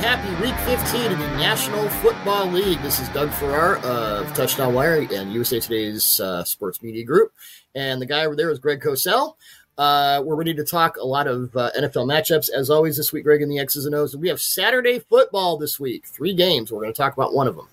Happy 0.00 0.30
week 0.42 0.56
15 0.60 1.12
in 1.12 1.18
the 1.18 1.28
National 1.36 1.86
Football 1.90 2.46
League. 2.46 2.80
This 2.80 3.00
is 3.00 3.08
Doug 3.10 3.28
Farrar 3.32 3.76
of 3.84 4.32
Touchdown 4.32 4.72
Wire 4.72 5.06
and 5.12 5.30
USA 5.30 5.60
Today's 5.60 6.18
uh, 6.20 6.42
sports 6.42 6.82
media 6.82 7.04
group. 7.04 7.34
And 7.74 8.00
the 8.00 8.06
guy 8.06 8.24
over 8.24 8.34
there 8.34 8.48
is 8.48 8.58
Greg 8.58 8.80
Cosell. 8.80 9.34
Uh, 9.76 10.22
we're 10.24 10.36
ready 10.36 10.54
to 10.54 10.64
talk 10.64 10.96
a 10.96 11.04
lot 11.04 11.26
of 11.26 11.54
uh, 11.54 11.70
NFL 11.78 12.06
matchups. 12.06 12.48
As 12.48 12.70
always, 12.70 12.96
this 12.96 13.12
week, 13.12 13.24
Greg 13.24 13.42
and 13.42 13.52
the 13.52 13.58
X's 13.58 13.84
and 13.84 13.94
O's. 13.94 14.16
We 14.16 14.28
have 14.28 14.40
Saturday 14.40 15.00
football 15.00 15.58
this 15.58 15.78
week. 15.78 16.06
Three 16.06 16.32
games. 16.32 16.72
We're 16.72 16.80
going 16.80 16.94
to 16.94 16.96
talk 16.96 17.12
about 17.12 17.34
one 17.34 17.46
of 17.46 17.56
them. 17.56 17.68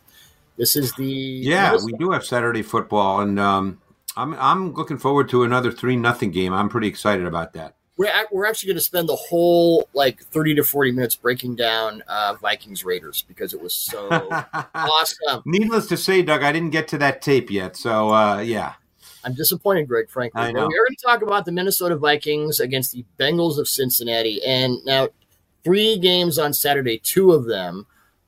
This 0.58 0.76
is 0.76 0.92
the 0.96 1.06
yeah. 1.06 1.78
We 1.82 1.94
do 1.94 2.12
have 2.12 2.26
Saturday 2.26 2.62
football, 2.62 3.22
and 3.22 3.40
um, 3.40 3.80
I'm 4.18 4.34
I'm 4.34 4.74
looking 4.74 4.98
forward 4.98 5.30
to 5.30 5.44
another 5.44 5.72
three 5.72 5.96
nothing 5.96 6.32
game. 6.32 6.52
I'm 6.52 6.68
pretty 6.68 6.88
excited 6.88 7.26
about 7.26 7.54
that. 7.54 7.77
We're, 7.98 8.12
we're 8.32 8.46
actually 8.46 8.68
going 8.68 8.78
to 8.78 8.84
spend 8.84 9.10
the 9.10 9.16
whole 9.16 9.90
like 9.94 10.22
30 10.22 10.56
to 10.56 10.64
40 10.64 10.92
minutes 10.92 11.16
breaking 11.16 11.56
down 11.56 12.04
uh, 12.08 12.36
Vikings 12.40 12.86
Raiders 12.86 13.24
because 13.28 13.54
it 13.54 13.62
was 13.62 13.74
so 13.74 14.08
awesome. 14.76 15.42
Needless 15.46 15.88
to 15.88 15.98
say, 15.98 16.22
Doug, 16.22 16.44
I 16.44 16.52
didn't 16.52 16.70
get 16.70 16.88
to 16.90 16.98
that 17.00 17.22
tape 17.22 17.50
yet. 17.50 17.76
So, 17.76 18.14
uh, 18.14 18.40
yeah. 18.40 18.74
I'm 19.24 19.34
disappointed, 19.34 19.88
Greg, 19.88 20.10
frankly. 20.10 20.42
I 20.42 20.52
know. 20.52 20.68
We're 20.68 20.86
going 20.86 20.96
to 20.96 21.06
talk 21.06 21.22
about 21.22 21.46
the 21.46 21.52
Minnesota 21.52 21.98
Vikings 21.98 22.60
against 22.60 22.94
the 22.94 23.04
Bengals 23.20 23.58
of 23.58 23.68
Cincinnati. 23.68 24.42
And 24.46 24.78
now, 24.86 25.10
three 25.64 25.98
games 25.98 26.38
on 26.38 26.54
Saturday, 26.54 27.00
two 27.00 27.34
of 27.34 27.46
them 27.46 27.88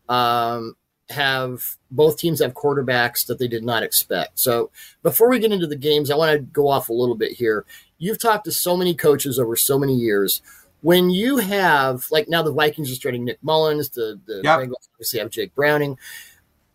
um, 0.10 0.76
have 1.10 1.78
both 1.92 2.18
teams 2.18 2.40
have 2.42 2.54
quarterbacks 2.54 3.26
that 3.28 3.40
they 3.40 3.48
did 3.48 3.64
not 3.64 3.84
expect. 3.84 4.40
So, 4.40 4.70
before 5.04 5.30
we 5.30 5.40
get 5.40 5.52
into 5.52 5.68
the 5.68 5.76
games, 5.76 6.12
I 6.12 6.16
want 6.16 6.32
to 6.32 6.40
go 6.40 6.68
off 6.68 6.90
a 6.90 6.94
little 6.94 7.16
bit 7.16 7.34
here. 7.34 7.66
You've 7.98 8.20
talked 8.20 8.46
to 8.46 8.52
so 8.52 8.78
many 8.78 8.94
coaches 8.94 9.40
over 9.40 9.56
so 9.56 9.78
many 9.80 9.96
years. 9.96 10.42
When 10.82 11.10
you 11.10 11.38
have, 11.38 12.06
like 12.10 12.30
now 12.30 12.42
the 12.42 12.54
Vikings 12.54 12.92
are 12.92 12.96
starting 12.96 13.26
Nick 13.26 13.40
Mullens, 13.44 13.90
the, 13.90 14.20
the 14.26 14.42
Yep. 14.44 14.60
Bengals 14.60 14.90
obviously 14.94 15.20
have 15.20 15.30
Jake 15.30 15.54
Browning 15.54 15.98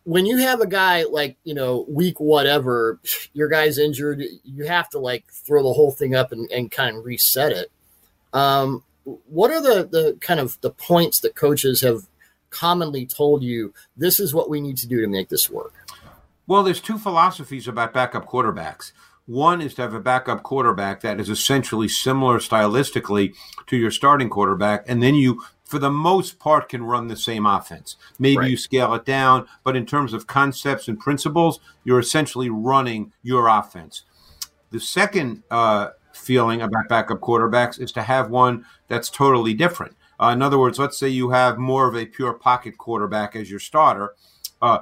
when 0.05 0.27
you 0.27 0.37
have 0.37 0.61
a 0.61 0.67
guy 0.67 1.03
like 1.03 1.35
you 1.43 1.53
know 1.53 1.85
week 1.89 2.19
whatever 2.19 2.99
your 3.33 3.49
guy's 3.49 3.77
injured 3.77 4.23
you 4.43 4.65
have 4.65 4.87
to 4.87 4.99
like 4.99 5.25
throw 5.31 5.63
the 5.63 5.73
whole 5.73 5.91
thing 5.91 6.15
up 6.15 6.31
and, 6.31 6.49
and 6.51 6.71
kind 6.71 6.95
of 6.95 7.03
reset 7.03 7.51
it 7.51 7.71
um, 8.31 8.83
what 9.03 9.51
are 9.51 9.61
the 9.61 9.87
the 9.87 10.17
kind 10.21 10.39
of 10.39 10.59
the 10.61 10.69
points 10.69 11.19
that 11.19 11.35
coaches 11.35 11.81
have 11.81 12.07
commonly 12.55 13.05
told 13.05 13.43
you 13.43 13.73
this 13.97 14.19
is 14.19 14.33
what 14.33 14.49
we 14.49 14.61
need 14.61 14.77
to 14.77 14.87
do 14.87 15.01
to 15.01 15.07
make 15.07 15.29
this 15.29 15.49
work 15.49 15.73
Well, 16.47 16.63
there's 16.63 16.81
two 16.81 16.97
philosophies 16.99 17.67
about 17.67 17.91
backup 17.93 18.25
quarterbacks. 18.29 18.91
One 19.25 19.59
is 19.61 19.73
to 19.75 19.81
have 19.81 19.95
a 19.95 19.99
backup 19.99 20.43
quarterback 20.43 21.01
that 21.01 21.19
is 21.19 21.29
essentially 21.29 21.87
similar 21.87 22.37
stylistically 22.37 23.33
to 23.65 23.75
your 23.75 23.89
starting 23.89 24.29
quarterback, 24.29 24.85
and 24.87 25.01
then 25.01 25.15
you, 25.15 25.41
for 25.63 25.79
the 25.79 25.89
most 25.89 26.37
part, 26.37 26.69
can 26.69 26.83
run 26.83 27.07
the 27.07 27.15
same 27.17 27.47
offense. 27.47 27.95
Maybe 28.19 28.37
Right. 28.37 28.51
you 28.51 28.57
scale 28.57 28.93
it 28.93 29.05
down, 29.05 29.47
but 29.63 29.75
in 29.75 29.87
terms 29.87 30.13
of 30.13 30.27
concepts 30.27 30.87
and 30.87 30.99
principles, 30.99 31.59
you're 31.83 31.97
essentially 31.99 32.51
running 32.51 33.11
your 33.23 33.47
offense. 33.47 34.03
The 34.69 34.79
second 34.79 35.41
uh, 35.49 35.87
feeling 36.13 36.61
about 36.61 36.87
backup 36.89 37.19
quarterbacks 37.21 37.79
is 37.81 37.91
to 37.93 38.03
have 38.03 38.29
one 38.29 38.65
that's 38.87 39.09
totally 39.09 39.55
different. 39.55 39.95
Uh, 40.19 40.27
in 40.27 40.41
other 40.41 40.57
words, 40.57 40.79
let's 40.79 40.97
say 40.97 41.09
you 41.09 41.29
have 41.29 41.57
more 41.57 41.87
of 41.87 41.95
a 41.95 42.05
pure 42.05 42.33
pocket 42.33 42.77
quarterback 42.77 43.35
as 43.35 43.49
your 43.49 43.59
starter. 43.59 44.15
Uh, 44.61 44.79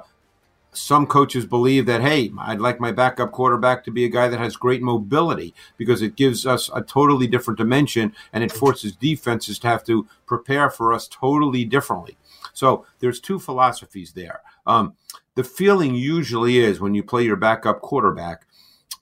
some 0.72 1.06
coaches 1.06 1.46
believe 1.46 1.86
that, 1.86 2.02
hey, 2.02 2.32
I'd 2.38 2.60
like 2.60 2.80
my 2.80 2.92
backup 2.92 3.32
quarterback 3.32 3.84
to 3.84 3.90
be 3.90 4.04
a 4.04 4.08
guy 4.08 4.28
that 4.28 4.40
has 4.40 4.56
great 4.56 4.82
mobility 4.82 5.54
because 5.76 6.02
it 6.02 6.16
gives 6.16 6.46
us 6.46 6.68
a 6.74 6.82
totally 6.82 7.26
different 7.26 7.58
dimension 7.58 8.12
and 8.32 8.42
it 8.42 8.52
forces 8.52 8.96
defenses 8.96 9.58
to 9.60 9.68
have 9.68 9.84
to 9.84 10.06
prepare 10.26 10.70
for 10.70 10.92
us 10.92 11.08
totally 11.08 11.64
differently. 11.64 12.16
So 12.52 12.86
there's 12.98 13.20
two 13.20 13.38
philosophies 13.38 14.12
there. 14.12 14.40
Um, 14.66 14.94
the 15.34 15.44
feeling 15.44 15.94
usually 15.94 16.58
is 16.58 16.80
when 16.80 16.94
you 16.94 17.02
play 17.02 17.24
your 17.24 17.36
backup 17.36 17.80
quarterback 17.80 18.46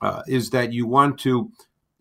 uh, 0.00 0.22
is 0.26 0.50
that 0.50 0.72
you 0.72 0.86
want 0.86 1.18
to 1.20 1.50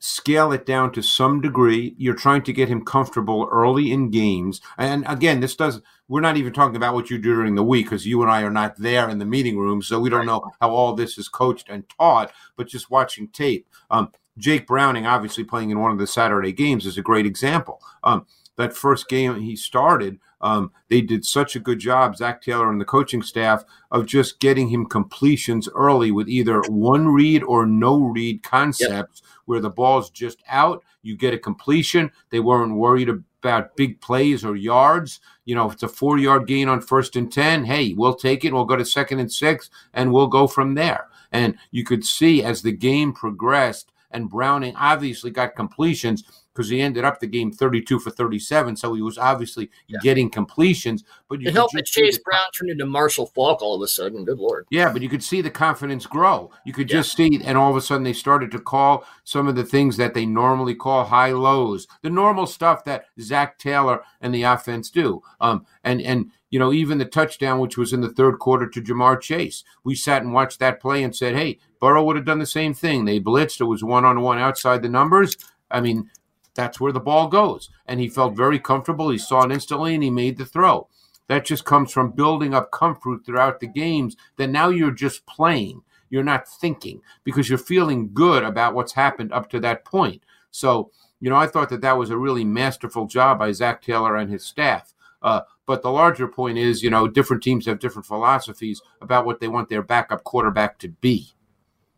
scale 0.02 0.52
it 0.52 0.66
down 0.66 0.92
to 0.92 1.02
some 1.02 1.42
degree. 1.42 1.94
You're 1.96 2.16
trying 2.16 2.42
to 2.44 2.54
get 2.54 2.68
him 2.68 2.84
comfortable 2.84 3.48
early 3.52 3.92
in 3.92 4.10
games. 4.10 4.60
And 4.80 5.06
again, 5.08 5.40
this 5.40 5.56
does, 5.56 5.80
we're 6.08 6.22
not 6.22 6.38
even 6.38 6.54
talking 6.54 6.76
about 6.76 6.96
what 6.96 7.12
you 7.12 7.20
do 7.20 7.36
during 7.36 7.54
the 7.54 7.64
week 7.64 7.86
because 7.86 8.06
you 8.06 8.22
and 8.24 8.32
I 8.32 8.42
are 8.42 8.50
not 8.50 8.76
there 8.78 9.08
in 9.10 9.20
the 9.20 9.26
meeting 9.26 9.60
room. 9.60 9.84
So 9.84 10.00
we 10.00 10.10
don't 10.10 10.26
know 10.26 10.50
how 10.60 10.72
all 10.72 10.96
this 10.96 11.20
is 11.20 11.30
coached 11.30 11.70
and 11.70 11.88
taught, 11.88 12.34
but 12.58 12.68
just 12.68 12.90
watching 12.90 13.28
tape. 13.28 13.68
Um, 13.92 14.12
Jake 14.40 14.66
Browning, 14.66 15.06
obviously 15.06 15.44
playing 15.44 15.70
in 15.70 15.80
one 15.80 15.92
of 15.92 16.00
the 16.00 16.08
Saturday 16.08 16.52
games, 16.52 16.88
is 16.88 16.98
a 16.98 17.04
great 17.04 17.28
example. 17.28 17.80
Um, 18.04 18.26
that 18.58 18.76
first 18.76 19.08
game 19.08 19.40
he 19.40 19.56
started, 19.56 20.20
um, 20.42 20.72
they 20.90 21.02
did 21.02 21.26
such 21.26 21.56
a 21.56 21.60
good 21.60 21.78
job, 21.78 22.18
Zac 22.18 22.42
Taylor 22.42 22.72
and 22.72 22.82
the 22.82 22.86
coaching 22.86 23.22
staff, 23.22 23.64
of 23.92 24.08
just 24.08 24.40
getting 24.40 24.70
him 24.70 24.88
completions 24.88 25.70
early 25.76 26.12
with 26.12 26.28
either 26.28 26.62
one 26.70 27.08
read 27.08 27.44
or 27.44 27.68
no 27.68 28.00
read 28.00 28.42
concepts 28.42 29.22
where 29.52 29.60
the 29.60 29.70
ball's 29.70 30.10
just 30.10 30.42
out, 30.48 30.82
you 31.02 31.18
get 31.18 31.34
a 31.34 31.38
completion. 31.38 32.10
They 32.30 32.40
weren't 32.40 32.74
worried 32.74 33.10
about 33.10 33.76
big 33.76 34.00
plays 34.00 34.46
or 34.46 34.56
yards. 34.56 35.20
You 35.44 35.56
know, 35.56 35.68
if 35.68 35.74
it's 35.74 35.84
a 35.84 35.90
four 35.90 36.18
yard 36.18 36.48
gain 36.48 36.70
on 36.70 36.80
first 36.80 37.18
and 37.18 37.30
10, 37.30 37.66
hey, 37.66 37.94
we'll 37.94 38.16
take 38.16 38.46
it. 38.46 38.54
We'll 38.54 38.64
go 38.64 38.78
to 38.78 38.86
second 38.86 39.20
and 39.20 39.30
six, 39.30 39.70
and 39.94 40.14
we'll 40.14 40.28
go 40.28 40.48
from 40.48 40.74
there. 40.74 41.10
And 41.34 41.58
you 41.72 41.84
could 41.84 42.06
see 42.06 42.44
as 42.46 42.62
the 42.62 42.72
game 42.72 43.12
progressed, 43.12 43.92
and 44.12 44.30
Browning 44.30 44.76
obviously 44.78 45.32
got 45.32 45.58
completions 45.58 46.24
because 46.54 46.70
he 46.70 46.82
ended 46.82 47.04
up 47.06 47.20
the 47.20 47.28
game 47.28 47.52
32 47.52 48.00
for 48.00 48.10
37. 48.12 48.76
So 48.76 48.94
he 48.94 49.02
was 49.02 49.18
obviously 49.18 49.70
getting 50.02 50.30
completions. 50.30 51.04
But 51.30 51.42
you 51.42 51.48
it 51.50 51.54
helped 51.54 51.74
that 51.76 51.86
chase 51.86 52.18
the- 52.18 52.24
brown 52.24 52.42
turned 52.58 52.72
into 52.72 52.86
marshall 52.86 53.28
faulk 53.28 53.62
all 53.62 53.76
of 53.76 53.82
a 53.82 53.88
sudden 53.88 54.26
good 54.26 54.38
lord 54.40 54.66
yeah, 54.70 54.92
but 54.92 55.02
you 55.02 55.10
could 55.10 55.24
see 55.24 55.42
the 55.42 55.50
confidence 55.50 56.06
grow. 56.06 56.52
You 56.66 56.74
could 56.74 56.90
Yeah. 56.90 56.98
just 56.98 57.16
see, 57.16 57.42
and 57.44 57.58
all 57.58 57.70
of 57.72 57.78
a 57.78 57.82
sudden 57.82 58.04
they 58.04 58.14
started 58.14 58.52
to 58.52 58.60
call 58.60 59.06
some 59.24 59.48
of 59.48 59.56
the 59.56 59.64
things 59.64 59.98
that 59.98 60.14
they 60.14 60.26
normally 60.26 60.76
call 60.76 61.06
high 61.06 61.32
lows, 61.32 61.88
the 62.02 62.10
normal 62.10 62.46
stuff 62.46 62.84
that 62.86 63.06
Zac 63.20 63.58
Taylor 63.58 64.02
and 64.22 64.34
the 64.34 64.44
offense 64.44 64.90
do. 64.90 65.22
Um, 65.40 65.66
and 65.84 66.02
and 66.02 66.32
you 66.50 66.60
know 66.60 66.72
even 66.74 66.98
the 66.98 67.06
touchdown, 67.06 67.60
which 67.60 67.78
was 67.78 67.94
in 67.94 68.02
the 68.02 68.10
third 68.12 68.40
quarter 68.40 68.68
to 68.68 68.82
Ja'Marr 68.82 69.20
Chase, 69.22 69.64
we 69.84 69.96
sat 69.96 70.22
and 70.22 70.34
watched 70.34 70.60
that 70.60 70.80
play 70.82 71.04
and 71.04 71.16
said, 71.16 71.36
hey, 71.36 71.60
Burrow 71.80 72.04
would 72.04 72.16
have 72.18 72.26
done 72.26 72.40
the 72.40 72.46
same 72.46 72.74
thing. 72.74 73.06
They 73.06 73.20
blitzed; 73.20 73.62
it 73.62 73.66
was 73.66 73.84
one 73.84 74.06
on 74.06 74.22
one 74.22 74.38
outside 74.38 74.82
the 74.82 74.90
numbers. 74.90 75.38
I 75.70 75.80
mean, 75.82 76.10
that's 76.54 76.80
where 76.80 76.92
the 76.92 77.00
ball 77.00 77.28
goes, 77.28 77.70
and 77.86 78.00
he 78.00 78.10
felt 78.10 78.36
very 78.36 78.60
comfortable. 78.60 79.10
He 79.10 79.18
saw 79.18 79.44
it 79.44 79.52
instantly, 79.52 79.94
and 79.94 80.04
he 80.04 80.10
made 80.10 80.38
the 80.38 80.46
throw. 80.46 80.88
That 81.28 81.46
just 81.46 81.64
comes 81.64 81.92
from 81.92 82.12
building 82.12 82.54
up 82.54 82.72
comfort 82.72 83.26
throughout 83.26 83.60
the 83.60 83.68
games 83.68 84.18
that 84.38 84.50
now 84.50 84.70
you're 84.70 84.92
just 84.92 85.26
playing. 85.26 85.82
You're 86.10 86.24
not 86.24 86.48
thinking 86.48 87.02
because 87.24 87.48
you're 87.48 87.58
feeling 87.58 88.14
good 88.14 88.44
about 88.44 88.74
what's 88.74 88.92
happened 88.92 89.32
up 89.32 89.50
to 89.52 89.60
that 89.62 89.86
point. 89.86 90.24
So, 90.52 90.92
you 91.22 91.30
know, 91.30 91.38
I 91.38 91.48
thought 91.48 91.70
that 91.70 91.82
that 91.82 91.98
was 91.98 92.10
a 92.10 92.18
really 92.18 92.44
masterful 92.44 93.08
job 93.08 93.40
by 93.40 93.54
Zac 93.54 93.82
Taylor 93.82 94.18
and 94.18 94.30
his 94.30 94.44
staff. 94.44 94.94
Uh, 95.22 95.42
but 95.66 95.82
the 95.84 95.92
larger 95.92 96.28
point 96.28 96.58
is, 96.58 96.84
you 96.84 96.90
know, 96.90 97.08
different 97.08 97.44
teams 97.44 97.66
have 97.66 97.80
different 97.80 98.06
philosophies 98.06 98.82
about 99.02 99.26
what 99.26 99.40
they 99.40 99.48
want 99.48 99.70
their 99.70 99.84
backup 99.84 100.26
quarterback 100.26 100.80
to 100.80 100.90
be. 100.90 101.32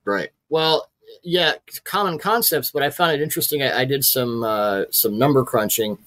Right. 0.05 0.29
Well, 0.49 0.91
yeah, 1.21 1.53
common 1.83 2.17
concepts, 2.17 2.71
but 2.71 2.83
I 2.83 2.89
found 2.89 3.13
it 3.13 3.21
interesting. 3.21 3.61
I, 3.61 3.81
I 3.81 3.85
did 3.85 4.03
some 4.03 4.43
uh, 4.43 4.83
some 4.89 5.17
number 5.17 5.43
crunching. 5.43 5.97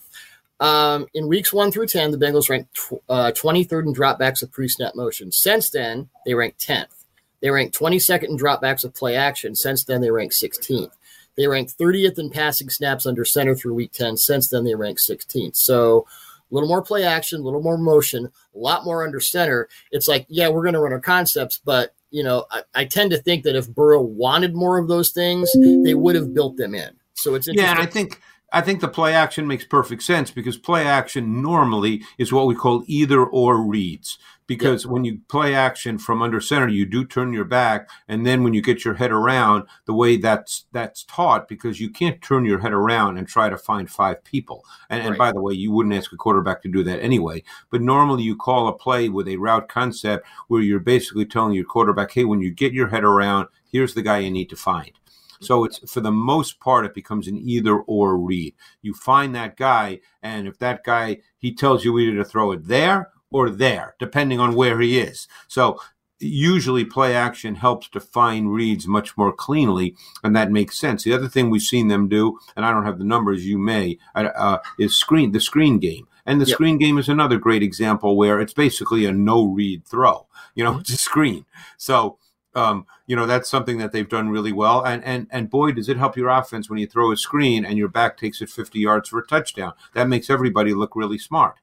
Um, 0.58 1.06
in 1.12 1.29
weeks 1.29 1.53
one 1.53 1.70
through 1.70 1.87
ten, 1.87 2.11
the 2.11 2.19
Bengals 2.19 2.49
ranked 2.49 2.75
tw- 2.75 3.03
uh, 3.08 3.32
23rd 3.32 3.87
in 3.87 3.94
dropbacks 3.94 4.43
of 4.43 4.50
pre-snap 4.50 4.94
motion. 4.94 5.31
Since 5.31 5.70
then, 5.70 6.08
they 6.25 6.35
ranked 6.35 6.67
10th. 6.67 7.05
They 7.43 7.50
ranked 7.50 7.79
22nd 7.79 8.25
in 8.25 8.38
dropbacks 8.38 8.82
of 8.82 8.94
play 8.94 9.17
action. 9.17 9.55
Since 9.55 9.85
then, 9.85 10.00
they 10.00 10.11
ranked 10.11 10.35
16th. 10.35 10.93
They 11.37 11.47
ranked 11.47 11.79
30th 11.79 12.19
in 12.19 12.31
passing 12.31 12.70
snaps 12.70 13.05
under 13.05 13.25
center 13.25 13.55
through 13.55 13.75
week 13.75 13.93
10. 13.93 14.17
Since 14.17 14.49
then, 14.49 14.64
they 14.64 14.75
ranked 14.75 15.03
16th. 15.03 15.56
So 15.56 16.06
a 16.50 16.55
little 16.55 16.69
more 16.69 16.82
play 16.82 17.05
action, 17.05 17.41
a 17.41 17.44
little 17.44 17.62
more 17.62 17.76
motion, 17.76 18.26
a 18.26 18.58
lot 18.58 18.85
more 18.85 19.05
under 19.05 19.20
center. 19.20 19.69
It's 19.91 20.08
like, 20.08 20.25
yeah, 20.29 20.49
we're 20.49 20.62
going 20.62 20.75
to 20.75 20.81
run 20.81 20.93
our 20.93 21.00
concepts, 21.00 21.61
but 21.62 21.94
you 22.16 22.22
know, 22.22 22.46
I, 22.50 22.62
I 22.74 22.84
tend 22.86 23.10
to 23.10 23.18
think 23.18 23.44
that 23.44 23.56
if 23.56 23.68
Burrow 23.68 24.00
wanted 24.00 24.54
more 24.54 24.78
of 24.78 24.88
those 24.88 25.10
things, 25.10 25.52
they 25.84 25.92
would 25.92 26.14
have 26.14 26.32
built 26.32 26.56
them 26.56 26.74
in. 26.74 26.96
So 27.12 27.34
it's 27.34 27.46
interesting. 27.46 27.66
Yeah, 27.66 27.78
and 27.78 27.86
I 27.86 27.90
think 27.90 28.22
I 28.54 28.62
think 28.62 28.80
the 28.80 28.88
play 28.88 29.12
action 29.12 29.46
makes 29.46 29.66
perfect 29.66 30.02
sense 30.02 30.30
because 30.30 30.56
play 30.56 30.86
action 30.86 31.42
normally 31.42 32.04
is 32.16 32.32
what 32.32 32.46
we 32.46 32.54
call 32.54 32.84
either 32.86 33.22
or 33.22 33.60
reads. 33.60 34.16
Because 34.46 34.84
yeah. 34.84 34.90
when 34.90 35.04
you 35.04 35.20
play 35.28 35.54
action 35.54 35.98
from 35.98 36.22
under 36.22 36.40
center, 36.40 36.69
you 36.69 36.87
do 36.87 37.04
turn 37.04 37.32
your 37.32 37.44
back, 37.44 37.88
and 38.08 38.25
then 38.26 38.44
when 38.44 38.54
you 38.54 38.62
get 38.62 38.84
your 38.84 38.94
head 38.94 39.10
around, 39.10 39.64
the 39.87 39.94
way 39.94 40.16
that's 40.16 40.66
that's 40.72 41.04
taught, 41.04 41.48
because 41.48 41.81
you 41.81 41.90
can't 41.90 42.22
turn 42.22 42.44
your 42.44 42.60
head 42.60 42.72
around 42.72 43.19
and 43.19 43.26
try 43.26 43.48
to 43.48 43.58
find 43.58 43.90
five 43.90 44.22
people. 44.25 44.64
And, 44.88 45.00
right. 45.00 45.08
and 45.08 45.19
by 45.19 45.32
the 45.32 45.40
way, 45.40 45.54
you 45.54 45.72
wouldn't 45.72 45.94
ask 45.94 46.12
a 46.12 46.16
quarterback 46.16 46.62
to 46.62 46.69
do 46.69 46.82
that 46.84 47.02
anyway. 47.02 47.43
But 47.70 47.82
normally, 47.82 48.22
you 48.22 48.37
call 48.37 48.69
a 48.69 48.72
play 48.72 49.08
with 49.08 49.28
a 49.28 49.37
route 49.37 49.69
concept 49.69 50.26
where 50.48 50.62
you're 50.62 50.81
basically 50.81 51.26
telling 51.26 51.54
your 51.54 51.64
quarterback, 51.64 52.12
"Hey, 52.12 52.25
when 52.25 52.40
you 52.40 52.50
get 52.50 52.72
your 52.72 52.88
head 52.88 53.04
around, 53.04 53.48
here's 53.70 53.94
the 53.94 54.02
guy 54.02 54.19
you 54.19 54.31
need 54.31 54.50
to 54.50 54.56
find." 54.56 54.93
So 55.40 55.60
mm-hmm. 55.60 55.66
it's 55.66 55.93
for 55.93 56.00
the 56.00 56.12
most 56.12 56.60
part, 56.60 56.87
it 56.87 56.94
becomes 56.94 57.28
an 57.28 57.38
either 57.38 57.76
or 57.76 58.16
read. 58.16 58.54
You 58.82 58.94
find 58.94 59.34
that 59.34 59.56
guy, 59.56 60.00
and 60.22 60.46
if 60.46 60.58
that 60.58 60.84
guy 60.84 61.19
he 61.38 61.54
tells 61.54 61.84
you 61.84 61.98
either 61.98 62.16
to 62.16 62.25
throw 62.25 62.52
it 62.52 62.66
there 62.66 63.10
or 63.31 63.50
there, 63.50 63.94
depending 63.99 64.40
on 64.40 64.55
where 64.55 64.81
he 64.81 64.99
is. 64.99 65.28
So 65.49 65.81
usually 66.19 66.84
play 66.84 67.14
action 67.14 67.56
helps 67.56 67.88
define 67.88 68.46
reads 68.46 68.87
much 68.87 69.17
more 69.17 69.32
cleanly, 69.32 69.94
and 70.25 70.34
that 70.34 70.50
makes 70.50 70.78
sense. 70.78 71.05
The 71.05 71.12
other 71.12 71.28
thing 71.28 71.50
we've 71.50 71.62
seen 71.62 71.88
them 71.88 72.08
do, 72.08 72.38
and 72.56 72.64
I 72.64 72.73
don't 72.73 72.87
have 72.87 72.99
the 72.99 73.05
numbers, 73.05 73.46
you 73.46 73.58
may, 73.58 73.99
uh, 74.14 74.31
uh 74.34 74.58
is 74.78 74.96
screen 74.96 75.32
the 75.32 75.40
screen 75.40 75.78
game. 75.78 76.08
And 76.25 76.40
the 76.40 76.46
yep. 76.46 76.55
screen 76.55 76.78
game 76.78 76.99
is 76.99 77.08
another 77.08 77.38
great 77.38 77.62
example 77.62 78.17
where 78.17 78.40
it's 78.40 78.52
basically 78.52 79.05
a 79.05 79.12
no 79.12 79.44
read 79.44 79.84
throw. 79.84 80.26
You 80.56 80.64
know, 80.64 80.79
it's 80.79 80.93
a 80.93 80.96
screen. 80.96 81.44
So 81.76 82.19
um, 82.56 82.87
you 83.06 83.14
know 83.14 83.26
that's 83.26 83.49
something 83.49 83.79
that 83.79 83.93
they've 83.93 84.08
done 84.08 84.31
really 84.31 84.52
well. 84.52 84.82
And 84.84 85.05
and 85.05 85.29
and 85.31 85.50
boy, 85.50 85.72
does 85.72 85.88
it 85.88 85.99
help 85.99 86.17
your 86.17 86.31
offense 86.31 86.69
when 86.69 86.79
you 86.79 86.87
throw 86.87 87.12
a 87.12 87.17
screen 87.17 87.64
and 87.64 87.79
your 87.79 87.88
back 87.88 88.17
takes 88.17 88.40
it 88.43 88.49
50 88.49 88.81
yards 88.81 89.08
for 89.08 89.19
a 89.19 89.26
touchdown. 89.26 89.75
That 89.94 90.08
makes 90.08 90.31
everybody 90.31 90.75
look 90.75 90.96
really 90.96 91.19
smart. 91.19 91.56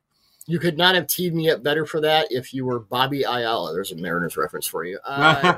You 0.46 0.60
could 0.60 0.78
not 0.78 0.96
have 0.96 1.08
teed 1.08 1.34
me 1.34 1.50
up 1.50 1.64
better 1.64 1.86
for 1.86 2.02
that 2.02 2.28
if 2.30 2.54
you 2.54 2.66
were 2.66 2.80
Bobby 2.80 3.24
Ayala. 3.24 3.74
There's 3.74 3.94
a 3.94 3.96
Mariners 3.96 4.36
reference 4.36 4.68
for 4.68 4.84
you. 4.84 5.00
Uh, 5.14 5.56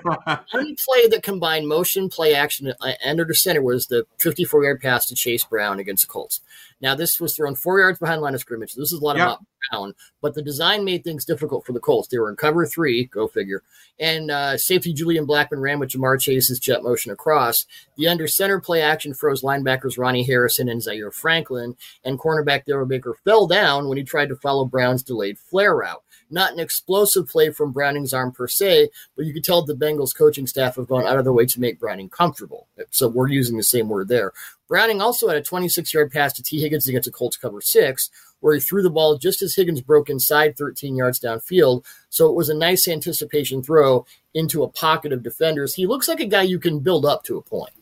one 0.51 0.75
play 0.75 1.07
that 1.07 1.23
combined 1.23 1.67
motion, 1.67 2.09
play 2.09 2.35
action, 2.35 2.73
and 2.81 3.19
under 3.19 3.33
center 3.33 3.61
was 3.61 3.87
the 3.87 4.05
54 4.19 4.63
yard 4.63 4.81
pass 4.81 5.05
to 5.07 5.15
Chase 5.15 5.43
Brown 5.43 5.79
against 5.79 6.03
the 6.05 6.11
Colts. 6.11 6.41
Now, 6.85 6.93
this 6.93 7.19
was 7.19 7.35
thrown 7.35 7.55
four 7.55 7.79
yards 7.79 7.97
behind 7.97 8.21
line 8.21 8.35
of 8.35 8.41
scrimmage. 8.41 8.75
This 8.75 8.91
is 8.91 8.99
a 9.01 9.03
lot 9.03 9.17
yep. 9.17 9.25
about 9.25 9.45
Brown, 9.71 9.95
but 10.21 10.35
the 10.35 10.43
design 10.43 10.85
made 10.85 11.03
things 11.03 11.25
difficult 11.25 11.65
for 11.65 11.73
the 11.73 11.79
Colts. 11.79 12.09
They 12.09 12.19
were 12.19 12.29
in 12.29 12.35
cover 12.35 12.63
three, 12.63 13.05
go 13.05 13.27
figure. 13.27 13.63
And 13.99 14.29
uh, 14.29 14.55
safety 14.55 14.93
Julian 14.93 15.25
Blackmon 15.25 15.61
ran 15.61 15.79
with 15.79 15.89
Ja'Marr 15.89 16.21
Chase's 16.21 16.59
jet 16.59 16.83
motion 16.83 17.11
across. 17.11 17.65
The 17.97 18.07
under 18.07 18.27
center 18.27 18.59
play 18.59 18.83
action 18.83 19.15
froze 19.15 19.41
linebackers 19.41 19.97
Ronnie 19.97 20.21
Harrison 20.21 20.69
and 20.69 20.79
Zaire 20.79 21.09
Franklin, 21.09 21.75
and 22.03 22.19
cornerback 22.19 22.65
Darrell 22.65 22.85
Baker 22.85 23.17
fell 23.23 23.47
down 23.47 23.89
when 23.89 23.97
he 23.97 24.03
tried 24.03 24.29
to 24.29 24.35
follow 24.35 24.63
Brown's 24.63 25.01
delayed 25.01 25.39
flare 25.39 25.75
route. 25.75 26.03
Not 26.29 26.53
an 26.53 26.59
explosive 26.59 27.27
play 27.27 27.51
from 27.51 27.71
Browning's 27.71 28.13
arm 28.13 28.31
per 28.31 28.47
se, 28.47 28.89
but 29.15 29.25
you 29.25 29.33
could 29.33 29.43
tell 29.43 29.63
the 29.63 29.75
Bengals 29.75 30.15
coaching 30.15 30.47
staff 30.47 30.75
have 30.75 30.87
gone 30.87 31.05
out 31.05 31.17
of 31.17 31.23
their 31.23 31.33
way 31.33 31.45
to 31.45 31.59
make 31.59 31.79
Browning 31.79 32.09
comfortable. 32.09 32.67
So 32.89 33.07
we're 33.07 33.29
using 33.29 33.57
the 33.57 33.63
same 33.63 33.89
word 33.89 34.07
there. 34.07 34.33
Browning 34.67 35.01
also 35.01 35.27
had 35.27 35.37
a 35.37 35.43
26 35.43 35.93
yard 35.93 36.11
pass 36.11 36.33
to 36.33 36.43
Tee 36.43 36.59
Higgins 36.59 36.87
against 36.87 37.07
a 37.07 37.11
Colts 37.11 37.37
cover 37.37 37.61
six, 37.61 38.09
where 38.39 38.55
he 38.55 38.59
threw 38.59 38.81
the 38.81 38.89
ball 38.89 39.17
just 39.17 39.41
as 39.41 39.55
Higgins 39.55 39.81
broke 39.81 40.09
inside 40.09 40.57
13 40.57 40.95
yards 40.95 41.19
downfield. 41.19 41.85
So 42.09 42.27
it 42.27 42.35
was 42.35 42.49
a 42.49 42.55
nice 42.55 42.87
anticipation 42.87 43.61
throw 43.61 44.05
into 44.33 44.63
a 44.63 44.69
pocket 44.69 45.13
of 45.13 45.23
defenders. 45.23 45.75
He 45.75 45.85
looks 45.87 46.07
like 46.07 46.19
a 46.19 46.25
guy 46.25 46.43
you 46.43 46.59
can 46.59 46.79
build 46.79 47.05
up 47.05 47.23
to 47.25 47.37
a 47.37 47.41
point. 47.41 47.73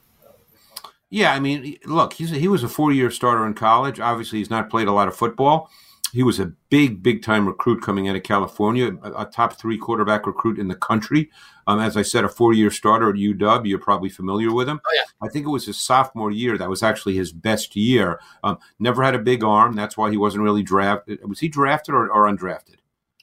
Yeah, 1.09 1.31
I 1.31 1.39
mean, 1.39 1.77
look, 1.85 2.13
he's 2.13 2.31
a, 2.31 2.35
he 2.35 2.47
was 2.47 2.63
a 2.63 2.67
four 2.67 2.91
year 2.91 3.11
starter 3.11 3.45
in 3.45 3.53
college. 3.53 3.99
Obviously, 3.99 4.39
he's 4.39 4.49
not 4.49 4.69
played 4.69 4.87
a 4.87 4.91
lot 4.91 5.07
of 5.07 5.15
football. 5.15 5.69
He 6.13 6.21
was 6.21 6.39
a 6.39 6.53
big, 6.69 7.01
big 7.01 7.23
time 7.23 7.47
recruit 7.47 7.81
coming 7.81 8.07
out 8.07 8.15
of 8.15 8.21
California, 8.21 8.95
a, 9.01 9.23
a 9.23 9.25
top 9.25 9.53
three 9.53 9.79
quarterback 9.79 10.27
recruit 10.27 10.59
in 10.59 10.67
the 10.67 10.75
country. 10.75 11.31
Um, 11.65 11.79
as 11.79 11.97
I 11.97 12.03
said, 12.03 12.23
a 12.23 12.29
four 12.29 12.53
year 12.53 12.69
starter 12.69 13.09
at 13.09 13.15
UW. 13.15 13.67
You're 13.67 13.79
probably 13.79 14.09
familiar 14.09 14.53
with 14.53 14.69
him. 14.69 14.79
Oh, 14.85 14.91
yeah. 14.93 15.27
I 15.27 15.29
think 15.31 15.47
it 15.47 15.49
was 15.49 15.65
his 15.65 15.81
sophomore 15.81 16.29
year 16.29 16.55
that 16.59 16.69
was 16.69 16.83
actually 16.83 17.15
his 17.15 17.31
best 17.31 17.75
year. 17.75 18.19
Um, 18.43 18.59
never 18.77 19.01
had 19.01 19.15
a 19.15 19.19
big 19.19 19.43
arm. 19.43 19.75
That's 19.75 19.97
why 19.97 20.11
he 20.11 20.17
wasn't 20.17 20.43
really 20.43 20.61
drafted. 20.61 21.27
Was 21.27 21.39
he 21.39 21.49
drafted 21.49 21.95
or, 21.95 22.07
or 22.11 22.27
undrafted? 22.27 22.75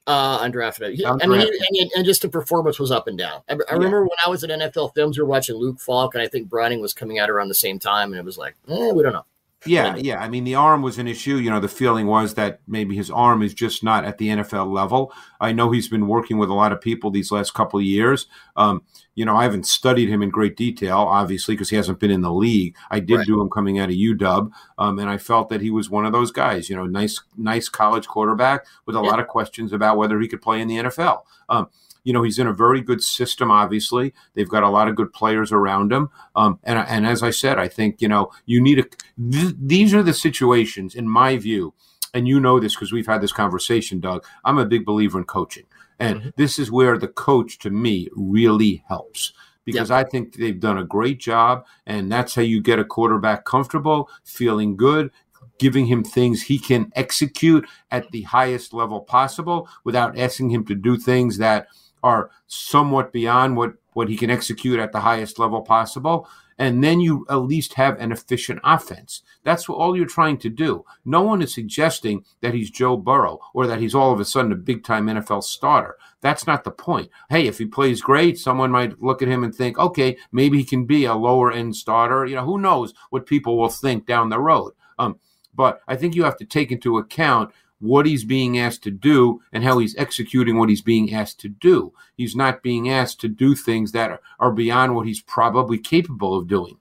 Uh, 0.08 0.40
undrafted. 0.40 0.96
He, 0.96 1.04
undrafted. 1.04 1.22
I 1.22 1.26
mean, 1.28 1.40
he, 1.70 1.82
and, 1.82 1.90
and, 1.94 2.04
just 2.04 2.22
the 2.22 2.28
performance 2.28 2.81
was 2.81 2.90
up 2.90 3.06
and 3.06 3.16
down. 3.16 3.43
I, 3.48 3.52
I 3.52 3.56
yeah. 3.56 3.75
remember 3.75 4.02
when 4.02 4.19
I 4.26 4.28
was 4.28 4.43
at 4.43 4.50
NFL 4.50 4.94
Films, 4.96 5.16
we 5.16 5.22
were 5.22 5.28
watching 5.28 5.54
Luke 5.54 5.78
Falk, 5.78 6.16
and 6.16 6.22
I 6.22 6.26
think 6.26 6.48
Browning 6.48 6.81
was 6.81 6.93
coming 6.93 7.20
out 7.20 7.31
around 7.31 7.46
the 7.46 7.54
same 7.54 7.78
time, 7.78 8.10
and 8.10 8.19
it 8.19 8.25
was 8.25 8.36
like, 8.36 8.56
eh, 8.69 8.90
we 8.90 9.04
don't 9.04 9.12
know. 9.12 9.26
Yeah, 9.66 9.96
yeah. 9.96 10.22
I 10.22 10.28
mean, 10.28 10.44
the 10.44 10.54
arm 10.54 10.80
was 10.80 10.98
an 10.98 11.06
issue. 11.06 11.36
You 11.36 11.50
know, 11.50 11.60
the 11.60 11.68
feeling 11.68 12.06
was 12.06 12.34
that 12.34 12.60
maybe 12.66 12.96
his 12.96 13.10
arm 13.10 13.42
is 13.42 13.52
just 13.52 13.84
not 13.84 14.04
at 14.06 14.16
the 14.16 14.28
NFL 14.28 14.72
level. 14.72 15.12
I 15.38 15.52
know 15.52 15.70
he's 15.70 15.88
been 15.88 16.06
working 16.06 16.38
with 16.38 16.48
a 16.48 16.54
lot 16.54 16.72
of 16.72 16.80
people 16.80 17.10
these 17.10 17.30
last 17.30 17.52
couple 17.52 17.78
of 17.78 17.84
years. 17.84 18.26
Um, 18.56 18.82
you 19.14 19.26
know, 19.26 19.36
I 19.36 19.42
haven't 19.42 19.66
studied 19.66 20.08
him 20.08 20.22
in 20.22 20.30
great 20.30 20.56
detail, 20.56 20.98
obviously, 20.98 21.54
because 21.54 21.68
he 21.68 21.76
hasn't 21.76 22.00
been 22.00 22.10
in 22.10 22.22
the 22.22 22.32
league. 22.32 22.74
I 22.90 23.00
did 23.00 23.18
right. 23.18 23.26
do 23.26 23.40
him 23.40 23.50
coming 23.50 23.78
out 23.78 23.90
of 23.90 23.96
UW, 23.96 24.50
um, 24.78 24.98
and 24.98 25.10
I 25.10 25.18
felt 25.18 25.50
that 25.50 25.60
he 25.60 25.70
was 25.70 25.90
one 25.90 26.06
of 26.06 26.12
those 26.12 26.30
guys. 26.30 26.70
You 26.70 26.76
know, 26.76 26.86
nice, 26.86 27.20
nice 27.36 27.68
college 27.68 28.06
quarterback 28.06 28.64
with 28.86 28.96
a 28.96 29.02
yeah. 29.02 29.10
lot 29.10 29.20
of 29.20 29.26
questions 29.26 29.74
about 29.74 29.98
whether 29.98 30.18
he 30.20 30.28
could 30.28 30.40
play 30.40 30.62
in 30.62 30.68
the 30.68 30.76
NFL. 30.76 31.24
Um, 31.50 31.68
you 32.05 32.12
know, 32.12 32.23
he's 32.23 32.38
in 32.38 32.47
a 32.47 32.52
very 32.52 32.81
good 32.81 33.02
system, 33.02 33.50
obviously. 33.50 34.12
They've 34.35 34.49
got 34.49 34.62
a 34.62 34.69
lot 34.69 34.88
of 34.88 34.97
good 34.97 35.12
players 35.12 35.52
around 35.52 35.93
him. 35.93 36.11
Um, 36.35 36.58
and, 36.64 36.79
and 36.79 37.06
as 37.06 37.23
I 37.23 37.31
said, 37.31 37.58
I 37.58 37.69
think, 37.69 38.00
you 38.00 38.08
know, 38.08 38.31
you 38.47 38.61
need 38.61 38.79
a, 38.79 38.85
th- 39.31 39.55
these 39.58 39.94
are 39.94 40.02
the 40.02 40.14
situations, 40.14 40.94
in 40.94 41.08
my 41.08 41.37
view, 41.37 41.75
and 42.12 42.26
you 42.26 42.41
know 42.41 42.58
this 42.58 42.75
because 42.75 42.93
we've 42.93 43.06
had 43.06 43.20
this 43.20 43.32
conversation, 43.32 44.00
Doug. 44.00 44.25
I'm 44.44 44.58
a 44.58 44.67
big 44.67 44.85
believer 44.85 45.19
in 45.19 45.25
coaching. 45.25 45.64
And 45.99 46.20
mm-hmm. 46.20 46.29
this 46.37 46.58
is 46.58 46.73
where 46.73 46.99
the 46.99 47.08
coach, 47.08 47.58
to 47.61 47.70
me, 47.70 48.08
really 48.14 48.82
helps 48.88 49.32
because 49.64 49.91
I 49.91 50.05
think 50.05 50.35
they've 50.35 50.58
done 50.58 50.79
a 50.79 50.85
great 50.85 51.20
job. 51.20 51.67
And 51.87 52.11
that's 52.11 52.35
how 52.35 52.43
you 52.43 52.61
get 52.61 52.79
a 52.79 52.85
quarterback 52.85 53.44
comfortable, 53.44 54.11
feeling 54.25 54.76
good, 54.76 55.11
giving 55.58 55.87
him 55.87 56.03
things 56.03 56.43
he 56.43 56.58
can 56.58 56.91
execute 56.96 57.67
at 57.91 58.11
the 58.11 58.23
highest 58.23 58.73
level 58.73 59.00
possible 59.00 59.69
without 59.85 60.19
asking 60.19 60.50
him 60.50 60.64
to 60.64 60.75
do 60.75 60.96
things 60.96 61.38
that 61.38 61.69
are 62.02 62.31
somewhat 62.47 63.12
beyond 63.12 63.56
what, 63.56 63.75
what 63.93 64.08
he 64.08 64.17
can 64.17 64.31
execute 64.31 64.79
at 64.79 64.93
the 64.93 65.00
highest 65.00 65.38
level 65.38 65.62
possible. 65.62 66.29
And 66.58 66.85
then 66.85 67.00
you 67.00 67.25
at 67.31 67.37
least 67.37 67.73
have 67.75 67.99
an 67.99 68.12
efficient 68.12 68.61
offense. 68.64 69.23
That's 69.44 69.67
what 69.67 69.76
all 69.76 69.97
you're 69.97 70.05
trying 70.05 70.37
to 70.38 70.50
do. 70.50 70.85
No 71.06 71.23
one 71.23 71.41
is 71.41 71.55
suggesting 71.55 72.23
that 72.43 72.52
he's 72.52 72.70
Joe 72.70 72.99
Burrow 72.99 73.41
or 73.55 73.67
that 73.67 73.81
he's 73.81 73.94
all 73.94 74.13
of 74.13 74.20
a 74.20 74.27
sudden 74.27 74.53
a 74.53 74.56
big 74.56 74.84
time 74.84 75.06
NFL 75.06 75.43
starter. 75.43 75.96
That's 76.20 76.46
not 76.46 76.65
the 76.65 76.70
point. 76.70 77.10
Hey, 77.31 77.46
if 77.46 77.56
he 77.56 77.65
plays 77.65 78.03
great, 78.03 78.39
someone 78.39 78.70
might 78.70 79.01
look 79.03 79.22
at 79.22 79.29
him 79.29 79.43
and 79.43 79.55
think, 79.55 79.79
okay, 79.79 80.19
maybe 80.32 80.58
he 80.58 80.65
can 80.65 80.84
be 80.84 81.06
a 81.06 81.15
lower 81.15 81.51
end 81.51 81.74
starter. 81.77 82.27
You 82.27 82.34
know, 82.34 82.44
who 82.44 82.58
knows 82.58 82.93
what 83.08 83.24
people 83.24 83.56
will 83.56 83.70
think 83.70 84.05
down 84.05 84.29
the 84.29 84.39
road. 84.39 84.72
Um, 84.98 85.19
but 85.55 85.81
I 85.89 85.96
think 85.96 86.15
you 86.15 86.24
have 86.24 86.36
to 86.39 86.44
take 86.44 86.70
into 86.72 86.98
account 86.98 87.53
what 87.81 88.06
he's 88.06 88.25
being 88.25 88.58
asked 88.58 88.82
to 88.84 88.91
do 88.91 89.43
and 89.53 89.65
how 89.65 89.79
he's 89.79 89.96
executing 89.96 90.58
what 90.58 90.69
he's 90.69 90.82
being 90.82 91.13
asked 91.15 91.41
to 91.41 91.49
do. 91.49 91.93
He's 92.17 92.37
not 92.37 92.63
being 92.63 92.91
asked 92.91 93.20
to 93.22 93.29
do 93.29 93.55
things 93.55 93.93
that 93.93 94.20
are, 94.39 94.53
beyond 94.53 94.94
what 94.94 95.06
he's 95.06 95.22
probably 95.22 95.79
capable 95.79 96.37
of 96.37 96.46
doing. 96.46 96.77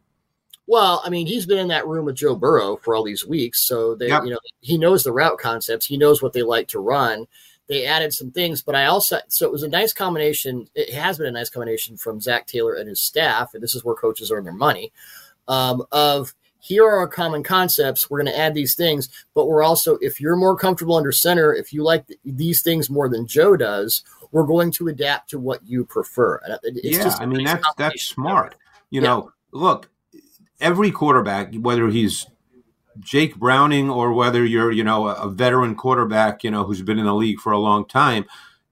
Well, 0.68 1.02
I 1.04 1.10
mean, 1.10 1.26
he's 1.26 1.46
been 1.46 1.58
in 1.58 1.70
that 1.70 1.88
room 1.88 2.06
with 2.06 2.16
Joe 2.16 2.36
Burrow 2.36 2.76
for 2.78 2.94
all 2.94 3.04
these 3.04 3.26
weeks, 3.26 3.66
so 3.66 3.96
they, 3.96 4.10
yep. 4.10 4.24
you 4.24 4.30
know, 4.30 4.40
he 4.62 4.78
knows 4.78 5.04
the 5.04 5.12
route 5.12 5.40
concepts. 5.40 5.86
He 5.86 5.98
knows 5.98 6.22
what 6.22 6.34
they 6.34 6.44
like 6.44 6.68
to 6.70 6.80
run. 6.80 7.26
They 7.68 7.86
added 7.86 8.14
some 8.14 8.32
things, 8.32 8.62
but 8.62 8.76
I 8.76 8.86
also 8.86 9.20
so 9.30 9.46
it 9.46 9.52
was 9.52 9.64
a 9.64 9.68
nice 9.68 9.94
combination. 9.94 10.68
It 10.76 10.92
has 10.94 11.18
been 11.18 11.28
a 11.28 11.32
nice 11.32 11.50
combination 11.50 11.98
from 11.98 12.20
Zac 12.20 12.46
Taylor 12.46 12.74
and 12.74 12.90
his 12.90 13.00
staff, 13.00 13.54
and 13.54 13.64
this 13.64 13.76
is 13.76 13.84
where 13.84 13.96
coaches 13.96 14.32
earn 14.32 14.44
their 14.44 14.54
money. 14.54 14.92
Um, 15.48 15.84
of 15.92 16.36
here 16.60 16.86
are 16.86 16.98
our 16.98 17.08
common 17.08 17.44
concepts. 17.44 18.10
We're 18.10 18.22
going 18.22 18.34
to 18.34 18.40
add 18.40 18.54
these 18.54 18.76
things, 18.76 19.10
but 19.34 19.48
we're 19.48 19.64
also, 19.64 19.98
if 20.02 20.20
you're 20.20 20.36
more 20.36 20.56
comfortable 20.56 20.96
under 20.96 21.12
center, 21.12 21.54
if 21.54 21.74
you 21.74 21.84
like 21.84 22.06
these 22.24 22.62
things 22.62 22.90
more 22.90 23.10
than 23.10 23.26
Joe 23.26 23.56
does, 23.56 24.04
we're 24.32 24.44
going 24.44 24.72
to 24.74 24.90
adapt 24.90 25.30
to 25.32 25.40
what 25.40 25.66
you 25.66 25.86
prefer. 25.86 26.40
It's 26.64 26.98
yeah, 26.98 27.16
I 27.20 27.26
mean 27.26 27.46
that's 27.46 27.66
that's 27.78 28.04
smart. 28.04 28.56
You 28.90 29.02
yeah. 29.02 29.08
know, 29.08 29.32
look, 29.52 29.90
every 30.60 30.92
quarterback, 30.92 31.56
whether 31.56 31.88
he's 31.88 32.28
Jake 33.00 33.36
Browning 33.36 33.90
or 33.90 34.14
whether 34.14 34.46
you're, 34.46 34.72
you 34.72 34.84
know, 34.84 35.08
a 35.08 35.30
veteran 35.30 35.76
quarterback, 35.76 36.44
you 36.44 36.52
know, 36.52 36.64
who's 36.64 36.82
been 36.82 37.00
in 37.00 37.06
the 37.06 37.16
league 37.16 37.40
for 37.40 37.52
a 37.52 37.60
long 37.60 37.86
time, 37.86 38.26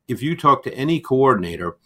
if 0.07 0.21
you 0.21 0.35
talk 0.35 0.63
to 0.63 0.73
any 0.73 0.99
coordinator 0.99 1.77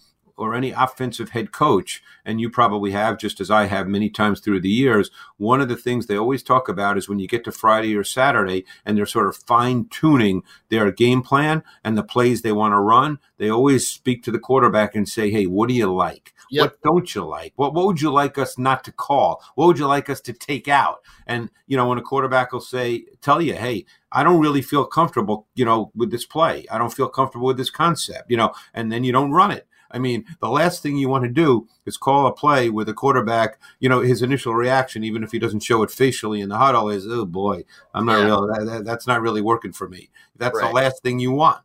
or 0.41 0.55
any 0.55 0.71
offensive 0.71 1.29
head 1.29 1.51
coach, 1.51 2.01
and 2.25 2.41
you 2.41 2.49
probably 2.49 2.91
have, 2.91 3.19
just 3.19 3.39
as 3.39 3.51
I 3.51 3.65
have 3.65 3.87
many 3.87 4.09
times 4.09 4.39
through 4.39 4.61
the 4.61 4.69
years, 4.69 5.11
one 5.37 5.61
of 5.61 5.69
the 5.69 5.75
things 5.75 6.07
they 6.07 6.17
always 6.17 6.41
talk 6.41 6.67
about 6.67 6.97
is 6.97 7.07
when 7.07 7.19
you 7.19 7.27
get 7.27 7.43
to 7.43 7.51
Friday 7.51 7.95
or 7.95 8.03
Saturday 8.03 8.65
and 8.83 8.97
they're 8.97 9.05
sort 9.05 9.27
of 9.27 9.35
fine 9.35 9.85
tuning 9.89 10.41
their 10.69 10.91
game 10.91 11.21
plan 11.21 11.61
and 11.83 11.95
the 11.95 12.03
plays 12.03 12.41
they 12.41 12.51
want 12.51 12.73
to 12.73 12.79
run, 12.79 13.19
they 13.37 13.49
always 13.49 13.87
speak 13.87 14.23
to 14.23 14.31
the 14.31 14.39
quarterback 14.39 14.95
and 14.95 15.07
say, 15.07 15.29
Hey, 15.29 15.45
what 15.45 15.69
do 15.69 15.75
you 15.75 15.93
like? 15.93 16.33
Yep. 16.49 16.63
What 16.63 16.81
don't 16.81 17.15
you 17.15 17.23
like? 17.23 17.53
What, 17.55 17.75
what 17.75 17.85
would 17.85 18.01
you 18.01 18.11
like 18.11 18.37
us 18.37 18.57
not 18.57 18.83
to 18.85 18.91
call? 18.91 19.43
What 19.53 19.67
would 19.67 19.79
you 19.79 19.87
like 19.87 20.09
us 20.09 20.21
to 20.21 20.33
take 20.33 20.67
out? 20.67 21.01
And, 21.27 21.51
you 21.67 21.77
know, 21.77 21.87
when 21.87 21.99
a 21.99 22.01
quarterback 22.01 22.51
will 22.51 22.61
say, 22.61 23.05
tell 23.21 23.41
you, 23.41 23.53
Hey, 23.53 23.85
I 24.11 24.23
don't 24.23 24.41
really 24.41 24.61
feel 24.61 24.85
comfortable, 24.85 25.47
you 25.53 25.65
know, 25.65 25.91
with 25.95 26.09
this 26.09 26.25
play. 26.25 26.65
I 26.71 26.77
don't 26.77 26.93
feel 26.93 27.07
comfortable 27.07 27.47
with 27.47 27.57
this 27.57 27.69
concept, 27.69 28.29
you 28.29 28.37
know, 28.37 28.53
and 28.73 28.91
then 28.91 29.03
you 29.03 29.11
don't 29.11 29.31
run 29.31 29.51
it. 29.51 29.67
I 29.93 29.99
mean, 29.99 30.25
the 30.39 30.49
last 30.49 30.81
thing 30.81 30.97
you 30.97 31.09
want 31.09 31.23
to 31.25 31.29
do 31.29 31.67
is 31.85 31.97
call 31.97 32.27
a 32.27 32.31
play 32.33 32.69
with 32.69 32.89
a 32.89 32.93
quarterback, 32.93 33.59
you 33.79 33.89
know, 33.89 33.99
his 34.01 34.21
initial 34.21 34.53
reaction, 34.55 35.03
even 35.03 35.23
if 35.23 35.31
he 35.31 35.39
doesn't 35.39 35.61
show 35.63 35.83
it 35.83 35.91
facially 35.91 36.41
in 36.41 36.49
the 36.49 36.57
huddle, 36.57 36.89
is, 36.89 37.05
oh 37.07 37.25
boy, 37.25 37.63
I'm 37.93 38.05
not 38.05 38.19
Yeah. 38.19 38.25
real. 38.25 38.47
That, 38.47 38.65
that- 38.65 38.85
that's 38.85 39.07
not 39.07 39.21
really 39.21 39.41
working 39.41 39.73
for 39.73 39.87
me. 39.89 40.09
That's 40.37 40.57
Right. 40.59 40.67
the 40.67 40.73
last 40.73 41.03
thing 41.03 41.19
you 41.19 41.31
want. 41.31 41.61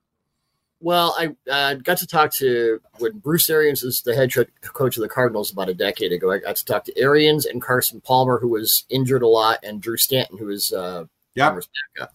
Well, 0.80 1.16
I 1.18 1.35
uh, 1.50 1.75
got 1.76 1.97
to 1.99 2.06
talk 2.06 2.33
to 2.35 2.80
when 2.99 3.18
Bruce 3.18 3.49
Arians 3.49 3.83
is 3.83 4.02
the 4.02 4.14
head 4.14 4.30
coach 4.62 4.97
of 4.99 5.02
the 5.02 5.09
Cardinals 5.09 5.50
about 5.50 5.71
a 5.71 5.75
decade 5.75 6.12
ago. 6.12 6.30
I 6.30 6.38
got 6.38 6.56
to 6.56 6.64
talk 6.66 6.85
to 6.85 6.99
Arians 6.99 7.47
and 7.47 7.62
Carson 7.62 8.02
Palmer, 8.02 8.38
who 8.38 8.49
was 8.49 8.85
injured 8.90 9.23
a 9.23 9.26
lot, 9.26 9.59
and 9.62 9.80
Drew 9.80 9.97
Stanton, 9.97 10.37
who 10.37 10.47
was 10.47 10.73
uh, 10.73 11.04
Yep. 11.35 11.49
Palmer's 11.49 11.68
backup. 11.97 12.14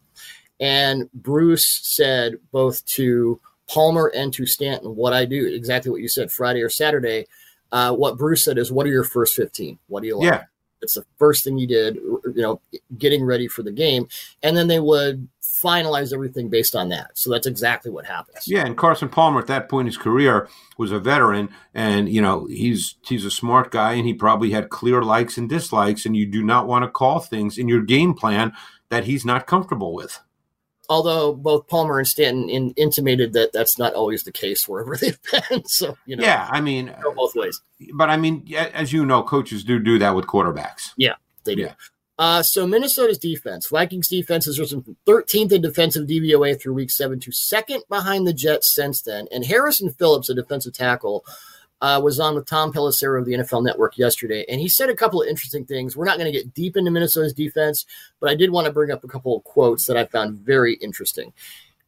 And 0.59 1.11
Bruce 1.11 1.79
said 1.81 2.35
both 2.51 2.85
to 2.85 3.39
Palmer 3.71 4.11
and 4.13 4.33
to 4.33 4.45
Stanton, 4.45 4.95
what 4.95 5.13
I 5.13 5.25
do, 5.25 5.47
exactly 5.47 5.91
what 5.91 6.01
you 6.01 6.09
said, 6.09 6.31
Friday 6.31 6.61
or 6.61 6.69
Saturday. 6.69 7.27
Uh, 7.71 7.93
what 7.93 8.17
Bruce 8.17 8.43
said 8.43 8.57
is, 8.57 8.71
what 8.71 8.85
are 8.85 8.89
your 8.89 9.05
first 9.05 9.35
15? 9.35 9.79
What 9.87 10.01
do 10.01 10.07
you 10.07 10.17
like? 10.17 10.25
Yeah. 10.25 10.43
It's 10.81 10.95
the 10.95 11.05
first 11.17 11.43
thing 11.43 11.57
you 11.57 11.67
did, 11.67 11.95
you 11.95 12.33
know, 12.35 12.59
getting 12.97 13.23
ready 13.23 13.47
for 13.47 13.63
the 13.63 13.71
game. 13.71 14.07
And 14.41 14.57
then 14.57 14.67
they 14.67 14.79
would 14.79 15.27
finalize 15.41 16.11
everything 16.11 16.49
based 16.49 16.75
on 16.75 16.89
that. 16.89 17.11
So 17.13 17.29
that's 17.29 17.47
exactly 17.47 17.91
what 17.91 18.05
happens. 18.05 18.47
Yeah, 18.47 18.65
and 18.65 18.75
Carson 18.75 19.09
Palmer 19.09 19.39
at 19.39 19.47
that 19.47 19.69
point 19.69 19.85
in 19.85 19.91
his 19.91 19.97
career 19.97 20.49
was 20.77 20.91
a 20.91 20.99
veteran, 20.99 21.49
and 21.73 22.09
you 22.09 22.21
know 22.21 22.45
he's 22.47 22.95
he's 23.05 23.25
a 23.25 23.31
smart 23.31 23.71
guy, 23.71 23.93
and 23.93 24.07
he 24.07 24.13
probably 24.13 24.51
had 24.51 24.69
clear 24.69 25.03
likes 25.03 25.37
and 25.37 25.47
dislikes, 25.47 26.05
and 26.05 26.17
you 26.17 26.25
do 26.25 26.43
not 26.43 26.67
want 26.67 26.83
to 26.83 26.89
call 26.89 27.19
things 27.19 27.59
in 27.59 27.67
your 27.67 27.83
game 27.83 28.15
plan 28.15 28.53
that 28.89 29.03
he's 29.03 29.23
not 29.23 29.45
comfortable 29.45 29.93
with. 29.93 30.19
Although 30.91 31.33
both 31.33 31.69
Palmer 31.69 31.99
and 31.99 32.07
Stanton 32.07 32.49
in, 32.49 32.71
intimated 32.71 33.31
that 33.31 33.53
that's 33.53 33.79
not 33.79 33.93
always 33.93 34.23
the 34.23 34.31
case 34.31 34.67
wherever 34.67 34.97
they've 35.01 35.17
been. 35.31 35.63
So 35.65 35.97
you 36.05 36.17
know, 36.17 36.23
Yeah, 36.23 36.49
I 36.51 36.59
mean, 36.59 36.93
both 37.15 37.33
ways. 37.33 37.61
but 37.93 38.09
I 38.09 38.17
mean, 38.17 38.45
as 38.73 38.91
you 38.91 39.05
know, 39.05 39.23
coaches 39.23 39.63
do 39.63 39.79
do 39.79 39.97
that 39.99 40.13
with 40.15 40.25
quarterbacks. 40.27 40.89
Yeah, 40.97 41.15
they 41.45 41.55
do. 41.55 41.61
Yeah. 41.63 41.73
Uh, 42.19 42.43
so 42.43 42.67
Minnesota's 42.67 43.17
defense, 43.17 43.67
Vikings 43.69 44.07
defense 44.09 44.45
has 44.45 44.59
risen 44.59 44.83
from 44.83 44.95
13th 45.07 45.53
in 45.53 45.61
defensive 45.61 46.07
DVOA 46.07 46.61
through 46.61 46.73
week 46.73 46.91
seven 46.91 47.19
to 47.21 47.31
second 47.31 47.81
behind 47.89 48.27
the 48.27 48.33
Jets 48.33 48.75
since 48.75 49.01
then. 49.01 49.27
And 49.31 49.45
Harrison 49.45 49.89
Phillips, 49.89 50.29
a 50.29 50.35
defensive 50.35 50.73
tackle, 50.73 51.25
uh, 51.81 51.99
was 52.03 52.19
on 52.19 52.35
with 52.35 52.45
Tom 52.45 52.71
Pelissero 52.71 53.19
of 53.19 53.25
the 53.25 53.33
NFL 53.33 53.63
Network 53.63 53.97
yesterday, 53.97 54.45
and 54.47 54.61
he 54.61 54.69
said 54.69 54.89
a 54.89 54.95
couple 54.95 55.21
of 55.21 55.27
interesting 55.27 55.65
things. 55.65 55.97
We're 55.97 56.05
not 56.05 56.17
going 56.17 56.31
to 56.31 56.37
get 56.37 56.53
deep 56.53 56.77
into 56.77 56.91
Minnesota's 56.91 57.33
defense, 57.33 57.85
but 58.19 58.29
I 58.29 58.35
did 58.35 58.51
want 58.51 58.65
to 58.65 58.73
bring 58.73 58.91
up 58.91 59.03
a 59.03 59.07
couple 59.07 59.35
of 59.35 59.43
quotes 59.43 59.85
that 59.85 59.97
I 59.97 60.05
found 60.05 60.39
very 60.39 60.75
interesting. 60.75 61.33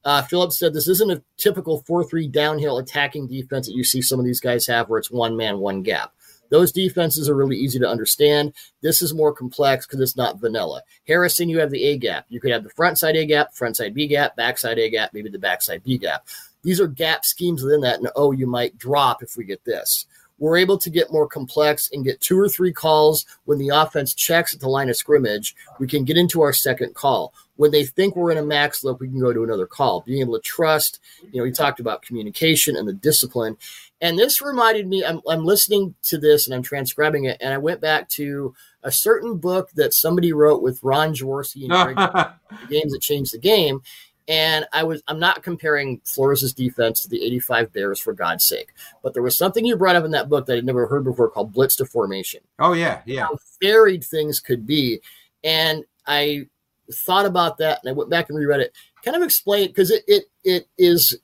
Uh, 0.06 0.22
Phillips 0.22 0.60
said 0.60 0.74
this 0.74 0.88
isn't 0.88 1.12
a 1.12 1.24
typical 1.38 1.82
4 1.84 2.04
3 2.04 2.28
downhill 2.28 2.78
attacking 2.78 3.28
defense 3.28 3.68
that 3.68 3.76
you 3.76 3.84
see 3.84 4.02
some 4.02 4.20
of 4.20 4.26
these 4.26 4.42
guys 4.42 4.68
have 4.68 4.90
where 4.90 5.00
it's 5.00 5.12
one 5.12 5.38
man, 5.38 5.60
one 5.60 5.82
gap. 5.82 6.14
Those 6.50 6.72
defenses 6.72 7.30
are 7.30 7.36
really 7.36 7.56
easy 7.56 7.80
to 7.80 7.88
understand. 7.88 8.54
This 8.82 9.02
is 9.02 9.14
more 9.14 9.34
complex 9.34 9.88
because 9.88 10.02
it's 10.02 10.18
not 10.18 10.40
vanilla. 10.40 10.82
Harrison, 11.08 11.50
you 11.50 11.60
have 11.60 11.72
the 11.72 11.84
A 11.86 11.98
gap. 11.98 12.26
You 12.30 12.40
could 12.40 12.52
have 12.52 12.64
the 12.64 12.70
front 12.70 13.00
side 13.00 13.16
A 13.16 13.26
gap, 13.26 13.54
front 13.56 13.78
side 13.78 13.96
B 13.96 14.08
gap, 14.08 14.36
backside 14.36 14.78
A 14.78 14.90
gap, 14.90 15.14
maybe 15.14 15.30
the 15.30 15.40
backside 15.40 15.84
B 15.84 15.98
gap. 15.98 16.28
These 16.64 16.80
are 16.80 16.88
gap 16.88 17.26
schemes 17.26 17.62
within 17.64 17.82
that. 17.82 18.00
And 18.00 18.10
oh, 18.16 18.32
you 18.32 18.48
might 18.48 18.78
drop 18.78 19.22
if 19.22 19.38
we 19.38 19.44
get 19.44 19.64
this. 19.66 20.08
We're 20.40 20.58
able 20.58 20.78
to 20.80 20.90
get 20.90 21.12
more 21.12 21.28
complex 21.28 21.90
and 21.94 22.04
get 22.04 22.20
two 22.20 22.40
or 22.40 22.50
three 22.50 22.74
calls 22.74 23.26
when 23.46 23.60
the 23.60 23.70
offense 23.70 24.14
checks 24.14 24.54
at 24.54 24.60
the 24.60 24.68
line 24.68 24.90
of 24.90 24.98
scrimmage. 24.98 25.56
We 25.80 25.88
can 25.88 26.04
get 26.04 26.18
into 26.18 26.42
our 26.42 26.54
second 26.54 26.96
call. 26.96 27.34
When 27.56 27.72
they 27.72 27.86
think 27.86 28.16
we're 28.16 28.32
in 28.32 28.40
a 28.40 28.44
max 28.44 28.84
look, 28.84 29.00
we 29.00 29.08
can 29.08 29.20
go 29.20 29.32
to 29.32 29.44
another 29.44 29.68
call. 29.68 30.02
Being 30.02 30.22
able 30.22 30.34
to 30.34 30.42
trust, 30.42 31.00
you 31.32 31.38
know, 31.38 31.44
we 31.44 31.52
talked 31.52 31.80
about 31.80 32.02
communication 32.02 32.76
and 32.76 32.88
the 32.88 32.94
discipline. 32.94 33.58
And 34.02 34.18
this 34.18 34.42
reminded 34.42 34.88
me, 34.88 35.06
I'm, 35.06 35.22
I'm 35.30 35.46
listening 35.46 35.96
to 36.04 36.18
this 36.18 36.46
and 36.46 36.56
I'm 36.56 36.64
transcribing 36.64 37.26
it. 37.26 37.38
And 37.40 37.54
I 37.54 37.58
went 37.60 37.80
back 37.80 38.10
to 38.10 38.54
a 38.84 38.92
certain 38.92 39.38
book 39.38 39.70
that 39.76 39.94
somebody 39.94 40.34
wrote 40.34 40.62
with 40.62 40.84
Ron 40.84 41.14
Jaworski 41.14 41.70
and 41.70 41.96
Greg 41.96 42.30
games 42.70 42.92
that 42.92 43.02
changed 43.02 43.34
the 43.34 43.40
game. 43.40 43.82
And 44.28 44.66
I 44.72 44.84
was 44.84 45.04
I'm 45.08 45.20
not 45.20 45.44
comparing 45.44 46.00
Flores' 46.06 46.54
defense 46.54 47.02
to 47.02 47.10
the 47.10 47.24
85 47.24 47.74
Bears 47.74 48.00
for 48.00 48.14
God's 48.14 48.46
sake. 48.46 48.74
But 49.02 49.14
there 49.14 49.24
was 49.24 49.38
something 49.38 49.66
you 49.66 49.76
brought 49.76 49.96
up 49.96 50.06
in 50.06 50.12
that 50.12 50.30
book 50.30 50.46
that 50.46 50.58
I'd 50.58 50.66
never 50.66 50.88
heard 50.88 51.04
before 51.04 51.30
called 51.30 51.54
blitz 51.54 51.76
to 51.78 51.86
formation. 51.86 52.42
oh 52.60 52.74
yeah, 52.74 53.02
yeah. 53.06 53.26
How 53.26 53.38
varied 53.62 54.04
things 54.04 54.40
could 54.40 54.66
be. 54.66 55.02
And 55.44 55.84
I 56.08 56.48
thought 56.92 57.26
about 57.26 57.58
that 57.58 57.80
and 57.84 57.90
I 57.90 57.94
went 57.94 58.10
back 58.10 58.30
and 58.30 58.38
reread 58.38 58.62
it. 58.62 58.74
Kind 59.04 59.18
of 59.18 59.24
explain 59.24 59.68
because 59.68 59.92
it, 59.92 60.04
it 60.08 60.24
it 60.44 60.68
is 60.78 61.18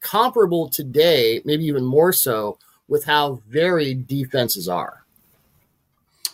comparable 0.00 0.68
today, 0.68 1.42
maybe 1.44 1.64
even 1.64 1.84
more 1.84 2.12
so, 2.12 2.58
with 2.88 3.04
how 3.04 3.42
varied 3.48 4.06
defenses 4.06 4.68
are. 4.68 5.01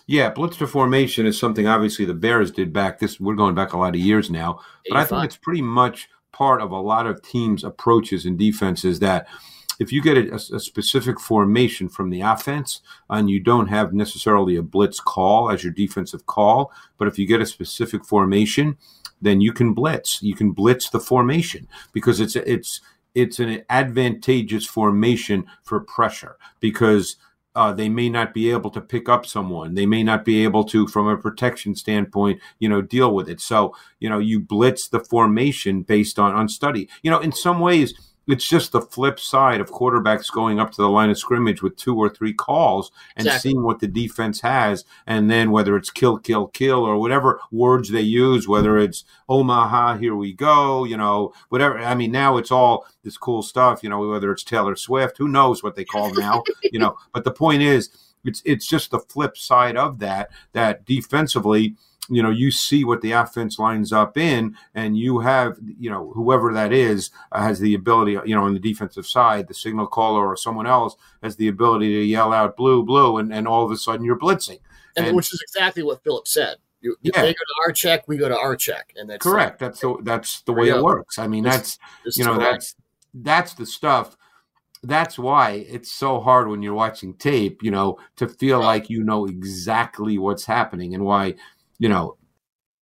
Yeah, 0.09 0.31
blitz 0.31 0.57
to 0.57 0.67
formation 0.67 1.27
is 1.27 1.39
something 1.39 1.67
obviously 1.67 2.07
the 2.07 2.15
Bears 2.15 2.51
did 2.51 2.73
back 2.73 2.99
this 2.99 3.21
we're 3.21 3.35
going 3.35 3.55
back 3.55 3.75
a 3.75 3.79
lot 3.79 3.95
of 3.95 4.01
years 4.01 4.31
now, 4.31 4.59
but 4.89 4.97
I 4.97 5.03
85. 5.03 5.09
think 5.09 5.25
it's 5.27 5.37
pretty 5.37 5.61
much 5.61 6.09
part 6.33 6.63
of 6.63 6.71
a 6.71 6.81
lot 6.81 7.07
of 7.07 7.21
teams' 7.21 7.63
approaches 7.63 8.25
and 8.25 8.39
defenses 8.39 9.01
that 9.01 9.29
if 9.79 9.93
you 9.93 10.01
get 10.01 10.17
a, 10.17 10.35
a 10.35 10.61
specific 10.61 11.21
formation 11.21 11.91
from 11.91 12.09
the 12.09 12.23
offense 12.23 12.81
and 13.11 13.29
you 13.29 13.39
don't 13.39 13.69
have 13.69 13.93
necessarily 13.93 14.57
a 14.57 14.63
blitz 14.63 14.99
call 14.99 15.51
as 15.51 15.63
your 15.63 15.75
defensive 15.75 16.25
call, 16.25 16.73
but 16.97 17.07
if 17.07 17.19
you 17.19 17.27
get 17.27 17.43
a 17.43 17.47
specific 17.47 18.03
formation, 18.03 18.79
then 19.21 19.43
you 19.43 19.53
can 19.53 19.75
blitz. 19.75 20.23
You 20.23 20.35
can 20.35 20.53
blitz 20.53 20.89
the 20.89 21.01
formation 21.01 21.69
because 21.93 22.19
it's 22.19 22.35
it's 22.35 22.81
it's 23.15 23.41
an 23.41 23.63
advantageous 23.69 24.65
formation 24.65 25.45
for 25.65 25.81
pressure 25.81 26.39
because 26.61 27.17
uh, 27.59 27.73
they 27.73 27.89
may 27.89 28.09
not 28.09 28.33
be 28.33 28.53
able 28.53 28.71
to 28.71 28.81
pick 28.81 29.09
up 29.09 29.27
someone. 29.27 29.75
They 29.75 29.85
may 29.85 30.05
not 30.05 30.25
be 30.25 30.45
able 30.45 30.63
to, 30.67 30.87
from 30.87 31.09
a 31.09 31.17
protection 31.17 31.75
standpoint, 31.75 32.41
you 32.61 32.69
know, 32.69 32.81
deal 32.81 33.13
with 33.13 33.29
it. 33.29 33.41
So, 33.41 33.75
you 33.99 34.09
know, 34.09 34.21
you 34.21 34.39
blitz 34.39 34.87
the 34.87 35.01
formation 35.01 35.83
based 35.83 36.21
on 36.21 36.37
on 36.37 36.49
study. 36.49 36.89
You 37.03 37.11
know, 37.11 37.19
in 37.19 37.33
some 37.33 37.59
ways, 37.59 37.95
it's 38.29 38.47
just 38.47 38.73
the 38.73 38.81
flip 38.81 39.19
side 39.19 39.61
of 39.61 39.71
quarterbacks 39.71 40.31
going 40.31 40.61
up 40.61 40.71
to 40.73 40.83
the 40.83 40.89
line 40.89 41.11
of 41.11 41.19
scrimmage 41.19 41.63
with 41.63 41.77
two 41.77 41.97
or 41.97 42.09
three 42.09 42.35
calls 42.35 42.93
and 43.17 43.27
Exactly. 43.27 43.51
seeing 43.51 43.63
what 43.63 43.81
the 43.81 43.89
defense 43.89 44.41
has, 44.43 44.85
and 45.07 45.31
then 45.31 45.51
whether 45.51 45.77
it's 45.77 45.91
kill, 45.91 46.19
kill, 46.19 46.49
kill, 46.49 46.85
or 46.85 46.99
whatever 46.99 47.41
words 47.51 47.91
they 47.91 48.03
use, 48.03 48.47
whether 48.47 48.77
it's 48.79 49.05
Omaha, 49.29 49.97
here 49.97 50.15
we 50.15 50.33
go, 50.33 50.85
you 50.85 50.97
know, 50.97 51.33
whatever. 51.49 51.79
I 51.79 51.95
mean, 51.95 52.13
now 52.13 52.37
it's 52.37 52.53
all 52.53 52.87
this 53.03 53.17
cool 53.17 53.43
stuff, 53.43 53.83
you 53.83 53.89
know, 53.89 54.07
whether 54.07 54.31
it's 54.31 54.45
Taylor 54.45 54.77
Swift, 54.77 55.17
who 55.19 55.29
knows 55.29 55.63
what 55.63 55.75
they 55.75 55.85
call 55.85 56.13
now, 56.15 56.43
you 56.63 56.79
know. 56.79 56.97
But 57.13 57.25
the 57.25 57.33
point 57.33 57.63
is, 57.63 57.91
it's 58.25 58.43
it's 58.45 58.67
just 58.67 58.91
the 58.91 58.99
flip 59.01 59.37
side 59.37 59.77
of 59.77 60.01
that. 60.01 60.31
That 60.53 60.85
defensively, 60.85 61.77
you 62.09 62.23
know, 62.23 62.31
you 62.31 62.51
see 62.51 62.85
what 62.85 63.01
the 63.03 63.13
offense 63.13 63.59
lines 63.59 63.93
up 63.93 64.17
in, 64.17 64.57
and 64.75 64.97
you 64.97 65.19
have, 65.21 65.59
you 65.79 65.91
know, 65.91 66.11
whoever 66.15 66.53
that 66.55 66.73
is 66.73 67.11
uh, 67.33 67.41
has 67.43 67.61
the 67.61 67.75
ability, 67.75 68.13
you 68.25 68.35
know, 68.35 68.45
on 68.45 68.55
the 68.55 68.61
defensive 68.61 69.07
side, 69.07 69.47
the 69.49 69.55
signal 69.55 69.87
caller 69.87 70.27
or 70.27 70.37
someone 70.37 70.67
else 70.67 70.97
has 71.23 71.37
the 71.37 71.49
ability 71.49 71.89
to 71.95 72.05
yell 72.05 72.33
out 72.33 72.57
blue, 72.57 72.83
blue, 72.83 73.19
and, 73.19 73.33
and 73.33 73.47
all 73.47 73.65
of 73.65 73.71
a 73.71 73.77
sudden 73.77 74.05
you're 74.05 74.19
blitzing. 74.19 74.59
And, 74.97 75.07
And- 75.09 75.17
which 75.17 75.33
is 75.33 75.41
exactly 75.43 75.83
what 75.83 76.03
Phillips 76.03 76.33
said. 76.33 76.57
You, 76.81 76.97
Yeah. 77.03 77.23
they 77.23 77.29
go 77.29 77.33
to 77.33 77.55
our 77.67 77.73
check, 77.73 78.07
we 78.07 78.17
go 78.17 78.29
to 78.29 78.39
our 78.39 78.55
check. 78.57 78.93
And 78.97 79.11
that's 79.11 79.23
Correct. 79.23 79.59
That's 79.59 79.81
the 79.81 79.97
that's 80.03 80.43
the 80.43 80.53
way 80.53 80.69
it 80.69 80.81
works. 80.81 81.19
I 81.19 81.27
mean, 81.27 81.43
that's 81.45 81.77
you 82.15 82.25
know 82.25 82.35
correct. 82.37 82.53
that's 82.53 82.75
that's 83.15 83.55
the 83.55 83.67
stuff 83.67 84.17
that's 84.85 85.19
why 85.19 85.67
it's 85.69 85.91
so 85.91 86.21
hard 86.21 86.47
when 86.47 86.63
you're 86.63 86.73
watching 86.73 87.13
tape 87.15 87.65
you 87.65 87.71
know 87.73 87.99
to 88.15 88.29
feel 88.29 88.61
Right. 88.61 88.67
like 88.67 88.91
you 88.91 89.03
know 89.03 89.27
exactly 89.27 90.19
what's 90.19 90.45
happening 90.45 90.95
and 90.95 91.05
why 91.05 91.35
you 91.79 91.89
know 91.89 92.17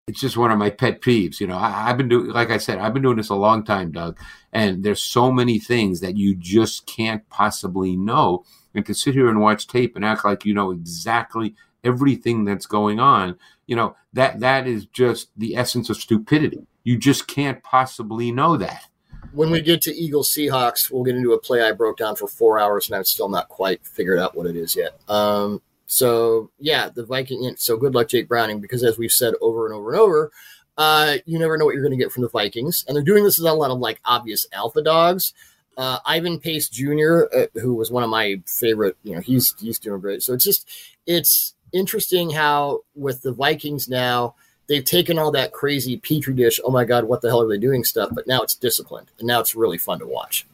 it's 0.08 0.20
just 0.20 0.38
one 0.38 0.52
of 0.52 0.60
my 0.60 0.70
pet 0.70 1.02
peeves 1.02 1.40
you 1.40 1.48
know 1.48 1.58
I, 1.58 1.90
i've 1.90 1.98
been 1.98 2.10
doing 2.10 2.28
like 2.28 2.50
i 2.50 2.58
said 2.58 2.80
i've 2.80 2.94
been 2.94 3.04
doing 3.04 3.18
this 3.18 3.30
a 3.30 3.36
long 3.36 3.64
time 3.64 3.92
doug 3.92 4.20
and 4.54 4.84
there's 4.84 5.02
so 5.02 5.32
many 5.32 5.60
things 5.60 6.00
that 6.02 6.18
you 6.18 6.36
just 6.36 6.86
can't 6.86 7.28
possibly 7.30 7.96
know 7.96 8.44
and 8.76 8.86
to 8.86 8.94
sit 8.94 9.16
here 9.16 9.30
and 9.30 9.40
watch 9.40 9.68
tape 9.68 9.96
and 9.96 10.06
act 10.06 10.26
like 10.26 10.46
you 10.46 10.54
know 10.54 10.72
exactly 10.72 11.56
everything 11.84 12.44
that's 12.44 12.66
going 12.66 13.00
on. 13.00 13.38
You 13.66 13.78
know 13.78 13.96
that 14.14 14.42
that 14.42 14.68
is 14.68 14.86
just 14.88 15.30
the 15.38 15.56
essence 15.56 15.90
of 15.90 15.98
stupidity. 15.98 16.68
You 16.84 16.98
just 16.98 17.28
can't 17.28 17.64
possibly 17.64 18.32
know 18.32 18.58
that. 18.58 18.84
When 19.32 19.50
we 19.50 19.62
get 19.62 19.82
to 19.84 19.94
Eagles 19.94 20.32
Seahawks, 20.32 20.92
we'll 20.92 21.04
get 21.04 21.16
into 21.16 21.34
a 21.34 21.40
play 21.40 21.62
I 21.62 21.72
broke 21.72 21.98
down 21.98 22.16
for 22.16 22.28
four 22.28 22.60
hours 22.60 22.88
and 22.88 22.96
I've 22.96 23.08
still 23.08 23.28
not 23.28 23.50
quite 23.50 23.86
figured 23.86 24.20
out 24.20 24.36
what 24.36 24.46
it 24.46 24.56
is 24.56 24.76
yet. 24.76 25.00
Um, 25.10 25.62
so 25.88 26.52
yeah, 26.60 26.90
the 26.90 27.06
Viking. 27.06 27.54
So 27.58 27.78
good 27.78 27.94
luck, 27.94 28.08
Jake 28.08 28.28
Browning, 28.28 28.60
because 28.60 28.84
as 28.84 28.98
we've 28.98 29.12
said 29.12 29.34
over 29.42 29.66
and 29.66 29.76
over 29.76 29.92
and 29.92 30.00
over, 30.00 30.32
uh, 30.78 31.18
you 31.26 31.40
never 31.40 31.58
know 31.58 31.66
what 31.66 31.74
you're 31.74 31.84
going 31.84 31.98
to 31.98 32.04
get 32.04 32.12
from 32.12 32.24
the 32.24 32.30
Vikings, 32.30 32.86
and 32.88 32.96
they're 32.96 33.04
doing 33.04 33.24
this 33.24 33.40
with 33.40 33.48
a 33.48 33.54
lot 33.54 33.72
of 33.72 33.80
like 33.80 34.02
obvious 34.06 34.48
alpha 34.54 34.82
dogs. 34.82 35.34
Uh, 35.78 36.00
Ivan 36.06 36.40
Pace 36.40 36.70
Jr., 36.70 37.24
uh, 37.36 37.46
who 37.56 37.76
was 37.76 37.92
one 37.92 38.04
of 38.04 38.10
my 38.10 38.42
favorite, 38.46 38.96
you 39.04 39.14
know, 39.14 39.22
he's 39.22 39.56
he's 39.60 39.80
doing 39.80 40.02
great. 40.02 40.24
So 40.24 40.34
it's 40.34 40.44
just 40.44 40.68
it's 41.06 41.54
interesting 41.74 42.30
how 42.30 42.82
with 42.96 43.22
the 43.22 43.34
Vikings 43.34 43.90
now 43.90 44.36
they've 44.68 44.84
taken 44.84 45.20
all 45.20 45.32
that 45.32 45.52
crazy 45.52 45.98
petri 45.98 46.34
dish. 46.34 46.60
Oh 46.64 46.72
my 46.72 46.86
God, 46.86 47.06
what 47.06 47.22
the 47.22 47.30
hell 47.30 47.42
are 47.42 47.48
they 47.48 47.58
doing 47.58 47.84
stuff? 47.84 48.10
But 48.14 48.28
now 48.28 48.42
it's 48.42 48.56
disciplined, 48.56 49.08
and 49.20 49.28
now 49.28 49.40
it's 49.40 49.56
really 49.56 49.78
fun 49.78 50.00
to 50.00 50.08
watch. 50.08 50.46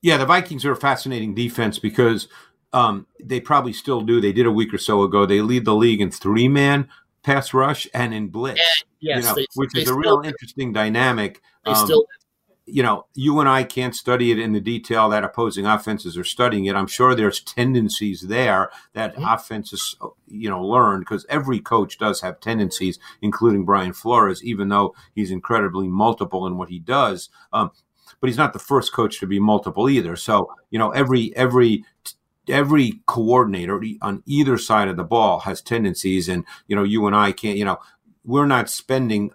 Yeah, 0.00 0.16
the 0.16 0.26
Vikings 0.26 0.64
are 0.64 0.72
a 0.72 0.76
fascinating 0.76 1.34
defense 1.34 1.78
because 1.78 2.28
um, 2.72 3.06
they 3.22 3.40
probably 3.40 3.72
still 3.72 4.00
do. 4.02 4.20
They 4.20 4.32
did 4.32 4.46
a 4.46 4.52
week 4.52 4.72
or 4.74 4.78
so 4.78 5.02
ago. 5.02 5.26
They 5.26 5.40
lead 5.40 5.64
the 5.64 5.74
league 5.74 6.00
in 6.00 6.10
three 6.10 6.48
man 6.48 6.88
pass 7.22 7.52
rush 7.52 7.86
and 7.92 8.14
in 8.14 8.28
blitz. 8.28 8.60
Yeah, 9.00 9.16
yes, 9.16 9.22
you 9.22 9.28
know, 9.28 9.34
they, 9.34 9.46
which 9.54 9.72
they 9.74 9.82
is 9.82 9.88
a 9.88 9.94
real 9.94 10.22
do. 10.22 10.28
interesting 10.28 10.72
dynamic. 10.72 11.42
They 11.64 11.72
Um, 11.72 11.84
still 11.84 12.06
you 12.70 12.82
know, 12.82 13.06
you 13.14 13.40
and 13.40 13.48
I 13.48 13.64
can't 13.64 13.94
study 13.94 14.30
it 14.30 14.38
in 14.38 14.52
the 14.52 14.60
detail 14.60 15.08
that 15.08 15.24
opposing 15.24 15.64
offenses 15.64 16.18
are 16.18 16.24
studying 16.24 16.66
it. 16.66 16.76
I'm 16.76 16.86
sure 16.86 17.14
there's 17.14 17.40
tendencies 17.40 18.26
there 18.28 18.70
that 18.92 19.16
Mhm. 19.16 19.34
offenses, 19.34 19.96
you 20.26 20.50
know, 20.50 20.62
learn 20.62 21.00
because 21.00 21.24
every 21.30 21.60
coach 21.60 21.96
does 21.96 22.20
have 22.20 22.40
tendencies, 22.40 22.98
including 23.22 23.64
Brian 23.64 23.94
Flores, 23.94 24.44
even 24.44 24.68
though 24.68 24.94
he's 25.14 25.30
incredibly 25.30 25.88
multiple 25.88 26.46
in 26.46 26.58
what 26.58 26.68
he 26.68 26.78
does. 26.78 27.30
Um, 27.54 27.70
but 28.20 28.28
he's 28.28 28.36
not 28.36 28.52
the 28.52 28.58
first 28.58 28.92
coach 28.92 29.18
to 29.20 29.26
be 29.26 29.38
multiple 29.38 29.88
either. 29.88 30.14
So, 30.16 30.50
you 30.70 30.78
know, 30.78 30.90
every 30.90 31.34
every 31.36 31.84
every 32.48 33.00
coordinator 33.06 33.82
on 34.02 34.22
either 34.26 34.58
side 34.58 34.88
of 34.88 34.96
the 34.96 35.04
ball 35.04 35.40
has 35.40 35.60
tendencies, 35.60 36.28
and 36.28 36.44
you 36.66 36.76
know, 36.76 36.84
you 36.84 37.06
and 37.06 37.16
I 37.16 37.32
can't. 37.32 37.56
You 37.56 37.64
know, 37.64 37.78
we're 38.24 38.46
not 38.46 38.68
spending 38.70 39.30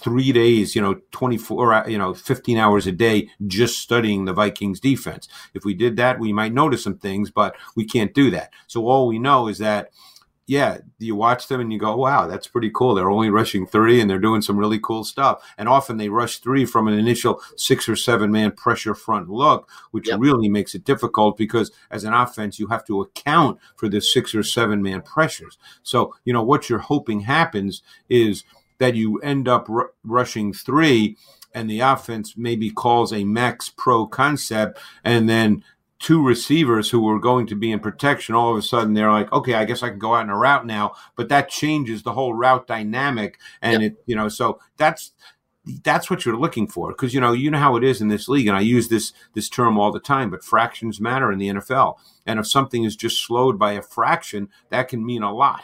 three 0.00 0.32
days, 0.32 0.74
you 0.74 0.80
know, 0.80 1.00
24, 1.12 1.74
uh, 1.74 1.86
you 1.86 1.98
know, 1.98 2.14
15 2.14 2.56
hours 2.56 2.86
a 2.86 2.92
day 2.92 3.28
just 3.46 3.78
studying 3.78 4.24
the 4.24 4.32
Vikings 4.32 4.80
defense. 4.80 5.28
If 5.54 5.64
we 5.64 5.74
did 5.74 5.96
that, 5.96 6.18
we 6.18 6.32
might 6.32 6.54
notice 6.54 6.82
some 6.82 6.98
things, 6.98 7.30
but 7.30 7.54
we 7.76 7.84
can't 7.84 8.14
do 8.14 8.30
that. 8.30 8.50
So 8.66 8.88
all 8.88 9.06
we 9.06 9.18
know 9.18 9.48
is 9.48 9.58
that, 9.58 9.90
yeah, 10.50 10.78
you 10.98 11.14
watch 11.14 11.46
them 11.46 11.60
and 11.60 11.72
you 11.72 11.78
go, 11.78 11.96
wow, 11.96 12.26
that's 12.26 12.48
pretty 12.48 12.72
cool. 12.74 12.96
They're 12.96 13.08
only 13.08 13.30
rushing 13.30 13.68
three 13.68 14.00
and 14.00 14.10
they're 14.10 14.18
doing 14.18 14.42
some 14.42 14.58
really 14.58 14.80
cool 14.80 15.04
stuff. 15.04 15.48
And 15.56 15.68
often 15.68 15.96
they 15.96 16.08
rush 16.08 16.38
three 16.40 16.64
from 16.64 16.88
an 16.88 16.98
initial 16.98 17.40
six 17.56 17.88
or 17.88 17.94
seven 17.94 18.32
man 18.32 18.50
pressure 18.50 18.96
front 18.96 19.28
look, 19.30 19.68
which 19.92 20.08
Yep. 20.08 20.18
really 20.18 20.48
makes 20.48 20.74
it 20.74 20.84
difficult 20.84 21.36
because 21.36 21.70
as 21.92 22.02
an 22.02 22.12
offense, 22.12 22.58
you 22.58 22.66
have 22.66 22.84
to 22.86 23.00
account 23.00 23.60
for 23.76 23.88
the 23.88 24.00
six 24.00 24.34
or 24.34 24.42
seven 24.42 24.82
man 24.82 25.02
pressures. 25.02 25.56
So, 25.84 26.16
you 26.24 26.32
know, 26.32 26.42
what 26.42 26.68
you're 26.68 26.80
hoping 26.80 27.20
happens 27.20 27.82
is 28.08 28.42
that 28.78 28.96
you 28.96 29.18
end 29.20 29.46
up 29.46 29.70
r- 29.70 29.92
rushing 30.02 30.52
three 30.52 31.16
and 31.54 31.70
the 31.70 31.78
offense 31.78 32.34
maybe 32.36 32.70
calls 32.70 33.12
a 33.12 33.22
max 33.22 33.68
pro 33.68 34.04
concept 34.04 34.80
and 35.04 35.28
then 35.28 35.62
two 36.00 36.22
receivers 36.22 36.90
who 36.90 37.00
were 37.00 37.20
going 37.20 37.46
to 37.46 37.54
be 37.54 37.70
in 37.70 37.78
protection 37.78 38.34
all 38.34 38.50
of 38.50 38.56
a 38.56 38.62
sudden 38.62 38.94
they're 38.94 39.12
like 39.12 39.30
okay 39.32 39.54
i 39.54 39.64
guess 39.64 39.82
i 39.82 39.90
can 39.90 39.98
go 39.98 40.14
out 40.14 40.24
in 40.24 40.30
a 40.30 40.36
route 40.36 40.66
now. 40.66 40.92
But 41.14 41.28
that 41.28 41.48
changes 41.48 42.02
the 42.02 42.12
whole 42.12 42.34
route 42.34 42.66
dynamic 42.66 43.38
and 43.62 43.82
it 43.82 44.02
you 44.06 44.16
know 44.16 44.28
so 44.28 44.58
that's 44.76 45.12
that's 45.84 46.08
what 46.08 46.24
you're 46.24 46.38
looking 46.38 46.66
for 46.66 46.88
because 46.88 47.12
you 47.12 47.20
know 47.20 47.32
you 47.32 47.50
know 47.50 47.58
how 47.58 47.76
it 47.76 47.84
is 47.84 48.00
in 48.00 48.08
this 48.08 48.28
league 48.28 48.48
and 48.48 48.56
i 48.56 48.60
use 48.60 48.88
this 48.88 49.12
this 49.34 49.48
term 49.48 49.78
all 49.78 49.92
the 49.92 50.00
time 50.00 50.30
but 50.30 50.42
fractions 50.42 51.00
matter 51.00 51.30
in 51.30 51.38
the 51.38 51.48
nfl 51.48 51.96
and 52.26 52.38
if 52.38 52.46
something 52.46 52.84
is 52.84 52.96
just 52.96 53.22
slowed 53.22 53.58
by 53.58 53.72
a 53.72 53.82
fraction 53.82 54.48
that 54.68 54.88
can 54.88 55.04
mean 55.04 55.22
a 55.22 55.34
lot. 55.34 55.62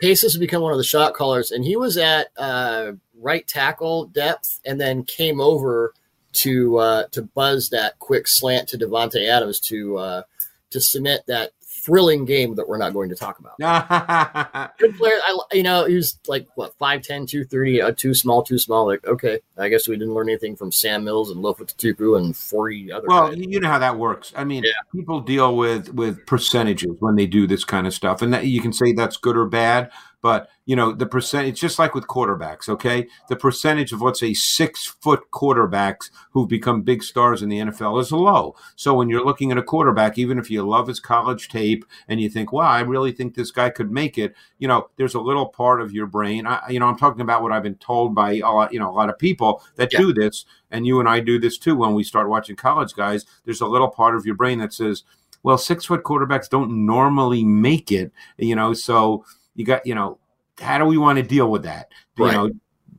Pace 0.00 0.22
has 0.22 0.36
become 0.36 0.62
one 0.62 0.72
of 0.72 0.78
the 0.78 0.84
shot 0.84 1.14
callers, 1.14 1.52
and 1.52 1.64
he 1.64 1.76
was 1.76 1.96
at 1.96 2.28
uh, 2.36 2.92
right 3.20 3.46
tackle 3.46 4.06
depth, 4.06 4.60
and 4.64 4.80
then 4.80 5.04
came 5.04 5.40
over 5.40 5.94
to 6.32 6.78
uh, 6.78 7.04
to 7.12 7.22
buzz 7.22 7.70
that 7.70 7.98
quick 7.98 8.26
slant 8.26 8.68
to 8.70 8.78
Davante 8.78 9.28
Adams 9.28 9.60
to 9.60 9.98
uh, 9.98 10.22
to 10.70 10.80
cement 10.80 11.22
that 11.26 11.52
thrilling 11.84 12.24
game 12.24 12.54
that 12.54 12.68
we're 12.68 12.78
not 12.78 12.92
going 12.92 13.08
to 13.08 13.16
talk 13.16 13.40
about. 13.40 13.58
Good 14.78 14.96
player, 14.96 15.18
I 15.26 15.38
you 15.52 15.62
know 15.64 15.84
he 15.84 15.96
was 15.96 16.16
like 16.28 16.46
what 16.54 16.78
5'10", 16.78 17.28
230, 17.28 17.82
uh, 17.82 17.90
too 17.92 18.14
small, 18.14 18.42
too 18.44 18.58
small. 18.58 18.86
Like 18.86 19.04
okay, 19.06 19.40
I 19.58 19.68
guess 19.68 19.88
we 19.88 19.96
didn't 19.96 20.14
learn 20.14 20.28
anything 20.28 20.54
from 20.56 20.70
Sam 20.70 21.04
Mills 21.04 21.30
and 21.30 21.42
Lofa 21.42 21.62
Tatupu 21.66 22.16
and 22.16 22.36
forty 22.36 22.92
other. 22.92 23.06
Well, 23.08 23.28
guys. 23.30 23.38
you 23.38 23.58
know 23.60 23.68
how 23.68 23.78
that 23.80 23.98
works. 23.98 24.32
I 24.36 24.44
mean, 24.44 24.62
Yeah. 24.64 24.70
people 24.94 25.20
deal 25.20 25.56
with 25.56 25.92
with 25.92 26.24
percentages 26.26 26.92
when 27.00 27.16
they 27.16 27.26
do 27.26 27.46
this 27.46 27.64
kind 27.64 27.86
of 27.86 27.94
stuff, 27.94 28.22
and 28.22 28.32
that 28.32 28.46
you 28.46 28.60
can 28.60 28.72
say 28.72 28.92
that's 28.92 29.16
good 29.16 29.36
or 29.36 29.46
bad. 29.46 29.90
But 30.22 30.48
you 30.64 30.76
know, 30.76 30.92
the 30.92 31.06
percent. 31.06 31.48
It's 31.48 31.60
just 31.60 31.80
like 31.80 31.94
with 31.94 32.06
quarterbacks. 32.06 32.68
Okay, 32.68 33.08
the 33.28 33.34
percentage 33.34 33.92
of 33.92 34.00
let's 34.00 34.20
say 34.20 34.32
six 34.32 34.86
foot 34.86 35.30
quarterbacks 35.32 36.10
who've 36.30 36.48
become 36.48 36.82
big 36.82 37.02
stars 37.02 37.42
in 37.42 37.48
the 37.48 37.58
NFL 37.58 38.00
is 38.00 38.12
low. 38.12 38.54
So 38.76 38.94
when 38.94 39.08
you're 39.08 39.24
looking 39.24 39.50
at 39.50 39.58
a 39.58 39.62
quarterback, 39.62 40.18
even 40.18 40.38
if 40.38 40.48
you 40.50 40.62
love 40.62 40.86
his 40.86 41.00
college 41.00 41.48
tape 41.48 41.84
and 42.06 42.20
you 42.20 42.28
think, 42.30 42.52
"Wow, 42.52 42.68
I 42.68 42.80
really 42.82 43.10
think 43.10 43.34
this 43.34 43.50
guy 43.50 43.70
could 43.70 43.90
make 43.90 44.16
it," 44.16 44.34
you 44.60 44.68
know, 44.68 44.88
there's 44.96 45.16
a 45.16 45.20
little 45.20 45.46
part 45.46 45.80
of 45.80 45.92
your 45.92 46.06
brain. 46.06 46.46
I, 46.46 46.68
you 46.70 46.78
know, 46.78 46.86
I'm 46.86 46.96
talking 46.98 47.20
about 47.22 47.42
what 47.42 47.50
I've 47.50 47.64
been 47.64 47.74
told 47.74 48.14
by 48.14 48.34
a 48.34 48.42
lot, 48.42 48.72
you 48.72 48.78
know, 48.78 48.90
a 48.90 48.94
lot 48.94 49.08
of 49.10 49.18
people 49.18 49.60
that 49.74 49.92
Yeah. 49.92 49.98
do 49.98 50.12
this, 50.12 50.44
and 50.70 50.86
you 50.86 51.00
and 51.00 51.08
I 51.08 51.18
do 51.18 51.40
this 51.40 51.58
too. 51.58 51.74
When 51.74 51.94
we 51.94 52.04
start 52.04 52.28
watching 52.28 52.54
college 52.54 52.94
guys, 52.94 53.26
there's 53.44 53.60
a 53.60 53.66
little 53.66 53.88
part 53.88 54.14
of 54.14 54.24
your 54.24 54.36
brain 54.36 54.60
that 54.60 54.72
says, 54.72 55.02
"Well, 55.42 55.58
six 55.58 55.86
foot 55.86 56.04
quarterbacks 56.04 56.48
don't 56.48 56.86
normally 56.86 57.42
make 57.44 57.90
it," 57.90 58.12
you 58.38 58.54
know, 58.54 58.72
so 58.72 59.24
you 59.54 59.64
got, 59.64 59.86
you 59.86 59.94
know, 59.94 60.18
how 60.58 60.78
do 60.78 60.84
we 60.84 60.98
want 60.98 61.16
to 61.18 61.22
deal 61.22 61.50
with 61.50 61.62
that? 61.64 61.88
You 62.16 62.24
Right. 62.24 62.34
know, 62.34 62.50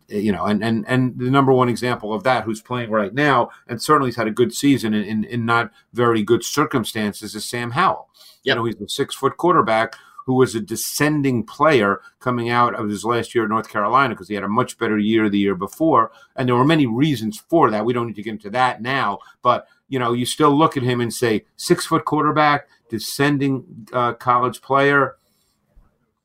you 0.10 0.32
know, 0.32 0.46
and 0.46 0.64
and 0.64 0.86
and 0.88 1.18
the 1.18 1.32
number 1.32 1.54
one 1.54 1.70
example 1.70 2.14
of 2.14 2.24
that, 2.24 2.44
who's 2.44 2.62
playing 2.62 2.92
right 2.92 3.14
now, 3.14 3.50
and 3.68 3.82
certainly 3.82 4.10
has 4.10 4.16
had 4.18 4.28
a 4.28 4.32
good 4.32 4.54
season 4.54 4.94
in, 4.94 5.04
in, 5.04 5.24
in 5.24 5.46
not 5.46 5.72
very 5.94 6.24
good 6.24 6.44
circumstances, 6.44 7.36
is 7.36 7.46
Sam 7.46 7.72
Howell. 7.72 8.10
You 8.44 8.54
know, 8.56 8.66
he's 8.66 8.80
a 8.82 8.90
six 8.90 9.16
foot 9.16 9.38
quarterback 9.38 9.96
who 10.26 10.36
was 10.36 10.56
a 10.56 10.62
descending 10.62 11.44
player 11.44 12.00
coming 12.20 12.50
out 12.50 12.76
of 12.76 12.88
his 12.90 13.04
last 13.04 13.36
year 13.36 13.44
at 13.44 13.50
North 13.50 13.70
Carolina 13.70 14.14
because 14.14 14.30
he 14.30 14.36
had 14.36 14.44
a 14.44 14.48
much 14.48 14.78
better 14.78 14.98
year 14.98 15.30
the 15.30 15.40
year 15.40 15.56
before, 15.56 16.12
and 16.36 16.48
there 16.48 16.56
were 16.56 16.66
many 16.66 16.86
reasons 16.86 17.42
for 17.50 17.70
that. 17.72 17.86
We 17.86 17.94
don't 17.94 18.08
need 18.08 18.16
to 18.16 18.24
get 18.24 18.32
into 18.32 18.50
that 18.52 18.82
now, 18.82 19.20
but 19.42 19.68
you 19.90 20.00
know, 20.00 20.14
you 20.14 20.26
still 20.26 20.56
look 20.58 20.76
at 20.76 20.84
him 20.84 21.02
and 21.02 21.14
say, 21.14 21.46
six 21.56 21.86
foot 21.86 22.06
quarterback, 22.06 22.68
descending 22.90 23.88
uh, 23.94 24.14
college 24.14 24.62
player 24.62 25.18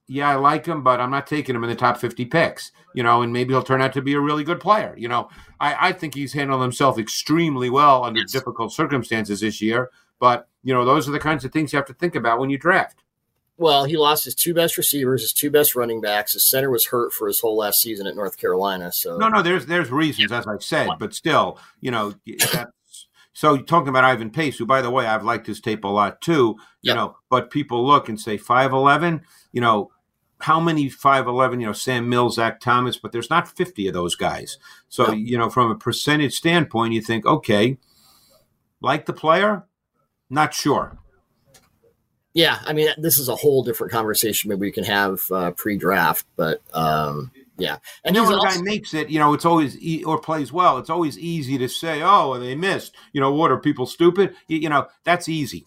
yeah, 0.09 0.31
I 0.31 0.35
like 0.37 0.66
him, 0.66 0.83
but 0.83 1.01
I'm 1.01 1.11
not 1.11 1.27
taking 1.27 1.55
him 1.55 1.62
in 1.62 1.71
the 1.71 1.77
top 1.77 1.99
50 1.99 2.25
picks, 2.25 2.73
you 2.94 3.03
know, 3.03 3.23
and 3.23 3.33
maybe 3.33 3.53
he'll 3.53 3.62
turn 3.62 3.83
out 3.83 3.92
to 3.92 4.03
be 4.03 4.14
a 4.14 4.21
really 4.21 4.42
good 4.42 4.59
player. 4.59 4.94
You 4.97 5.09
know, 5.09 5.29
I, 5.61 5.88
I 5.88 5.92
think 5.92 6.14
he's 6.14 6.33
handled 6.33 6.62
himself 6.62 6.99
extremely 6.99 7.68
well 7.71 8.05
under 8.05 8.21
Yes. 8.21 8.33
difficult 8.33 8.73
circumstances 8.73 9.40
this 9.40 9.61
year. 9.61 9.90
But, 10.18 10.49
you 10.64 10.75
know, 10.75 10.85
those 10.85 11.09
are 11.09 11.12
the 11.12 11.21
kinds 11.21 11.44
of 11.44 11.53
things 11.53 11.73
you 11.73 11.77
have 11.77 11.87
to 11.87 11.94
think 11.94 12.14
about 12.16 12.40
when 12.40 12.51
you 12.51 12.59
draft. 12.59 13.05
Well, 13.57 13.85
he 13.85 13.97
lost 13.97 14.25
his 14.25 14.35
two 14.35 14.55
best 14.55 14.79
receivers, 14.79 15.21
his 15.23 15.33
two 15.33 15.51
best 15.51 15.75
running 15.77 16.01
backs. 16.01 16.33
His 16.33 16.49
center 16.49 16.71
was 16.71 16.87
hurt 16.87 17.12
for 17.12 17.27
his 17.27 17.40
whole 17.40 17.57
last 17.57 17.81
season 17.81 18.07
at 18.07 18.14
North 18.16 18.38
Carolina. 18.38 18.90
So 18.92 19.16
No, 19.18 19.29
no, 19.29 19.42
there's 19.42 19.66
there's 19.66 19.90
reasons, 19.90 20.31
as 20.33 20.47
I've 20.47 20.62
said, 20.62 20.88
but 20.99 21.12
still, 21.12 21.59
you 21.81 21.90
know, 21.90 22.14
that's 22.53 22.71
so 23.33 23.57
talking 23.59 23.88
about 23.88 24.05
Ivan 24.05 24.31
Pace, 24.31 24.59
who 24.59 24.66
by 24.66 24.81
the 24.81 24.90
way, 24.90 25.07
I've 25.07 25.25
liked 25.25 25.47
his 25.47 25.61
tape 25.61 25.85
a 25.85 25.88
lot 25.88 26.21
too, 26.21 26.57
you 26.83 26.90
Yep. 26.90 26.97
know, 26.97 27.16
but 27.31 27.51
people 27.51 27.85
look 27.87 28.09
and 28.09 28.18
say 28.18 28.37
five 28.37 28.73
eleven, 28.73 29.23
you 29.53 29.61
know, 29.61 29.90
how 30.40 30.61
many 30.61 30.88
five 30.88 31.27
eleven, 31.27 31.61
you 31.61 31.66
know, 31.66 31.72
Sam 31.72 32.09
Mills, 32.09 32.37
Zach 32.37 32.61
Thomas, 32.61 32.96
but 32.96 33.12
there's 33.12 33.31
not 33.31 33.48
fifty 33.48 33.88
of 33.88 33.94
those 33.94 34.14
guys. 34.14 34.59
So, 34.88 35.07
No. 35.07 35.12
you 35.12 35.37
know, 35.38 35.51
from 35.51 35.70
a 35.70 35.74
percentage 35.77 36.35
standpoint, 36.35 36.92
you 36.94 37.01
think, 37.01 37.27
okay, 37.27 37.79
like 38.81 39.07
the 39.07 39.12
player, 39.12 39.64
not 40.31 40.55
sure. 40.55 40.96
yeah, 42.35 42.61
I 42.64 42.72
mean, 42.72 42.88
this 42.98 43.18
is 43.18 43.29
a 43.29 43.35
whole 43.37 43.64
different 43.64 43.92
conversation. 43.92 44.48
Maybe 44.48 44.61
we 44.61 44.70
can 44.72 44.85
have 44.85 45.20
uh, 45.33 45.51
pre-draft, 45.53 46.24
but 46.37 46.61
um, 46.72 47.33
yeah, 47.57 47.79
And 48.05 48.14
and 48.14 48.16
then 48.16 48.24
when 48.27 48.35
a 48.38 48.42
guy 48.42 48.62
makes 48.62 48.94
it, 48.94 49.11
you 49.11 49.18
know, 49.18 49.35
it's 49.35 49.44
always 49.44 49.77
e- 49.83 50.05
or 50.05 50.20
plays 50.20 50.53
well. 50.53 50.79
It's 50.79 50.90
always 50.90 51.18
easy 51.18 51.59
to 51.59 51.68
say, 51.68 52.01
"Oh, 52.05 52.38
they 52.38 52.55
missed." 52.55 52.94
You 53.12 53.20
know, 53.20 53.33
what 53.35 53.51
are 53.51 53.59
people 53.59 53.87
stupid? 53.87 54.37
You, 54.46 54.59
you 54.59 54.68
know, 54.68 54.87
that's 55.03 55.29
easy. 55.29 55.66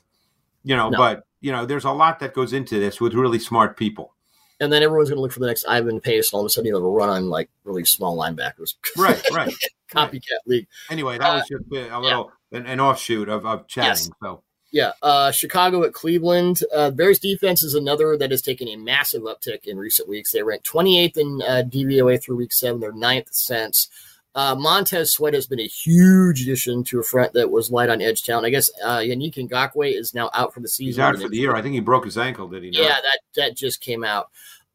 You 0.64 0.78
know, 0.78 0.90
No. 0.90 0.98
but 0.98 1.26
you 1.42 1.52
know, 1.52 1.66
there's 1.66 1.84
a 1.84 1.92
lot 1.92 2.20
that 2.20 2.34
goes 2.34 2.54
into 2.54 2.80
this 2.80 3.02
with 3.02 3.14
really 3.16 3.40
smart 3.40 3.76
people. 3.76 4.14
And 4.62 4.72
then 4.72 4.84
everyone's 4.84 5.10
going 5.10 5.18
to 5.18 5.22
look 5.22 5.32
for 5.32 5.40
the 5.40 5.48
next 5.48 5.66
Ivan 5.66 6.00
Pace, 6.00 6.32
and 6.32 6.38
all 6.38 6.42
of 6.42 6.46
a 6.46 6.50
sudden 6.50 6.68
you 6.68 6.76
have 6.76 6.84
a 6.84 6.88
run 6.88 7.10
on 7.10 7.30
like 7.30 7.50
really 7.66 7.84
small 7.84 8.16
linebackers. 8.16 8.76
Right, 8.96 9.22
right. 9.34 9.54
Copycat 9.90 10.40
league. 10.46 10.68
Anyway, 10.90 11.18
that 11.18 11.34
was 11.34 11.48
just 11.50 11.64
a 11.72 12.00
little 12.00 12.32
an, 12.52 12.66
an 12.68 12.80
offshoot 12.80 13.28
of, 13.28 13.46
of 13.46 13.68
chatting. 13.68 13.90
Yes. 13.90 14.10
So 14.22 14.44
Yeah, 14.72 14.92
uh, 15.02 15.32
Chicago 15.32 15.84
at 15.84 15.94
Cleveland. 15.94 16.62
Uh, 16.74 16.92
Bears 16.92 17.20
defense 17.20 17.64
is 17.64 17.74
another 17.74 18.16
that 18.18 18.32
has 18.32 18.44
taken 18.44 18.68
a 18.68 18.76
massive 18.76 19.24
uptick 19.24 19.66
in 19.66 19.78
recent 19.78 20.08
weeks. 20.08 20.32
They 20.32 20.44
ranked 20.44 20.70
28th 20.72 21.18
in 21.18 21.42
uh, 21.42 21.64
DVOA 21.68 22.22
through 22.22 22.38
week 22.38 22.54
seven. 22.54 22.80
They're 22.80 22.94
ninth 22.94 23.30
since. 23.32 23.90
Uh, 24.34 24.56
Montez 24.56 25.12
Sweat 25.12 25.34
has 25.34 25.46
been 25.46 25.60
a 25.60 25.68
huge 25.68 26.42
addition 26.42 26.84
to 26.86 27.00
a 27.00 27.04
front 27.04 27.34
that 27.34 27.52
was 27.52 27.70
light 27.70 27.90
on 27.90 28.02
edge 28.02 28.24
talent. 28.24 28.46
I 28.46 28.50
guess 28.50 28.72
uh, 28.84 29.00
Yannick 29.00 29.36
Ngakoue 29.36 29.94
is 29.94 30.14
now 30.14 30.30
out 30.34 30.54
for 30.54 30.62
the 30.62 30.70
season. 30.70 30.88
He's 30.88 31.00
out 31.00 31.18
for 31.20 31.28
the 31.28 31.38
year. 31.38 31.56
I 31.56 31.62
think 31.62 31.74
he 31.74 31.82
broke 31.82 32.06
his 32.06 32.18
ankle. 32.18 32.48
Did 32.48 32.64
he? 32.64 32.72
Not? 32.72 32.82
Yeah, 32.82 32.96
that 33.02 33.20
that 33.36 33.58
just 33.58 33.82
came 33.82 34.04
out. 34.04 34.30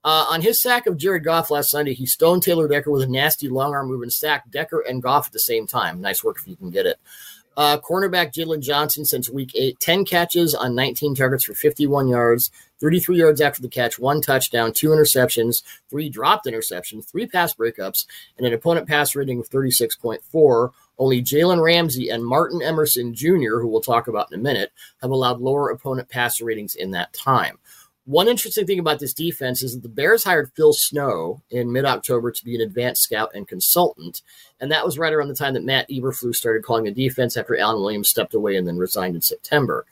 Uh, 0.05 0.27
on 0.31 0.41
his 0.41 0.61
sack 0.61 0.87
of 0.87 0.97
Jared 0.97 1.25
Goff 1.25 1.51
last 1.51 1.71
Sunday, 1.71 1.95
he 1.95 2.07
stoned 2.07 2.43
Taylor 2.43 2.69
Decker 2.69 2.93
with 2.93 3.03
a 3.03 3.09
nasty 3.09 3.49
long 3.49 3.75
arm 3.75 3.89
move 3.89 4.03
and 4.03 4.13
sacked 4.13 4.51
Decker 4.53 4.81
and 4.81 5.03
Goff 5.03 5.27
at 5.27 5.33
the 5.33 5.41
same 5.41 5.67
time. 5.67 6.01
Nice 6.01 6.23
work 6.23 6.37
if 6.39 6.47
you 6.47 6.55
can 6.55 6.71
get 6.71 6.87
it. 6.87 6.99
Uh, 7.57 7.79
cornerback 7.79 8.33
Jaylon 8.33 8.61
Johnson 8.61 9.05
since 9.05 9.31
week 9.31 9.53
eight, 9.55 9.81
10 9.81 10.05
catches 10.05 10.55
on 10.55 10.75
19 10.75 11.15
targets 11.15 11.45
for 11.45 11.55
51 11.55 12.07
yards, 12.07 12.51
33 12.81 13.19
yards 13.19 13.41
after 13.41 13.63
the 13.63 13.69
catch, 13.69 13.99
one 13.99 14.21
touchdown, 14.21 14.73
two 14.73 14.89
interceptions, 14.89 15.63
three 15.89 16.09
dropped 16.09 16.47
interceptions, 16.47 17.11
three 17.11 17.27
pass 17.27 17.55
breakups, 17.55 18.07
and 18.37 18.47
an 18.47 18.53
opponent 18.53 18.87
pass 18.87 19.15
rating 19.15 19.41
of 19.41 19.49
36.4. 19.49 20.71
Only 20.99 21.23
Jalen 21.23 21.63
Ramsey 21.63 22.09
and 22.09 22.25
Martin 22.25 22.63
Emerson 22.63 23.15
Jr., 23.15 23.61
who 23.61 23.69
we'll 23.69 23.81
talk 23.81 24.09
about 24.09 24.33
in 24.33 24.39
a 24.39 24.43
minute, 24.43 24.73
have 25.03 25.11
allowed 25.11 25.41
lower 25.41 25.71
opponent 25.71 26.09
passer 26.09 26.45
ratings 26.45 26.75
in 26.75 26.93
that 26.93 27.13
time. 27.13 27.59
One 28.07 28.29
interesting 28.29 28.67
thing 28.67 28.79
about 28.79 29.01
this 29.01 29.13
defense 29.13 29.65
is 29.65 29.75
that 29.75 29.83
the 29.83 29.89
Bears 29.89 30.23
hired 30.23 30.53
Phil 30.55 30.73
Snow 30.73 31.43
in 31.51 31.73
mid 31.73 31.85
October 31.85 32.31
to 32.31 32.45
be 32.45 32.55
an 32.55 32.61
advanced 32.61 33.03
scout 33.03 33.33
and 33.35 33.49
consultant. 33.49 34.23
And 34.61 34.71
that 34.71 34.85
was 34.85 34.97
right 34.97 35.13
around 35.13 35.27
the 35.27 35.35
time 35.35 35.55
that 35.55 35.65
Matt 35.65 35.91
Eberflus 35.91 36.37
started 36.37 36.63
calling 36.63 36.85
the 36.85 36.93
defense 36.93 37.37
after 37.37 37.59
Alan 37.59 37.83
Williams 37.83 38.09
stepped 38.09 38.33
away 38.33 38.55
and 38.55 38.67
then 38.67 38.79
resigned 38.79 39.17
in 39.17 39.23
September. 39.23 39.87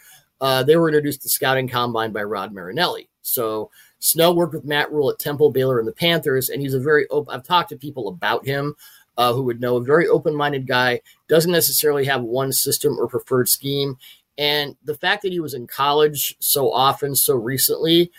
Uh, 0.45 0.63
they 0.63 0.77
were 0.77 0.91
introduced 0.91 1.23
to 1.23 1.29
scouting 1.31 1.67
combine 1.67 2.13
by 2.13 2.23
Rod 2.23 2.53
Marinelli. 2.53 3.09
So 3.23 3.71
Snow 3.99 4.35
worked 4.35 4.53
with 4.53 4.67
Matt 4.67 4.93
Rhule 4.93 5.09
at 5.09 5.19
Temple, 5.19 5.51
Baylor, 5.51 5.79
and 5.79 5.89
the 5.89 5.93
Panthers, 5.93 6.51
and 6.51 6.61
he's 6.61 6.75
a 6.75 6.81
very 6.81 7.09
open. 7.09 7.35
I've 7.35 7.47
talked 7.47 7.71
to 7.71 7.79
people 7.79 8.09
about 8.09 8.45
him 8.45 8.77
uh, 9.17 9.33
who 9.33 9.43
would 9.45 9.63
know 9.63 9.77
a 9.77 9.83
very 9.83 10.07
open-minded 10.07 10.67
guy. 10.67 11.01
Doesn't 11.29 11.51
necessarily 11.51 12.05
have 12.05 12.21
one 12.21 12.53
system 12.53 12.99
or 12.99 13.09
preferred 13.09 13.49
scheme. 13.49 13.97
And 14.37 14.77
the 14.85 14.99
fact 14.99 15.23
that 15.23 15.33
he 15.33 15.41
was 15.41 15.55
in 15.55 15.67
college 15.67 16.37
so 16.41 16.71
often, 16.71 17.15
so 17.15 17.37
recently, 17.37 18.13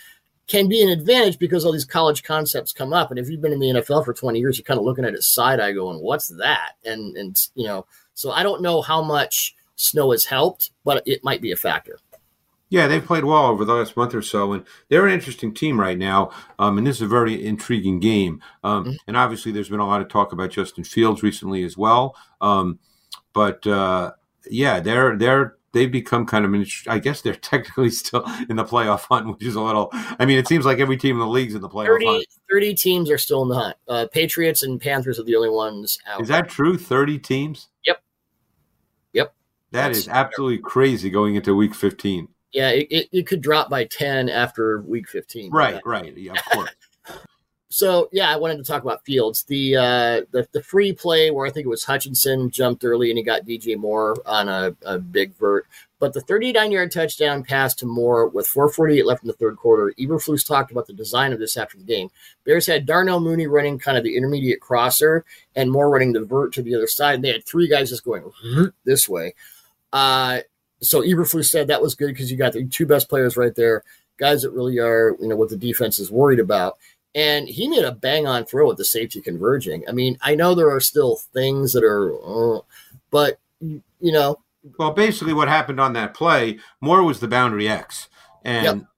can 0.48 0.68
be 0.68 0.82
an 0.82 0.88
advantage 0.88 1.38
because 1.38 1.64
all 1.64 1.70
these 1.70 1.84
college 1.84 2.24
concepts 2.24 2.72
come 2.72 2.92
up. 2.92 3.10
And 3.10 3.20
if 3.20 3.30
you've 3.30 3.40
been 3.40 3.52
in 3.52 3.60
the 3.60 3.70
NFL 3.70 4.04
for 4.04 4.12
20 4.12 4.40
years, 4.40 4.58
you're 4.58 4.64
kind 4.64 4.80
of 4.80 4.84
looking 4.84 5.04
at 5.04 5.14
his 5.14 5.28
side 5.28 5.60
eye 5.60 5.70
going, 5.70 6.00
what's 6.00 6.26
that? 6.38 6.72
And, 6.84 7.16
and, 7.16 7.38
you 7.54 7.68
know, 7.68 7.86
so 8.14 8.32
I 8.32 8.42
don't 8.42 8.62
know 8.62 8.82
how 8.82 9.00
much 9.00 9.54
snow 9.76 10.10
has 10.10 10.24
helped, 10.24 10.70
but 10.84 11.06
it 11.06 11.22
might 11.22 11.40
be 11.40 11.52
a 11.52 11.56
factor. 11.56 12.00
Yeah, 12.68 12.88
they've 12.88 13.04
played 13.04 13.24
well 13.24 13.46
over 13.46 13.64
the 13.64 13.74
last 13.74 13.96
month 13.96 14.14
or 14.14 14.22
so, 14.22 14.52
and 14.52 14.64
they're 14.88 15.06
an 15.06 15.14
interesting 15.14 15.54
team 15.54 15.78
right 15.78 15.96
now. 15.96 16.30
Um, 16.58 16.78
and 16.78 16.86
this 16.86 16.96
is 16.96 17.02
a 17.02 17.06
very 17.06 17.44
intriguing 17.46 18.00
game. 18.00 18.42
Um, 18.64 18.84
mm-hmm. 18.84 18.94
And 19.06 19.16
obviously, 19.16 19.52
there's 19.52 19.68
been 19.68 19.80
a 19.80 19.86
lot 19.86 20.00
of 20.00 20.08
talk 20.08 20.32
about 20.32 20.50
Justin 20.50 20.82
Fields 20.82 21.22
recently 21.22 21.62
as 21.62 21.76
well. 21.76 22.16
Um, 22.40 22.80
but 23.32 23.64
uh, 23.66 24.12
yeah, 24.50 24.80
they're 24.80 25.16
they're 25.16 25.56
they've 25.76 25.92
become 25.92 26.24
kind 26.26 26.44
of, 26.44 26.68
I 26.88 26.98
guess 26.98 27.20
they're 27.20 27.34
technically 27.34 27.90
still 27.90 28.24
in 28.48 28.56
the 28.56 28.64
playoff 28.64 29.02
hunt, 29.02 29.28
which 29.28 29.44
is 29.44 29.54
a 29.54 29.60
little, 29.60 29.90
I 29.92 30.24
mean, 30.24 30.38
it 30.38 30.48
seems 30.48 30.64
like 30.64 30.78
every 30.78 30.96
team 30.96 31.16
in 31.16 31.20
the 31.20 31.26
league's 31.26 31.54
in 31.54 31.60
the 31.60 31.68
playoff 31.68 31.86
30, 31.86 32.06
hunt. 32.06 32.26
30 32.50 32.74
teams 32.74 33.10
are 33.10 33.18
still 33.18 33.42
in 33.42 33.48
the 33.48 33.54
hunt. 33.54 33.76
Uh, 33.86 34.06
Patriots 34.10 34.62
and 34.62 34.80
Panthers 34.80 35.20
are 35.20 35.24
the 35.24 35.36
only 35.36 35.50
ones 35.50 35.98
out. 36.06 36.20
Is 36.20 36.28
that 36.28 36.48
true? 36.48 36.78
30 36.78 37.18
teams? 37.18 37.68
Yep. 37.84 38.02
Yep. 39.12 39.34
That 39.72 39.88
That's 39.88 39.98
is 39.98 40.08
absolutely 40.08 40.58
crazy 40.58 41.10
going 41.10 41.34
into 41.36 41.54
week 41.54 41.74
15. 41.74 42.28
Yeah, 42.52 42.70
it, 42.70 42.86
it, 42.90 43.08
it, 43.12 43.26
could 43.26 43.40
drop 43.42 43.68
by 43.68 43.84
10 43.84 44.28
after 44.28 44.80
week 44.80 45.08
15. 45.08 45.50
Right, 45.50 45.80
right. 45.84 46.16
Yeah, 46.16 46.32
of 46.32 46.44
course. 46.46 46.70
So 47.68 48.08
yeah, 48.10 48.32
I 48.32 48.36
wanted 48.36 48.56
to 48.56 48.62
talk 48.62 48.82
about 48.82 49.04
Fields. 49.04 49.42
The 49.42 49.76
uh, 49.76 50.20
the 50.30 50.48
the 50.52 50.62
free 50.62 50.94
play 50.94 51.30
where 51.30 51.46
I 51.46 51.50
think 51.50 51.66
it 51.66 51.68
was 51.68 51.84
Hutchinson 51.84 52.48
jumped 52.48 52.84
early 52.84 53.10
and 53.10 53.18
he 53.18 53.24
got 53.24 53.44
DJ 53.44 53.76
Moore 53.76 54.16
on 54.24 54.48
a, 54.48 54.74
a 54.86 54.98
big 54.98 55.34
vert. 55.36 55.66
But 55.98 56.12
the 56.12 56.22
39 56.22 56.72
yard 56.72 56.92
touchdown 56.92 57.42
pass 57.42 57.74
to 57.74 57.86
Moore 57.86 58.28
with 58.28 58.46
4:48 58.46 59.04
left 59.04 59.24
in 59.24 59.26
the 59.26 59.34
third 59.34 59.56
quarter. 59.56 59.92
Eberflus 59.98 60.46
talked 60.46 60.70
about 60.70 60.86
the 60.86 60.92
design 60.92 61.34
of 61.34 61.38
this 61.38 61.56
after 61.56 61.76
the 61.76 61.84
game. 61.84 62.08
Bears 62.44 62.66
had 62.66 62.86
Darnell 62.86 63.20
Mooney 63.20 63.46
running 63.46 63.78
kind 63.78 63.98
of 63.98 64.04
the 64.04 64.16
intermediate 64.16 64.60
crosser 64.60 65.24
and 65.54 65.70
Moore 65.70 65.90
running 65.90 66.12
the 66.12 66.24
vert 66.24 66.52
to 66.54 66.62
the 66.62 66.74
other 66.74 66.86
side. 66.86 67.16
And 67.16 67.24
They 67.24 67.32
had 67.32 67.44
three 67.44 67.68
guys 67.68 67.90
just 67.90 68.04
going 68.04 68.30
this 68.84 69.08
way. 69.08 69.34
Uh, 69.92 70.40
so 70.80 71.02
Eberflus 71.02 71.46
said 71.46 71.68
that 71.68 71.82
was 71.82 71.94
good 71.94 72.08
because 72.08 72.30
you 72.30 72.36
got 72.36 72.52
the 72.52 72.66
two 72.66 72.86
best 72.86 73.08
players 73.08 73.36
right 73.36 73.54
there, 73.54 73.82
guys 74.18 74.42
that 74.42 74.50
really 74.50 74.78
are 74.78 75.16
you 75.20 75.28
know 75.28 75.36
what 75.36 75.48
the 75.48 75.56
defense 75.56 75.98
is 75.98 76.10
worried 76.10 76.40
about 76.40 76.78
and 77.16 77.48
he 77.48 77.66
made 77.66 77.82
a 77.82 77.92
bang 77.92 78.26
on 78.26 78.44
throw 78.44 78.70
at 78.70 78.76
the 78.76 78.84
safety 78.84 79.22
converging. 79.22 79.82
I 79.88 79.92
mean, 79.92 80.18
I 80.20 80.34
know 80.34 80.54
there 80.54 80.70
are 80.70 80.80
still 80.80 81.16
things 81.32 81.72
that 81.72 81.82
are, 81.82 82.12
uh, 82.12 82.60
but 83.10 83.38
you 83.60 83.82
know. 84.00 84.38
Well, 84.78 84.90
basically, 84.90 85.32
what 85.32 85.48
happened 85.48 85.80
on 85.80 85.94
that 85.94 86.12
play, 86.12 86.58
Moore 86.82 87.02
was 87.02 87.20
the 87.20 87.28
boundary 87.28 87.68
X, 87.68 88.10
and 88.44 88.80
yep. 88.80 88.88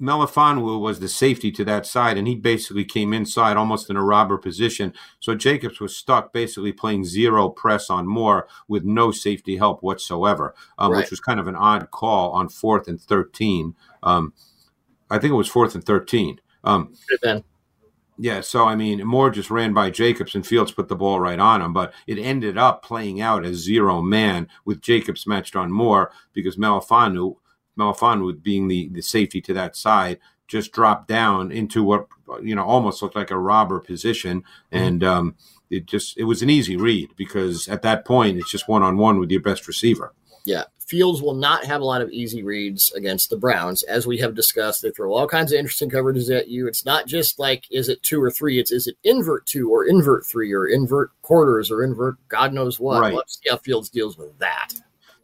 Melifonwu 0.00 0.78
was 0.78 1.00
the 1.00 1.08
safety 1.08 1.50
to 1.52 1.64
that 1.64 1.86
side, 1.86 2.18
and 2.18 2.28
he 2.28 2.34
basically 2.34 2.84
came 2.84 3.12
inside 3.12 3.56
almost 3.56 3.88
in 3.88 3.96
a 3.96 4.04
robber 4.04 4.36
position. 4.36 4.92
So 5.20 5.34
Jacobs 5.34 5.80
was 5.80 5.96
stuck 5.96 6.32
basically 6.32 6.72
playing 6.72 7.06
zero 7.06 7.48
press 7.48 7.88
on 7.88 8.06
Moore 8.06 8.46
with 8.68 8.84
no 8.84 9.10
safety 9.10 9.56
help 9.56 9.82
whatsoever, 9.82 10.54
um, 10.78 10.92
right. 10.92 10.98
which 10.98 11.10
was 11.10 11.20
kind 11.20 11.40
of 11.40 11.46
an 11.46 11.56
odd 11.56 11.90
call 11.90 12.32
on 12.32 12.48
fourth 12.48 12.88
and 12.88 13.00
13. 13.00 13.74
Um, 14.02 14.34
I 15.08 15.18
think 15.18 15.32
it 15.32 15.36
was 15.36 15.48
fourth 15.48 15.74
and 15.74 15.84
13. 15.84 16.40
Um, 16.64 16.94
yeah, 18.18 18.40
so 18.40 18.64
I 18.64 18.76
mean, 18.76 19.06
Moore 19.06 19.30
just 19.30 19.50
ran 19.50 19.74
by 19.74 19.90
Jacobs 19.90 20.34
and 20.34 20.46
Fields 20.46 20.72
put 20.72 20.88
the 20.88 20.96
ball 20.96 21.20
right 21.20 21.38
on 21.38 21.60
him, 21.60 21.72
but 21.72 21.92
it 22.06 22.18
ended 22.18 22.56
up 22.56 22.82
playing 22.82 23.20
out 23.20 23.44
as 23.44 23.56
zero 23.56 24.00
man 24.00 24.48
with 24.64 24.80
Jacobs 24.80 25.26
matched 25.26 25.54
on 25.54 25.70
Moore 25.70 26.10
because 26.32 26.56
Melifonwu, 27.78 28.26
with 28.26 28.42
being 28.42 28.68
the, 28.68 28.88
the 28.88 29.02
safety 29.02 29.40
to 29.42 29.54
that 29.54 29.76
side, 29.76 30.18
just 30.48 30.72
dropped 30.72 31.08
down 31.08 31.50
into 31.50 31.82
what 31.82 32.06
you 32.42 32.54
know 32.54 32.64
almost 32.64 33.02
looked 33.02 33.16
like 33.16 33.30
a 33.30 33.38
robber 33.38 33.80
position, 33.80 34.40
mm-hmm. 34.40 34.76
and 34.76 35.04
um, 35.04 35.36
it 35.70 35.86
just 35.86 36.16
it 36.18 36.24
was 36.24 36.42
an 36.42 36.50
easy 36.50 36.76
read 36.76 37.10
because 37.16 37.68
at 37.68 37.82
that 37.82 38.04
point 38.04 38.38
it's 38.38 38.50
just 38.50 38.68
one 38.68 38.82
on 38.82 38.96
one 38.96 39.18
with 39.18 39.30
your 39.30 39.42
best 39.42 39.66
receiver. 39.66 40.12
Yeah, 40.44 40.64
Fields 40.86 41.20
will 41.20 41.34
not 41.34 41.64
have 41.64 41.80
a 41.80 41.84
lot 41.84 42.00
of 42.00 42.10
easy 42.10 42.44
reads 42.44 42.92
against 42.92 43.28
the 43.28 43.36
Browns. 43.36 43.82
As 43.82 44.06
we 44.06 44.18
have 44.18 44.36
discussed, 44.36 44.82
they 44.82 44.92
throw 44.92 45.12
all 45.12 45.26
kinds 45.26 45.50
of 45.50 45.58
interesting 45.58 45.90
coverages 45.90 46.34
at 46.34 46.46
you. 46.46 46.68
It's 46.68 46.84
not 46.84 47.08
just 47.08 47.40
like, 47.40 47.64
is 47.72 47.88
it 47.88 48.04
two 48.04 48.22
or 48.22 48.30
three? 48.30 48.60
It's, 48.60 48.70
is 48.70 48.86
it 48.86 48.96
invert 49.02 49.46
two 49.46 49.68
or 49.68 49.84
invert 49.84 50.24
three 50.24 50.52
or 50.52 50.66
invert 50.66 51.10
quarters 51.22 51.72
or 51.72 51.82
invert 51.82 52.16
God 52.28 52.52
knows 52.52 52.78
what? 52.78 53.00
Right. 53.00 53.14
Let's 53.14 53.40
see 53.42 53.50
how 53.50 53.56
Fields 53.56 53.88
deals 53.88 54.16
with 54.16 54.38
that. 54.38 54.74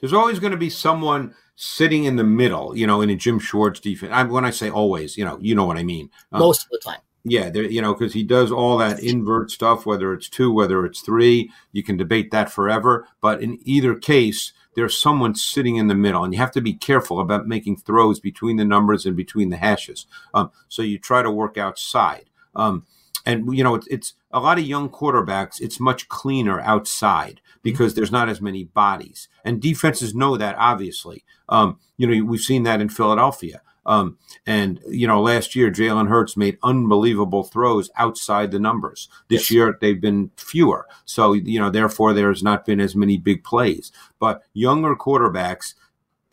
There's 0.01 0.13
always 0.13 0.41
going 0.41 0.51
to 0.51 0.57
be 0.57 0.71
someone 0.71 1.33
sitting 1.63 2.05
in 2.05 2.17
the 2.17 2.25
middle, 2.25 2.77
you 2.77 2.89
know, 2.89 3.03
in 3.03 3.11
a 3.11 3.15
Jim 3.15 3.39
Schwartz 3.39 3.79
defense. 3.79 4.13
I, 4.13 4.25
when 4.25 4.45
I 4.45 4.51
say 4.51 4.69
always, 4.69 5.17
you 5.17 5.25
know, 5.25 5.39
you 5.41 5.55
know 5.55 5.65
what 5.65 5.79
I 5.79 5.85
mean. 5.85 6.11
Um, 6.33 6.41
Most 6.41 6.65
of 6.65 6.71
the 6.71 6.81
time. 6.85 6.99
Yeah, 7.23 7.51
there, 7.51 7.63
you 7.63 7.81
know, 7.81 7.95
because 7.95 8.13
he 8.13 8.25
does 8.25 8.51
all 8.51 8.79
that 8.79 9.01
invert 9.01 9.53
stuff, 9.53 9.87
whether 9.87 10.13
it's 10.13 10.29
two, 10.29 10.53
whether 10.53 10.85
it's 10.85 11.03
three. 11.03 11.53
You 11.71 11.85
can 11.85 11.97
debate 11.97 12.33
that 12.33 12.51
forever. 12.51 13.07
But 13.21 13.43
in 13.43 13.61
either 13.63 13.95
case, 13.95 14.53
there's 14.75 14.99
someone 14.99 15.37
sitting 15.37 15.77
in 15.77 15.87
the 15.87 15.95
middle, 15.95 16.25
and 16.25 16.35
you 16.35 16.41
have 16.41 16.51
to 16.53 16.61
be 16.61 16.75
careful 16.75 17.21
about 17.21 17.47
making 17.47 17.77
throws 17.77 18.19
between 18.19 18.57
the 18.57 18.65
numbers 18.65 19.07
and 19.07 19.17
between 19.17 19.51
the 19.51 19.57
hashes. 19.57 20.07
Um, 20.35 20.51
so 20.67 20.83
you 20.83 20.99
try 20.99 21.23
to 21.23 21.31
work 21.31 21.57
outside. 21.57 22.25
Um, 22.57 22.87
and 23.25 23.57
you 23.57 23.63
know, 23.63 23.77
it's, 23.77 23.87
it's, 23.87 24.15
a 24.33 24.41
lot 24.41 24.59
of 24.59 24.67
young 24.67 24.89
quarterbacks. 24.89 25.61
It's 25.61 25.81
much 25.81 26.09
cleaner 26.09 26.61
outside 26.61 27.41
because 27.63 27.95
there's 27.95 28.13
not 28.13 28.29
as 28.29 28.41
many 28.41 28.65
bodies, 28.65 29.29
and 29.45 29.61
defenses 29.61 30.15
know 30.15 30.37
that. 30.37 30.57
Obviously, 30.59 31.25
um, 31.49 31.79
you 31.97 32.07
know, 32.07 32.25
we've 32.25 32.41
seen 32.41 32.63
that 32.65 32.81
in 32.81 32.89
Philadelphia. 32.89 33.61
Um, 33.85 34.19
and 34.47 34.81
you 34.89 35.07
know, 35.07 35.21
last 35.21 35.57
year 35.57 35.71
Jalen 35.71 36.09
Hurts 36.09 36.37
made 36.37 36.59
unbelievable 36.63 37.43
throws 37.43 37.91
outside 37.97 38.51
the 38.51 38.61
numbers. 38.61 39.09
This 39.29 39.43
yes. 39.43 39.51
year 39.51 39.79
they've 39.81 40.01
been 40.01 40.31
fewer, 40.37 40.87
so 41.05 41.33
you 41.33 41.59
know, 41.59 41.71
therefore 41.71 42.13
there's 42.13 42.43
not 42.43 42.65
been 42.65 42.81
as 42.81 42.95
many 42.95 43.17
big 43.19 43.43
plays. 43.43 43.91
But 44.21 44.43
younger 44.53 44.95
quarterbacks 44.95 45.75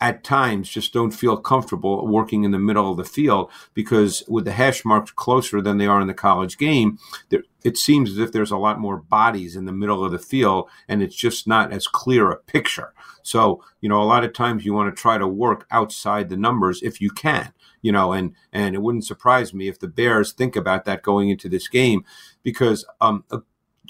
at 0.00 0.24
times 0.24 0.68
just 0.68 0.92
don't 0.92 1.10
feel 1.10 1.36
comfortable 1.36 2.06
working 2.06 2.44
in 2.44 2.50
the 2.50 2.58
middle 2.58 2.90
of 2.90 2.96
the 2.96 3.04
field 3.04 3.50
because 3.74 4.22
with 4.28 4.46
the 4.46 4.52
hash 4.52 4.84
marks 4.84 5.10
closer 5.10 5.60
than 5.60 5.76
they 5.76 5.86
are 5.86 6.00
in 6.00 6.06
the 6.06 6.14
college 6.14 6.56
game, 6.56 6.98
there, 7.28 7.42
it 7.64 7.76
seems 7.76 8.10
as 8.10 8.18
if 8.18 8.32
there's 8.32 8.50
a 8.50 8.56
lot 8.56 8.80
more 8.80 8.96
bodies 8.96 9.56
in 9.56 9.66
the 9.66 9.72
middle 9.72 10.02
of 10.02 10.12
the 10.12 10.18
field 10.18 10.68
and 10.88 11.02
it's 11.02 11.14
just 11.14 11.46
not 11.46 11.72
as 11.72 11.86
clear 11.86 12.30
a 12.30 12.36
picture. 12.36 12.94
So, 13.22 13.62
you 13.82 13.88
know, 13.88 14.00
a 14.00 14.04
lot 14.04 14.24
of 14.24 14.32
times 14.32 14.64
you 14.64 14.72
want 14.72 14.94
to 14.94 15.00
try 15.00 15.18
to 15.18 15.28
work 15.28 15.66
outside 15.70 16.30
the 16.30 16.36
numbers 16.36 16.82
if 16.82 17.00
you 17.00 17.10
can, 17.10 17.52
you 17.82 17.92
know, 17.92 18.12
and 18.12 18.34
and 18.52 18.74
it 18.74 18.80
wouldn't 18.82 19.06
surprise 19.06 19.52
me 19.52 19.68
if 19.68 19.78
the 19.78 19.88
Bears 19.88 20.32
think 20.32 20.56
about 20.56 20.86
that 20.86 21.02
going 21.02 21.28
into 21.28 21.48
this 21.48 21.68
game 21.68 22.04
because 22.42 22.86
um 23.02 23.24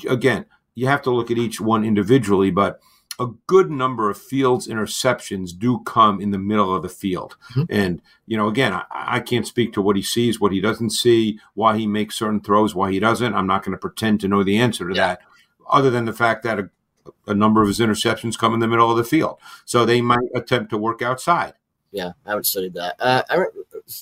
again, 0.08 0.46
you 0.74 0.86
have 0.86 1.02
to 1.02 1.10
look 1.10 1.30
at 1.30 1.38
each 1.38 1.60
one 1.60 1.84
individually, 1.84 2.50
but 2.50 2.80
a 3.20 3.26
good 3.46 3.70
number 3.70 4.08
of 4.08 4.16
Fields 4.16 4.66
interceptions 4.66 5.56
do 5.56 5.80
come 5.80 6.20
in 6.22 6.30
the 6.30 6.38
middle 6.38 6.74
of 6.74 6.82
the 6.82 6.88
field. 6.88 7.36
Mm-hmm. 7.50 7.64
And, 7.68 8.02
you 8.26 8.36
know, 8.36 8.48
again, 8.48 8.72
I, 8.72 8.84
I, 8.90 9.20
can't 9.20 9.46
speak 9.46 9.74
to 9.74 9.82
what 9.82 9.94
he 9.94 10.02
sees, 10.02 10.40
what 10.40 10.52
he 10.52 10.60
doesn't 10.60 10.90
see, 10.90 11.38
why 11.52 11.76
he 11.76 11.86
makes 11.86 12.18
certain 12.18 12.40
throws, 12.40 12.74
why 12.74 12.90
he 12.90 12.98
doesn't. 12.98 13.34
I'm 13.34 13.46
not 13.46 13.62
going 13.62 13.72
to 13.72 13.78
pretend 13.78 14.20
to 14.20 14.28
know 14.28 14.42
the 14.42 14.58
answer 14.58 14.88
to 14.88 14.94
yeah. 14.94 15.06
that. 15.06 15.20
other 15.70 15.90
than 15.90 16.06
the 16.06 16.14
fact 16.14 16.42
that 16.44 16.58
a, 16.58 16.70
a 17.26 17.34
number 17.34 17.60
of 17.60 17.68
his 17.68 17.78
interceptions 17.78 18.38
come 18.38 18.54
in 18.54 18.60
the 18.60 18.68
middle 18.68 18.90
of 18.90 18.96
the 18.96 19.04
field. 19.04 19.38
So 19.66 19.84
they 19.84 20.00
might 20.00 20.18
attempt 20.34 20.70
to 20.70 20.78
work 20.78 21.02
outside. 21.02 21.52
Yeah, 21.92 22.12
I 22.24 22.30
haven't 22.30 22.44
studied 22.44 22.74
that. 22.74 22.94
Uh, 23.00 23.22
I 23.28 23.38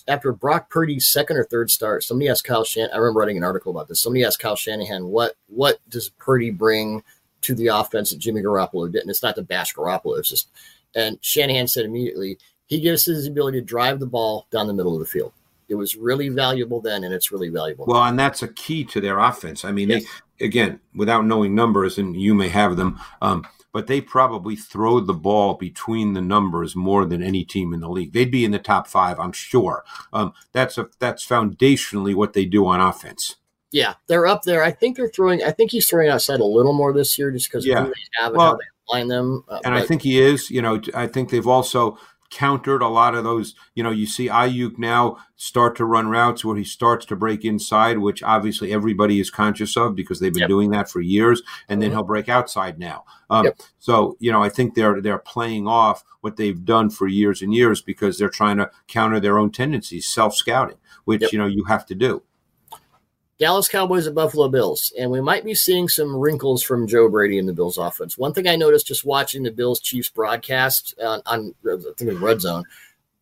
after 0.07 0.33
Brock 0.33 0.69
Purdy's 0.69 1.09
second 1.09 1.39
or 1.39 1.45
third 1.45 1.71
start, 1.71 2.05
somebody 2.05 2.29
asked 2.29 2.45
Kyle 2.45 2.65
Shan. 2.65 2.91
I 2.93 2.99
remember 2.99 3.21
writing 3.21 3.39
an 3.39 3.45
article 3.45 3.73
about 3.73 3.89
this. 3.89 4.03
Somebody 4.03 4.25
asked 4.25 4.41
Kyle 4.41 4.57
Shanahan, 4.57 5.07
"What 5.07 5.37
what 5.47 5.79
does 5.89 6.11
Purdy 6.11 6.51
bring 6.51 7.03
to 7.43 7.55
the 7.55 7.69
offense 7.69 8.11
that 8.11 8.19
Jimmy 8.19 8.43
Garoppolo 8.43 8.91
didn't?" 8.91 9.11
It's 9.11 9.23
not 9.23 9.37
to 9.37 9.43
bash 9.43 9.75
Garoppolo. 9.75 10.19
It's 10.19 10.31
just, 10.31 10.51
and 10.95 11.19
Shanahan 11.21 11.69
said 11.69 11.85
immediately 11.85 12.39
he 12.67 12.81
gives 12.81 13.05
his 13.05 13.27
ability 13.27 13.61
to 13.61 13.65
drive 13.65 14.01
the 14.01 14.07
ball 14.07 14.47
down 14.51 14.67
the 14.67 14.75
middle 14.75 14.95
of 14.95 15.01
the 15.01 15.07
field. 15.07 15.33
It 15.69 15.75
was 15.75 15.97
really 15.97 16.29
valuable 16.29 16.81
then, 16.81 17.05
and 17.05 17.13
it's 17.13 17.31
really 17.31 17.51
valuable. 17.51 17.85
Well, 17.87 18.05
and 18.05 18.19
that's 18.19 18.43
a 18.43 18.49
key 18.49 18.85
to 18.85 19.01
their 19.01 19.19
offense. 19.19 19.65
I 19.65 19.73
mean, 19.73 19.91
yes. 19.91 20.05
they 20.05 20.09
again, 20.41 20.81
without 20.95 21.27
knowing 21.27 21.55
numbers, 21.55 21.99
and 21.99 22.17
you 22.17 22.35
may 22.35 22.49
have 22.49 22.77
them. 22.77 22.99
Um, 23.21 23.47
but 23.73 23.87
they 23.87 24.01
probably 24.01 24.57
throw 24.57 24.99
the 24.99 25.15
ball 25.15 25.55
between 25.55 26.15
the 26.15 26.23
numbers 26.23 26.75
more 26.75 27.05
than 27.05 27.23
any 27.23 27.45
team 27.45 27.75
in 27.75 27.81
the 27.81 27.89
league. 27.89 28.13
They'd 28.13 28.31
be 28.31 28.45
in 28.45 28.51
the 28.51 28.59
top 28.59 28.87
five, 28.89 29.21
I'm 29.21 29.33
sure. 29.33 29.85
Um, 30.13 30.33
that's 30.53 30.79
a 30.79 30.89
that's 30.99 31.27
foundationally 31.27 32.15
what 32.15 32.33
they 32.33 32.45
do 32.45 32.67
on 32.67 32.81
offense. 32.81 33.37
Yeah, 33.71 33.95
they're 34.07 34.27
up 34.27 34.43
there. 34.43 34.63
I 34.65 34.71
think 34.71 34.97
they're 34.97 35.09
throwing. 35.09 35.43
I 35.43 35.51
think 35.51 35.71
he's 35.71 35.89
throwing 35.89 36.09
outside 36.09 36.41
a 36.41 36.45
little 36.45 36.73
more 36.73 36.93
this 36.93 37.19
year, 37.19 37.31
just 37.31 37.51
because 37.51 37.67
yeah. 37.67 37.83
they 37.83 37.93
have 38.19 38.29
and 38.29 38.37
well, 38.37 38.53
how 38.53 38.57
they 38.57 38.99
line 38.99 39.09
them. 39.09 39.45
Uh, 39.49 39.61
and 39.65 39.75
but, 39.75 39.83
I 39.83 39.87
think 39.87 40.03
he 40.03 40.21
is. 40.21 40.51
You 40.51 40.63
know, 40.63 40.81
I 40.95 41.07
think 41.07 41.31
they've 41.31 41.47
also 41.47 41.99
countered 42.31 42.83
a 42.83 42.89
lot 42.89 43.15
of 43.15 43.25
those. 43.25 43.55
You 43.75 43.83
know, 43.83 43.91
you 43.91 44.07
see 44.07 44.29
Aiyuk 44.29 44.79
now 44.79 45.19
start 45.37 45.77
to 45.77 45.85
run 45.85 46.09
routes 46.09 46.45
where 46.45 46.57
he 46.57 46.65
starts 46.65 47.07
to 47.07 47.17
break 47.17 47.45
inside, 47.45 47.99
which 47.99 48.23
obviously 48.23 48.73
everybody 48.73 49.21
is 49.21 49.31
conscious 49.31 49.77
of 49.77 49.95
because 49.95 50.21
they've 50.21 50.33
been 50.33 50.41
yep. 50.41 50.49
doing 50.49 50.71
that 50.71 50.89
for 50.89 51.01
years, 51.01 51.43
and 51.69 51.83
then 51.83 51.91
mm-hmm. 51.91 51.99
he'll 51.99 52.05
break 52.05 52.29
outside 52.29 52.79
now. 52.79 53.05
Um, 53.31 53.47
yep. 53.47 53.61
So 53.79 54.17
you 54.19 54.33
know, 54.33 54.43
I 54.43 54.49
think 54.49 54.75
they're 54.75 55.01
they're 55.01 55.19
playing 55.19 55.67
off 55.67 56.05
what 56.21 56.37
they've 56.37 56.65
done 56.65 56.91
for 56.91 57.07
years 57.07 57.43
and 57.43 57.55
years 57.55 57.83
because 57.83 58.19
they're 58.19 58.29
trying 58.29 58.57
to 58.59 58.71
counter 58.87 59.21
their 59.21 59.39
own 59.39 59.51
tendencies, 59.51 60.07
self 60.07 60.35
scouting, 60.35 60.79
which 61.05 61.23
yep. 61.23 61.33
you 61.33 61.39
know 61.39 61.47
you 61.47 61.65
have 61.65 61.87
to 61.87 61.95
do. 61.95 62.23
Dallas 63.39 63.69
Cowboys 63.69 64.07
at 64.07 64.15
Buffalo 64.15 64.49
Bills, 64.49 64.93
and 64.99 65.11
we 65.11 65.21
might 65.21 65.45
be 65.45 65.55
seeing 65.55 65.89
some 65.89 66.15
wrinkles 66.17 66.63
from 66.63 66.89
Joe 66.89 67.09
Brady 67.09 67.39
in 67.39 67.47
the 67.47 67.53
Bills 67.53 67.79
offense. 67.79 68.19
One 68.19 68.33
thing 68.33 68.49
I 68.49 68.57
noticed 68.57 68.89
just 68.89 69.05
watching 69.05 69.45
the 69.45 69.53
Bills 69.53 69.79
Chiefs 69.81 70.11
broadcast 70.11 70.95
on, 71.01 71.23
on 71.25 71.55
I 71.65 71.77
think 71.97 72.11
it 72.11 72.15
was 72.15 72.19
Red 72.19 72.41
Zone, 72.41 72.65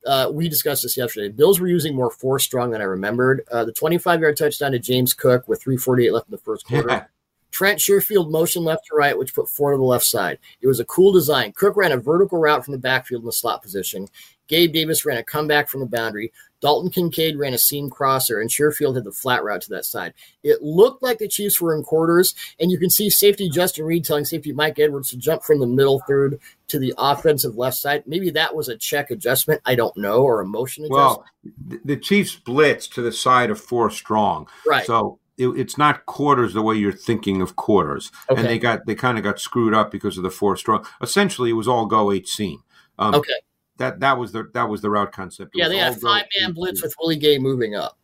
uh, 0.07 0.31
we 0.33 0.49
discussed 0.49 0.85
this 0.85 0.97
yesterday. 0.97 1.29
Bills 1.29 1.61
were 1.61 1.69
using 1.69 1.95
more 1.95 2.11
four 2.11 2.39
strong 2.39 2.71
than 2.71 2.81
I 2.81 2.85
remembered. 2.85 3.43
Uh, 3.51 3.65
the 3.65 3.73
25 3.73 4.21
yard 4.21 4.37
touchdown 4.39 4.73
to 4.73 4.79
James 4.79 5.13
Cook 5.13 5.47
with 5.49 5.63
348 5.63 6.13
left 6.13 6.29
in 6.29 6.33
the 6.33 6.39
first 6.39 6.67
quarter. 6.67 6.89
Yeah. 6.89 7.05
Trent 7.51 7.79
Sherfield 7.79 8.31
motion 8.31 8.65
left 8.65 8.87
to 8.87 8.95
right, 8.95 9.17
which 9.17 9.35
put 9.35 9.49
four 9.49 9.73
to 9.73 9.79
the 9.79 9.85
left 9.85 10.05
side. 10.05 10.39
It 10.61 10.67
was 10.67 10.81
a 10.81 10.85
cool 10.85 11.13
design. 11.13 11.53
Cook 11.53 11.77
ran 11.77 11.93
a 11.93 11.97
vertical 11.97 12.39
route 12.39 12.65
from 12.65 12.73
the 12.73 12.79
backfield 12.79 13.23
in 13.23 13.27
the 13.27 13.33
slot 13.33 13.63
position. 13.63 14.09
Gabe 14.47 14.73
Davis 14.73 15.05
ran 15.05 15.17
a 15.17 15.25
comeback 15.25 15.69
from 15.69 15.81
the 15.81 15.87
boundary. 15.87 16.33
Dalton 16.61 16.91
Kincaid 16.91 17.39
ran 17.39 17.55
a 17.55 17.59
seam 17.59 17.91
crosser, 17.91 18.41
and 18.41 18.51
Sherfield 18.51 18.95
had 18.95 19.05
the 19.05 19.13
flat 19.13 19.45
route 19.45 19.63
to 19.63 19.71
that 19.71 19.85
side. 19.85 20.15
It 20.43 20.63
looked 20.63 21.03
like 21.03 21.19
the 21.19 21.29
Chiefs 21.29 21.61
were 21.61 21.75
in 21.75 21.83
quarters, 21.83 22.35
and 22.59 22.71
you 22.71 22.79
can 22.79 22.91
see 22.91 23.11
safety 23.11 23.49
Justin 23.49 23.85
Reid 23.85 24.05
telling 24.05 24.25
safety 24.25 24.53
Mike 24.53 24.79
Edwards 24.79 25.11
to 25.11 25.17
jump 25.17 25.43
from 25.43 25.61
the 25.61 25.67
middle 25.67 26.03
third 26.09 26.41
to 26.69 26.79
the 26.79 26.95
offensive 26.99 27.57
left 27.57 27.77
side. 27.77 28.05
Maybe 28.07 28.31
that 28.31 28.57
was 28.57 28.69
a 28.69 28.77
check 28.77 29.11
adjustment. 29.11 29.61
I 29.65 29.75
don't 29.75 29.97
know, 29.97 30.23
or 30.23 30.41
a 30.41 30.47
motion 30.47 30.85
adjustment. 30.85 31.31
Well, 31.69 31.81
the 31.85 31.97
Chiefs 31.97 32.37
blitz 32.37 32.89
to 32.89 33.03
the 33.03 33.13
side 33.13 33.51
of 33.51 33.61
four 33.61 33.91
strong. 33.91 34.49
Right. 34.67 34.87
So 34.87 35.19
it, 35.37 35.49
it's 35.49 35.77
not 35.77 36.07
quarters 36.07 36.55
the 36.55 36.63
way 36.63 36.77
you're 36.77 36.93
thinking 36.93 37.43
of 37.43 37.57
quarters. 37.57 38.11
Okay. 38.31 38.41
And 38.41 38.49
they 38.49 38.59
got 38.59 38.87
they 38.87 38.95
kind 38.95 39.19
of 39.19 39.25
got 39.25 39.39
screwed 39.39 39.75
up 39.75 39.91
because 39.91 40.17
of 40.17 40.23
the 40.23 40.31
four 40.31 40.57
strong. 40.57 40.87
Essentially, 41.03 41.51
it 41.51 41.55
was 41.55 41.69
all 41.69 41.87
go 41.87 42.11
eight 42.11 42.29
seam. 42.29 42.63
Um, 42.99 43.15
okay 43.15 43.35
that 43.79 44.01
that 44.01 44.19
was 44.19 44.33
the 44.33 44.51
that 44.55 44.69
was 44.69 44.81
the 44.81 44.91
route 44.91 45.13
concept. 45.13 45.55
It 45.55 45.59
yeah, 45.59 45.69
they 45.69 45.79
had 45.79 46.01
five 46.01 46.25
man 46.41 46.53
blitz 46.53 46.83
with 46.83 46.95
Willie 46.99 47.17
Gay 47.17 47.39
moving 47.39 47.75
up. 47.75 47.99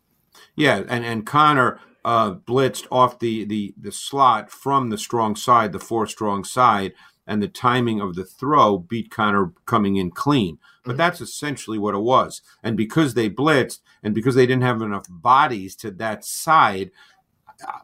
Yeah, 0.56 0.82
and 0.88 1.04
and 1.04 1.26
Conner 1.26 1.80
uh, 2.04 2.34
blitzed 2.34 2.86
off 2.90 3.18
the 3.18 3.44
the 3.44 3.74
the 3.80 3.92
slot 3.92 4.50
from 4.50 4.90
the 4.90 4.98
strong 4.98 5.36
side, 5.36 5.72
the 5.72 5.78
four 5.78 6.06
strong 6.06 6.44
side, 6.44 6.92
and 7.26 7.42
the 7.42 7.48
timing 7.48 8.00
of 8.00 8.14
the 8.14 8.24
throw 8.24 8.78
beat 8.78 9.10
Conner 9.10 9.52
coming 9.66 9.96
in 9.96 10.10
clean. 10.10 10.58
But 10.84 10.92
mm-hmm. 10.92 10.98
that's 10.98 11.20
essentially 11.20 11.78
what 11.78 11.94
it 11.94 12.00
was. 12.00 12.42
And 12.62 12.76
because 12.76 13.14
they 13.14 13.30
blitzed, 13.30 13.80
and 14.02 14.14
because 14.14 14.34
they 14.34 14.46
didn't 14.46 14.64
have 14.64 14.82
enough 14.82 15.06
bodies 15.08 15.76
to 15.76 15.90
that 15.92 16.24
side, 16.24 16.90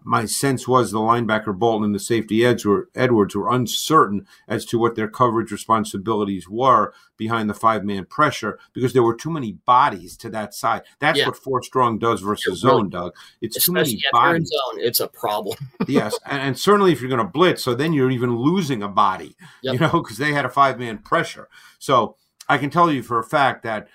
my 0.02 0.24
sense 0.24 0.66
was 0.66 0.90
the 0.90 0.98
linebacker 0.98 1.56
Bolton 1.56 1.86
and 1.86 1.94
the 1.94 2.00
safety 2.00 2.44
Edwards 2.44 2.64
were, 2.64 2.88
Edwards 2.94 3.34
were 3.34 3.50
uncertain 3.50 4.26
as 4.46 4.64
to 4.66 4.78
what 4.78 4.94
their 4.94 5.08
coverage 5.08 5.50
responsibilities 5.50 6.48
were 6.48 6.92
behind 7.16 7.50
the 7.50 7.54
five 7.54 7.84
man 7.84 8.04
pressure 8.04 8.58
because 8.72 8.92
there 8.92 9.02
were 9.02 9.14
too 9.14 9.30
many 9.30 9.52
bodies 9.52 10.16
to 10.16 10.30
that 10.30 10.54
side. 10.54 10.82
That's 10.98 11.18
yeah. 11.18 11.26
what 11.26 11.36
four 11.36 11.62
strong 11.62 11.98
does 11.98 12.20
versus 12.20 12.60
zone, 12.60 12.88
Doug. 12.88 13.14
It's 13.40 13.56
Especially 13.56 13.96
too 13.96 14.00
many 14.12 14.32
bodies. 14.32 14.48
Zone, 14.48 14.80
it's 14.80 15.00
a 15.00 15.08
problem. 15.08 15.56
yes, 15.86 16.18
and, 16.24 16.40
and, 16.40 16.58
certainly 16.58 16.92
if 16.92 17.00
you're 17.00 17.10
going 17.10 17.24
to 17.24 17.30
blitz, 17.30 17.62
so 17.62 17.74
then 17.74 17.92
you're 17.92 18.10
even 18.10 18.36
losing 18.36 18.82
a 18.82 18.88
body, 18.88 19.36
yep. 19.62 19.74
you 19.74 19.80
know, 19.80 19.90
because 19.90 20.18
they 20.18 20.32
had 20.32 20.44
a 20.44 20.50
five 20.50 20.78
man 20.78 20.98
pressure. 20.98 21.48
So 21.78 22.16
I 22.48 22.58
can 22.58 22.70
tell 22.70 22.90
you 22.90 23.02
for 23.02 23.18
a 23.18 23.24
fact 23.24 23.62
that 23.64 23.88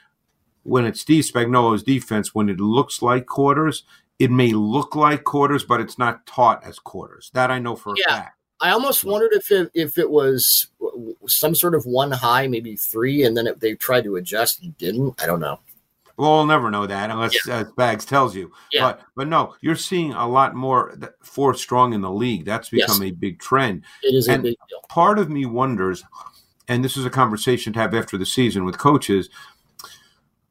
when 0.64 0.86
it's 0.86 1.02
Steve 1.02 1.26
Spagnuolo's 1.26 1.84
defense, 1.84 2.34
when 2.34 2.50
it 2.50 2.60
looks 2.60 3.02
like 3.02 3.26
quarters, 3.26 3.84
it 4.24 4.32
may 4.32 4.54
look 4.54 4.96
like 4.96 5.26
quarters, 5.26 5.66
but 5.66 5.82
it's 5.82 6.00
not 6.00 6.26
taught 6.26 6.64
as 6.64 6.80
quarters. 6.80 7.30
That 7.34 7.52
I 7.52 7.60
know 7.60 7.76
for 7.76 7.94
yeah. 7.98 8.04
a 8.08 8.10
fact. 8.22 8.38
I 8.62 8.70
almost 8.70 9.04
wondered 9.04 9.34
if 9.34 9.52
it, 9.52 9.70
if 9.74 9.98
it 9.98 10.10
was 10.10 10.68
some 11.28 11.54
sort 11.54 11.76
of 11.76 11.86
one 11.86 12.10
high, 12.10 12.48
maybe 12.48 12.78
three, 12.78 13.26
and 13.26 13.36
then 13.36 13.48
if 13.48 13.60
they 13.60 13.76
tried 13.76 14.06
to 14.06 14.16
adjust 14.16 14.64
and 14.64 14.78
didn't. 14.78 15.22
I 15.22 15.26
don't 15.26 15.42
know. 15.42 15.60
Well, 16.16 16.38
we'll 16.38 16.46
never 16.46 16.72
know 16.72 16.88
that 16.88 17.12
unless 17.12 17.36
yeah. 17.46 17.58
uh, 17.58 17.64
Spags 17.66 18.08
tells 18.08 18.34
you. 18.34 18.54
Yeah. 18.72 18.82
But 18.84 19.02
but 19.14 19.28
no, 19.28 19.56
you're 19.60 19.76
seeing 19.76 20.14
a 20.14 20.26
lot 20.26 20.56
more 20.56 20.98
four 21.22 21.54
strong 21.54 21.92
in 21.92 22.00
the 22.00 22.12
league. 22.12 22.46
That's 22.46 22.70
become 22.70 23.02
yes. 23.02 23.12
a 23.12 23.16
big 23.16 23.40
trend. 23.40 23.84
It 24.04 24.16
is 24.16 24.30
and 24.30 24.40
a 24.40 24.44
big 24.44 24.58
deal. 24.70 24.80
Part 24.88 25.20
of 25.20 25.30
me 25.30 25.46
wonders, 25.46 26.02
and 26.70 26.82
this 26.82 26.96
is 26.96 27.06
a 27.06 27.10
conversation 27.10 27.74
to 27.74 27.80
have 27.80 27.94
after 27.94 28.18
the 28.18 28.26
season 28.26 28.64
with 28.64 28.78
coaches 28.78 29.30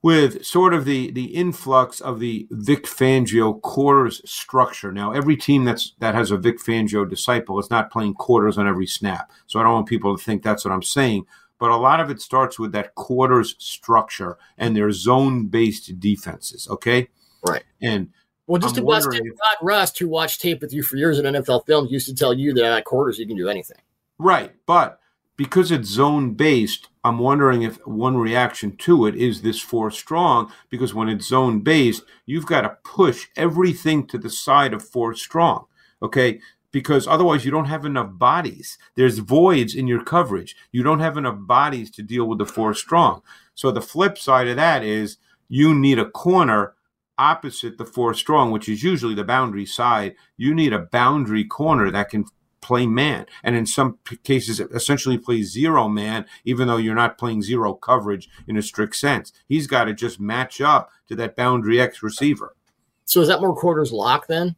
with 0.03 0.45
sort 0.45 0.75
of 0.75 0.85
the 0.85 1.11
the 1.12 1.27
influx 1.27 2.01
of 2.01 2.19
the 2.19 2.47
Vic 2.51 2.85
Fangio 2.85 3.61
quarters 3.62 4.21
structure. 4.25 4.93
Now, 4.93 5.12
every 5.12 5.37
team 5.37 5.65
that's 5.65 5.95
that 6.01 6.15
has 6.15 6.31
a 6.31 6.37
Vic 6.37 6.59
Fangio 6.59 7.09
disciple 7.09 7.59
is 7.61 7.71
not 7.71 7.91
playing 7.91 8.15
quarters 8.15 8.59
on 8.59 8.69
every 8.69 8.87
snap. 8.87 9.31
So 9.47 9.61
I 9.61 9.62
don't 9.62 9.73
want 9.73 9.87
people 9.87 10.17
to 10.17 10.23
think 10.23 10.43
that's 10.43 10.65
what 10.65 10.73
I'm 10.73 10.83
saying. 10.83 11.27
But 11.59 11.71
a 11.71 11.77
lot 11.77 12.01
of 12.01 12.11
it 12.11 12.21
starts 12.21 12.59
with 12.59 12.73
that 12.73 12.97
quarters 12.97 13.55
structure 13.59 14.37
and 14.59 14.77
their 14.77 14.91
zone 14.91 15.47
based 15.47 16.01
defenses. 16.01 16.67
Okay, 16.69 17.09
right. 17.47 17.62
And 17.81 18.11
well, 18.49 18.61
just 18.61 18.77
I'm 18.77 18.83
to 18.83 18.87
bust 18.87 19.15
in, 19.15 19.25
Rod 19.25 19.57
Rust, 19.62 19.99
who 20.01 20.09
watched 20.09 20.41
tape 20.41 20.61
with 20.61 20.73
you 20.73 20.83
for 20.83 20.97
years 20.97 21.21
in 21.21 21.25
NFL 21.25 21.65
films, 21.65 21.93
used 21.93 22.09
to 22.09 22.15
tell 22.15 22.35
you 22.35 22.53
that 22.55 22.65
at 22.65 22.85
quarters 22.85 23.21
you 23.21 23.27
can 23.27 23.37
do 23.37 23.49
anything. 23.49 23.79
Right, 24.19 24.53
but 24.67 25.01
because 25.37 25.71
it's 25.71 25.88
zone 25.88 26.35
based, 26.35 26.88
I'm 27.05 27.18
wondering 27.18 27.62
if 27.62 27.85
one 27.87 28.16
reaction 28.16 28.77
to 28.79 29.07
it 29.07 29.14
is 29.16 29.42
this 29.42 29.61
four 29.61 29.90
strong, 29.90 30.53
because 30.71 30.95
when 30.95 31.09
it's 31.09 31.27
zone 31.27 31.61
based, 31.61 32.03
you've 32.27 32.47
got 32.47 32.62
to 32.62 32.77
push 32.85 33.29
everything 33.37 34.07
to 34.09 34.18
the 34.18 34.31
side 34.31 34.73
of 34.75 34.87
four 34.87 35.14
strong. 35.14 35.66
Okay. 36.03 36.40
Because 36.71 37.07
otherwise, 37.07 37.45
you 37.45 37.51
don't 37.51 37.66
have 37.66 37.85
enough 37.85 38.09
bodies. 38.12 38.79
There's 38.95 39.18
voids 39.18 39.75
in 39.75 39.87
your 39.87 40.03
coverage. 40.03 40.57
You 40.73 40.83
don't 40.83 41.01
have 41.01 41.18
enough 41.18 41.37
bodies 41.40 41.90
to 41.90 42.03
deal 42.03 42.27
with 42.27 42.38
the 42.38 42.47
four 42.47 42.73
strong. 42.73 43.21
So 43.55 43.71
the 43.71 43.83
flip 43.83 44.16
side 44.16 44.49
of 44.49 44.57
that 44.57 44.83
is 44.83 45.18
you 45.51 45.75
need 45.75 45.99
a 45.99 46.09
corner 46.09 46.73
opposite 47.18 47.77
the 47.77 47.85
four 47.85 48.14
strong, 48.14 48.51
which 48.51 48.71
is 48.71 48.83
usually 48.83 49.14
the 49.14 49.23
boundary 49.23 49.66
side. 49.66 50.14
You 50.38 50.55
need 50.55 50.73
a 50.73 50.79
boundary 50.79 51.45
corner 51.45 51.90
that 51.90 52.09
can 52.09 52.25
play 52.62 52.87
man, 52.87 53.27
and 53.44 53.55
in 53.55 53.66
some 53.66 53.98
cases, 54.25 54.61
essentially 54.61 55.18
play 55.18 55.42
zero 55.42 55.88
man, 55.88 56.25
even 56.44 56.66
though 56.66 56.79
you're 56.79 56.94
not 56.94 57.18
playing 57.18 57.42
zero 57.42 57.75
coverage 57.75 58.31
in 58.48 58.57
a 58.57 58.62
strict 58.62 58.96
sense. 58.96 59.33
He's 59.48 59.66
got 59.66 59.85
to 59.85 59.92
just 59.92 60.18
match 60.18 60.62
up 60.62 60.90
to 61.09 61.16
that 61.16 61.37
boundary 61.37 61.81
X 61.81 62.03
receiver. 62.03 62.57
So 63.05 63.20
is 63.20 63.29
that 63.29 63.40
more 63.40 63.55
quarters 63.55 63.92
lock 63.92 64.27
then? 64.29 64.57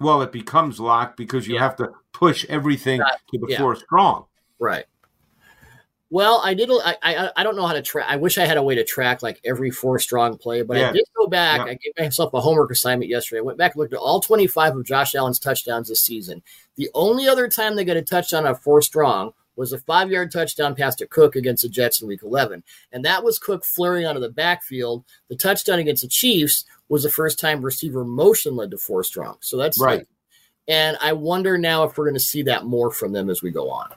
Well, 0.00 0.22
it 0.22 0.32
becomes 0.32 0.80
locked 0.80 1.16
because 1.16 1.46
you 1.46 1.54
yeah. 1.54 1.60
have 1.60 1.76
to 1.76 1.90
push 2.12 2.44
everything 2.48 3.00
to 3.00 3.38
the 3.38 3.46
yeah. 3.48 3.58
four 3.58 3.76
strong. 3.76 4.24
Right. 4.58 4.86
Well, 6.08 6.40
I 6.44 6.54
did. 6.54 6.70
I, 6.70 6.96
I 7.02 7.30
I 7.36 7.42
don't 7.42 7.56
know 7.56 7.66
how 7.66 7.72
to 7.72 7.82
track. 7.82 8.06
I 8.08 8.16
wish 8.16 8.38
I 8.38 8.46
had 8.46 8.56
a 8.56 8.62
way 8.62 8.76
to 8.76 8.84
track 8.84 9.22
like 9.22 9.40
every 9.44 9.70
four 9.70 9.98
strong 9.98 10.38
play, 10.38 10.62
but 10.62 10.76
yeah. 10.76 10.90
I 10.90 10.92
did 10.92 11.04
go 11.16 11.26
back. 11.26 11.58
Yeah. 11.58 11.72
I 11.72 11.74
gave 11.74 11.92
myself 11.98 12.32
a 12.32 12.40
homework 12.40 12.70
assignment 12.70 13.10
yesterday. 13.10 13.40
I 13.40 13.42
went 13.42 13.58
back 13.58 13.74
and 13.74 13.80
looked 13.80 13.92
at 13.92 13.98
all 13.98 14.20
25 14.20 14.76
of 14.76 14.84
Josh 14.84 15.16
Allen's 15.16 15.40
touchdowns 15.40 15.88
this 15.88 16.02
season. 16.02 16.42
The 16.76 16.90
only 16.94 17.28
other 17.28 17.48
time 17.48 17.74
they 17.74 17.84
got 17.84 17.96
a 17.96 18.02
touchdown 18.02 18.46
on 18.46 18.54
four 18.54 18.82
strong 18.82 19.32
was 19.56 19.72
a 19.72 19.78
five 19.80 20.10
yard 20.10 20.30
touchdown 20.30 20.76
pass 20.76 20.94
to 20.96 21.06
Cook 21.06 21.34
against 21.34 21.62
the 21.62 21.68
Jets 21.68 22.00
in 22.00 22.06
week 22.06 22.22
11. 22.22 22.62
And 22.92 23.04
that 23.04 23.24
was 23.24 23.38
Cook 23.38 23.64
flurrying 23.64 24.06
out 24.06 24.16
of 24.16 24.22
the 24.22 24.28
backfield. 24.28 25.04
The 25.28 25.36
touchdown 25.36 25.80
against 25.80 26.02
the 26.02 26.08
Chiefs 26.08 26.64
was 26.88 27.02
the 27.02 27.10
first 27.10 27.40
time 27.40 27.62
receiver 27.62 28.04
motion 28.04 28.54
led 28.54 28.70
to 28.70 28.78
four 28.78 29.02
strong. 29.02 29.38
So 29.40 29.56
that's 29.56 29.80
right. 29.80 30.00
Like, 30.00 30.08
And 30.68 30.96
I 31.00 31.14
wonder 31.14 31.58
now 31.58 31.84
if 31.84 31.98
we're 31.98 32.04
going 32.04 32.14
to 32.14 32.20
see 32.20 32.42
that 32.42 32.64
more 32.64 32.92
from 32.92 33.12
them 33.12 33.28
as 33.28 33.42
we 33.42 33.50
go 33.50 33.70
on. 33.70 33.90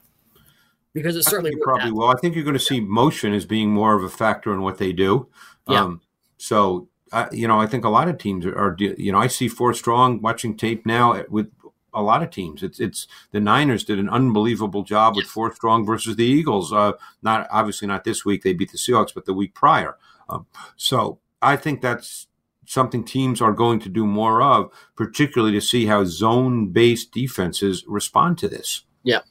Because 0.94 1.16
it 1.16 1.24
certainly 1.24 1.56
probably 1.62 1.92
will. 1.92 2.10
I 2.10 2.16
think 2.16 2.36
you're 2.36 2.44
going 2.44 2.58
to 2.58 2.60
see 2.60 2.80
motion 2.80 3.34
as 3.34 3.46
being 3.46 3.70
more 3.70 3.96
of 3.96 4.04
a 4.04 4.10
factor 4.10 4.54
in 4.54 4.62
what 4.62 4.80
they 4.80 4.92
do. 4.92 5.28
Yeah. 5.68 5.84
Um, 5.84 6.02
so, 6.38 6.88
uh, 7.12 7.28
you 7.32 7.48
know, 7.48 7.60
I 7.60 7.68
think 7.68 7.86
a 7.86 7.90
lot 7.90 8.08
of 8.08 8.18
teams 8.18 8.46
are, 8.46 8.58
are, 8.58 8.76
you 8.80 9.12
know, 9.12 9.20
I 9.20 9.28
see 9.28 9.48
four 9.48 9.74
strong 9.74 10.22
watching 10.22 10.58
tape 10.58 10.86
now 10.86 11.24
with 11.30 11.52
a 11.94 12.02
lot 12.02 12.24
of 12.24 12.30
teams. 12.30 12.64
It's 12.64 12.80
it's 12.80 13.08
the 13.32 13.40
Niners 13.40 13.84
did 13.84 14.00
an 14.00 14.10
unbelievable 14.10 14.84
job 14.84 15.16
with 15.16 15.26
four 15.26 15.54
strong 15.54 15.86
versus 15.86 16.16
the 16.16 16.26
Eagles. 16.26 16.72
Uh, 16.72 16.94
not 17.22 17.48
obviously 17.52 17.88
not 17.88 18.04
this 18.04 18.26
week 18.26 18.44
they 18.44 18.54
beat 18.54 18.72
the 18.72 18.78
Seahawks, 18.78 19.14
but 19.14 19.26
the 19.26 19.34
week 19.34 19.54
prior. 19.54 19.98
Um, 20.28 20.46
so 20.76 21.20
I 21.42 21.56
think 21.56 21.82
that's 21.82 22.28
something 22.66 23.04
teams 23.04 23.42
are 23.42 23.52
going 23.52 23.80
to 23.80 23.90
do 23.90 24.06
more 24.06 24.42
of, 24.42 24.72
particularly 24.96 25.54
to 25.54 25.62
see 25.62 25.88
how 25.88 26.06
zone 26.06 26.68
based 26.68 27.12
defenses 27.12 27.84
respond 27.88 28.38
to 28.40 28.48
this. 28.48 28.84
Yeah. 29.04 29.22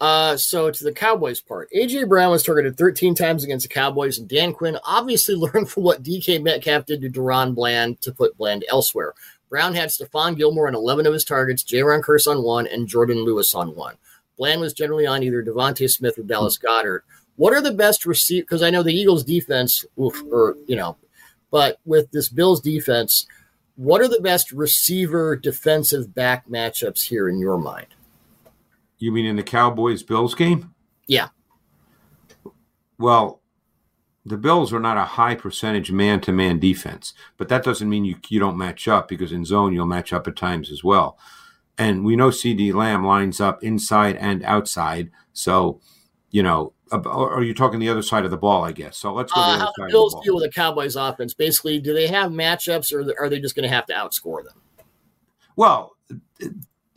Uh, 0.00 0.36
so 0.36 0.70
to 0.70 0.84
the 0.84 0.92
Cowboys 0.92 1.40
part, 1.40 1.68
AJ 1.72 2.08
Brown 2.08 2.30
was 2.30 2.44
targeted 2.44 2.76
13 2.76 3.14
times 3.14 3.42
against 3.42 3.68
the 3.68 3.74
Cowboys, 3.74 4.18
and 4.18 4.28
Dan 4.28 4.52
Quinn 4.52 4.78
obviously 4.84 5.34
learned 5.34 5.68
from 5.68 5.82
what 5.82 6.02
DK 6.02 6.42
Metcalf 6.42 6.86
did 6.86 7.00
to 7.00 7.10
DaRon 7.10 7.54
Bland 7.54 8.00
to 8.02 8.12
put 8.12 8.36
Bland 8.36 8.64
elsewhere. 8.68 9.14
Brown 9.48 9.74
had 9.74 9.88
Stephon 9.88 10.36
Gilmore 10.36 10.68
on 10.68 10.74
11 10.74 11.06
of 11.06 11.12
his 11.12 11.24
targets, 11.24 11.64
Jayron 11.64 12.02
Kearse 12.02 12.30
on 12.30 12.42
one, 12.42 12.66
and 12.66 12.86
Jourdan 12.86 13.24
Lewis 13.24 13.54
on 13.54 13.74
one. 13.74 13.96
Bland 14.36 14.60
was 14.60 14.72
generally 14.72 15.06
on 15.06 15.22
either 15.22 15.42
DeVonta 15.42 15.90
Smith 15.90 16.18
or 16.18 16.22
Dallas 16.22 16.58
Goedert. 16.58 17.00
What 17.36 17.52
are 17.52 17.60
the 17.60 17.72
best 17.72 18.06
receive? 18.06 18.44
Because 18.44 18.62
I 18.62 18.70
know 18.70 18.82
the 18.82 18.94
Eagles' 18.94 19.24
defense, 19.24 19.84
oof, 20.00 20.22
or 20.30 20.56
you 20.66 20.76
know, 20.76 20.96
but 21.50 21.78
with 21.84 22.10
this 22.10 22.28
Bills 22.28 22.60
defense, 22.60 23.26
what 23.76 24.00
are 24.00 24.08
the 24.08 24.20
best 24.20 24.52
receiver 24.52 25.34
defensive 25.34 26.14
back 26.14 26.48
matchups 26.48 27.06
here 27.06 27.28
in 27.28 27.38
your 27.38 27.58
mind? 27.58 27.86
You 28.98 29.12
mean 29.12 29.26
in 29.26 29.36
the 29.36 29.42
Cowboys 29.42 30.02
Bills 30.02 30.34
game? 30.34 30.74
Yeah. 31.06 31.28
Well, 32.98 33.40
the 34.24 34.36
Bills 34.36 34.72
are 34.72 34.80
not 34.80 34.96
a 34.96 35.04
high 35.04 35.34
percentage 35.34 35.90
man 35.90 36.20
to 36.22 36.32
man 36.32 36.58
defense, 36.58 37.14
but 37.36 37.48
that 37.48 37.64
doesn't 37.64 37.88
mean 37.88 38.04
you, 38.04 38.16
you 38.28 38.40
don't 38.40 38.58
match 38.58 38.88
up 38.88 39.08
because 39.08 39.32
in 39.32 39.44
zone 39.44 39.72
you'll 39.72 39.86
match 39.86 40.12
up 40.12 40.26
at 40.26 40.36
times 40.36 40.70
as 40.70 40.84
well. 40.84 41.18
And 41.78 42.04
we 42.04 42.16
know 42.16 42.28
CeeDee 42.28 42.74
Lamb 42.74 43.04
lines 43.04 43.40
up 43.40 43.62
inside 43.62 44.16
and 44.16 44.42
outside. 44.42 45.10
So, 45.32 45.80
you 46.30 46.42
know, 46.42 46.72
or 46.90 47.32
are 47.32 47.42
you 47.42 47.54
talking 47.54 47.78
the 47.78 47.88
other 47.88 48.02
side 48.02 48.24
of 48.24 48.30
the 48.30 48.36
ball? 48.36 48.64
I 48.64 48.72
guess. 48.72 48.96
So 48.96 49.12
let's 49.12 49.32
go. 49.32 49.40
Uh, 49.40 49.58
how 49.58 49.72
the 49.76 49.86
Bills 49.90 50.12
the 50.14 50.22
deal 50.24 50.34
with 50.34 50.44
the 50.44 50.50
Cowboys 50.50 50.96
offense? 50.96 51.34
Basically, 51.34 51.78
do 51.78 51.94
they 51.94 52.08
have 52.08 52.32
matchups, 52.32 52.92
or 52.92 53.14
are 53.22 53.28
they 53.28 53.38
just 53.38 53.54
going 53.54 53.68
to 53.68 53.74
have 53.74 53.86
to 53.86 53.92
outscore 53.92 54.42
them? 54.44 54.60
Well, 55.54 55.96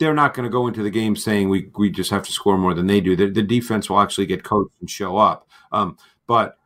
they're 0.02 0.12
not 0.12 0.34
going 0.34 0.42
to 0.42 0.50
go 0.50 0.66
into 0.66 0.82
the 0.82 0.90
game 0.90 1.14
saying 1.14 1.48
we 1.48 1.70
we 1.76 1.88
just 1.88 2.10
have 2.10 2.24
to 2.24 2.32
score 2.32 2.58
more 2.58 2.74
than 2.74 2.88
they 2.88 3.00
do. 3.00 3.14
The, 3.14 3.30
the 3.30 3.42
defense 3.42 3.88
will 3.88 4.00
actually 4.00 4.26
get 4.26 4.42
coached 4.42 4.74
and 4.80 4.90
show 4.90 5.16
up. 5.16 5.48
Um, 5.70 5.96
but 6.26 6.58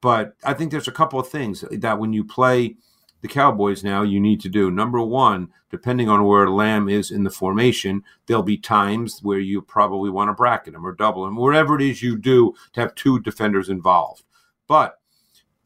but 0.00 0.36
I 0.44 0.54
think 0.54 0.70
there's 0.70 0.86
a 0.86 0.92
couple 0.92 1.18
of 1.18 1.28
things 1.28 1.64
that 1.72 1.98
when 1.98 2.12
you 2.12 2.22
play 2.22 2.76
the 3.20 3.26
Cowboys 3.26 3.82
now, 3.82 4.02
you 4.02 4.20
need 4.20 4.40
to 4.42 4.48
do. 4.48 4.70
Number 4.70 5.00
one, 5.00 5.48
depending 5.72 6.08
on 6.08 6.24
where 6.24 6.48
Lamb 6.48 6.88
is 6.88 7.10
in 7.10 7.24
the 7.24 7.30
formation, 7.30 8.04
there'll 8.26 8.44
be 8.44 8.58
times 8.58 9.18
where 9.24 9.40
you 9.40 9.60
probably 9.60 10.10
want 10.10 10.28
to 10.28 10.34
bracket 10.34 10.74
him 10.74 10.86
or 10.86 10.92
double 10.92 11.26
him, 11.26 11.34
whatever 11.34 11.74
it 11.74 11.82
is 11.82 12.00
you 12.00 12.16
do 12.16 12.54
to 12.74 12.80
have 12.80 12.94
two 12.94 13.18
defenders 13.20 13.70
involved. 13.70 14.22
But 14.68 15.00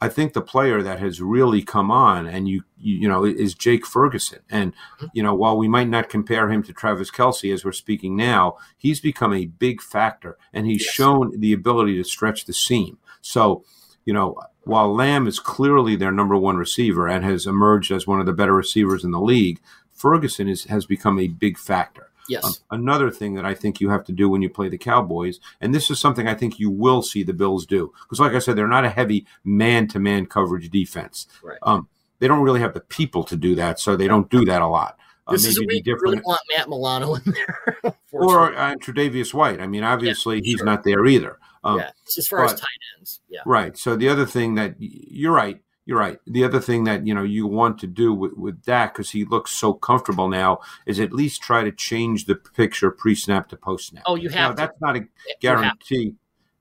I 0.00 0.08
think 0.08 0.32
the 0.32 0.40
player 0.40 0.82
that 0.82 1.00
has 1.00 1.20
really 1.20 1.62
come 1.62 1.90
on 1.90 2.26
and 2.26 2.48
you, 2.48 2.62
you, 2.78 2.98
you 2.98 3.08
know 3.08 3.24
is 3.24 3.54
Jake 3.54 3.86
Ferguson. 3.86 4.40
And 4.50 4.72
mm-hmm. 4.72 5.06
you 5.12 5.22
know 5.22 5.34
while 5.34 5.56
we 5.56 5.68
might 5.68 5.88
not 5.88 6.08
compare 6.08 6.50
him 6.50 6.62
to 6.64 6.72
Travis 6.72 7.10
Kelce 7.10 7.52
as 7.52 7.64
we're 7.64 7.72
speaking 7.72 8.16
now, 8.16 8.56
he's 8.76 9.00
become 9.00 9.32
a 9.32 9.46
big 9.46 9.82
factor 9.82 10.38
and 10.52 10.66
he's 10.66 10.84
yes. 10.84 10.94
shown 10.94 11.38
the 11.40 11.52
ability 11.52 11.96
to 11.96 12.04
stretch 12.04 12.44
the 12.44 12.52
seam. 12.52 12.98
So 13.20 13.64
you 14.04 14.14
know, 14.14 14.40
while 14.62 14.94
Lamb 14.94 15.26
is 15.26 15.38
clearly 15.38 15.96
their 15.96 16.12
number 16.12 16.36
one 16.36 16.56
receiver 16.56 17.06
and 17.06 17.24
has 17.24 17.46
emerged 17.46 17.90
as 17.90 18.06
one 18.06 18.20
of 18.20 18.26
the 18.26 18.32
better 18.32 18.54
receivers 18.54 19.04
in 19.04 19.10
the 19.10 19.20
league, 19.20 19.60
Ferguson 19.92 20.48
is, 20.48 20.64
has 20.64 20.86
become 20.86 21.18
a 21.18 21.28
big 21.28 21.58
factor. 21.58 22.07
Yes. 22.28 22.44
Um, 22.44 22.52
another 22.70 23.10
thing 23.10 23.34
that 23.34 23.44
I 23.44 23.54
think 23.54 23.80
you 23.80 23.88
have 23.90 24.04
to 24.04 24.12
do 24.12 24.28
when 24.28 24.42
you 24.42 24.50
play 24.50 24.68
the 24.68 24.78
Cowboys, 24.78 25.40
and 25.60 25.74
this 25.74 25.90
is 25.90 25.98
something 25.98 26.28
I 26.28 26.34
think 26.34 26.58
you 26.58 26.70
will 26.70 27.02
see 27.02 27.22
the 27.22 27.32
Bills 27.32 27.66
do, 27.66 27.92
because 28.02 28.20
like 28.20 28.32
I 28.32 28.38
said, 28.38 28.56
they're 28.56 28.68
not 28.68 28.84
a 28.84 28.90
heavy 28.90 29.26
man-to-man 29.44 30.26
coverage 30.26 30.70
defense. 30.70 31.26
Right. 31.42 31.58
Um, 31.62 31.88
they 32.18 32.28
don't 32.28 32.42
really 32.42 32.60
have 32.60 32.74
the 32.74 32.80
people 32.80 33.24
to 33.24 33.36
do 33.36 33.54
that, 33.54 33.78
so 33.78 33.96
they 33.96 34.08
don't 34.08 34.30
do 34.30 34.44
that 34.44 34.62
a 34.62 34.66
lot. 34.66 34.98
Uh, 35.26 35.32
this 35.32 35.46
is 35.46 35.58
a 35.58 35.66
week 35.66 35.84
different. 35.84 36.02
really 36.02 36.22
want 36.24 36.40
Matt 36.56 36.68
Milano 36.68 37.14
in 37.14 37.22
there, 37.26 37.94
or 38.12 38.54
uh, 38.54 38.74
Tre'Davious 38.76 39.34
White. 39.34 39.60
I 39.60 39.66
mean, 39.66 39.84
obviously 39.84 40.36
yeah, 40.36 40.42
he's 40.44 40.58
sure. 40.58 40.66
not 40.66 40.84
there 40.84 41.04
either. 41.06 41.38
Um, 41.64 41.78
yeah, 41.78 41.90
as 42.16 42.26
far 42.26 42.40
but, 42.40 42.54
as 42.54 42.60
tight 42.60 42.68
ends. 42.96 43.20
Yeah. 43.28 43.40
Right. 43.44 43.76
So 43.76 43.94
the 43.96 44.08
other 44.08 44.24
thing 44.24 44.54
that 44.54 44.76
you're 44.78 45.32
right, 45.32 45.60
you're 45.88 45.98
right. 45.98 46.18
The 46.26 46.44
other 46.44 46.60
thing 46.60 46.84
that 46.84 47.06
you 47.06 47.14
know 47.14 47.22
you 47.22 47.46
want 47.46 47.78
to 47.78 47.86
do 47.86 48.12
with, 48.12 48.34
with 48.34 48.62
Dak 48.62 48.92
because 48.92 49.10
he 49.10 49.24
looks 49.24 49.52
so 49.52 49.72
comfortable 49.72 50.28
now 50.28 50.58
is 50.84 51.00
at 51.00 51.14
least 51.14 51.40
try 51.40 51.64
to 51.64 51.72
change 51.72 52.26
the 52.26 52.34
picture 52.34 52.90
pre-snap 52.90 53.48
to 53.48 53.56
post-snap. 53.56 54.02
Oh, 54.04 54.14
you 54.14 54.28
have. 54.28 54.50
Now, 54.50 54.54
that's 54.54 54.78
not 54.82 54.98
a 54.98 55.08
guarantee 55.40 56.14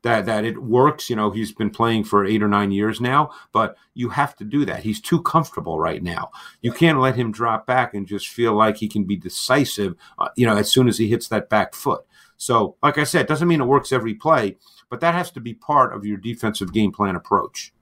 that 0.03 0.27
that 0.27 0.45
it 0.45 0.63
works. 0.63 1.09
You 1.09 1.17
know, 1.17 1.29
he's 1.29 1.51
been 1.51 1.71
playing 1.71 2.05
for 2.05 2.23
eight 2.25 2.41
or 2.41 2.47
nine 2.47 2.71
years 2.71 3.01
now, 3.01 3.31
but 3.51 3.75
you 3.95 4.07
have 4.07 4.33
to 4.37 4.45
do 4.45 4.63
that. 4.63 4.83
He's 4.83 5.01
too 5.01 5.21
comfortable 5.21 5.77
right 5.77 6.01
now. 6.01 6.29
You 6.61 6.71
can't 6.71 7.01
let 7.01 7.17
him 7.17 7.33
drop 7.33 7.67
back 7.67 7.93
and 7.93 8.07
just 8.07 8.29
feel 8.29 8.53
like 8.53 8.77
he 8.77 8.87
can 8.87 9.03
be 9.03 9.17
decisive. 9.17 9.95
Uh, 10.17 10.29
you 10.37 10.45
know, 10.47 10.55
as 10.55 10.71
soon 10.71 10.87
as 10.87 10.99
he 10.99 11.09
hits 11.09 11.27
that 11.27 11.49
back 11.49 11.75
foot. 11.75 12.05
So, 12.37 12.77
like 12.81 12.97
I 12.97 13.03
said, 13.03 13.23
it 13.23 13.27
doesn't 13.27 13.49
mean 13.49 13.59
it 13.59 13.65
works 13.65 13.91
every 13.91 14.13
play, 14.13 14.55
but 14.89 15.01
that 15.01 15.15
has 15.15 15.31
to 15.31 15.41
be 15.41 15.53
part 15.53 15.93
of 15.93 16.05
your 16.05 16.17
defensive 16.17 16.71
game 16.71 16.93
plan 16.93 17.17
approach. 17.17 17.73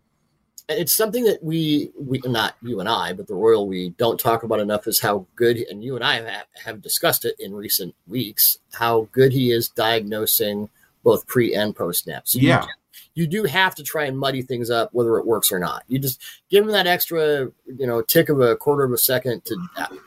It's 0.67 0.93
something 0.93 1.23
that 1.25 1.43
we, 1.43 1.91
we 1.99 2.19
not 2.25 2.55
you 2.61 2.79
and 2.79 2.89
I, 2.89 3.13
but 3.13 3.27
the 3.27 3.35
Royal 3.35 3.67
we 3.67 3.89
don't 3.89 4.19
talk 4.19 4.43
about 4.43 4.59
enough 4.59 4.87
is 4.87 4.99
how 4.99 5.27
good, 5.35 5.57
and 5.57 5.83
you 5.83 5.95
and 5.95 6.03
I 6.03 6.21
have, 6.21 6.45
have 6.63 6.81
discussed 6.81 7.25
it 7.25 7.35
in 7.39 7.53
recent 7.53 7.93
weeks, 8.07 8.57
how 8.73 9.07
good 9.11 9.31
he 9.31 9.51
is 9.51 9.69
diagnosing 9.69 10.69
both 11.03 11.27
pre 11.27 11.53
and 11.53 11.75
post 11.75 12.03
snaps. 12.03 12.33
So 12.33 12.39
yeah. 12.39 12.63
You, 12.63 12.69
you 13.13 13.27
do 13.27 13.43
have 13.43 13.75
to 13.75 13.83
try 13.83 14.05
and 14.05 14.17
muddy 14.17 14.41
things 14.41 14.69
up, 14.69 14.89
whether 14.91 15.17
it 15.17 15.25
works 15.25 15.51
or 15.51 15.59
not. 15.59 15.83
You 15.87 15.99
just 15.99 16.21
give 16.49 16.65
him 16.65 16.71
that 16.71 16.87
extra, 16.87 17.51
you 17.65 17.87
know, 17.87 18.01
tick 18.01 18.29
of 18.29 18.41
a 18.41 18.55
quarter 18.55 18.83
of 18.83 18.91
a 18.91 18.97
second 18.97 19.45
to, 19.45 19.57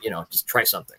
you 0.03 0.11
know, 0.11 0.27
just 0.29 0.45
try 0.45 0.63
something. 0.63 0.97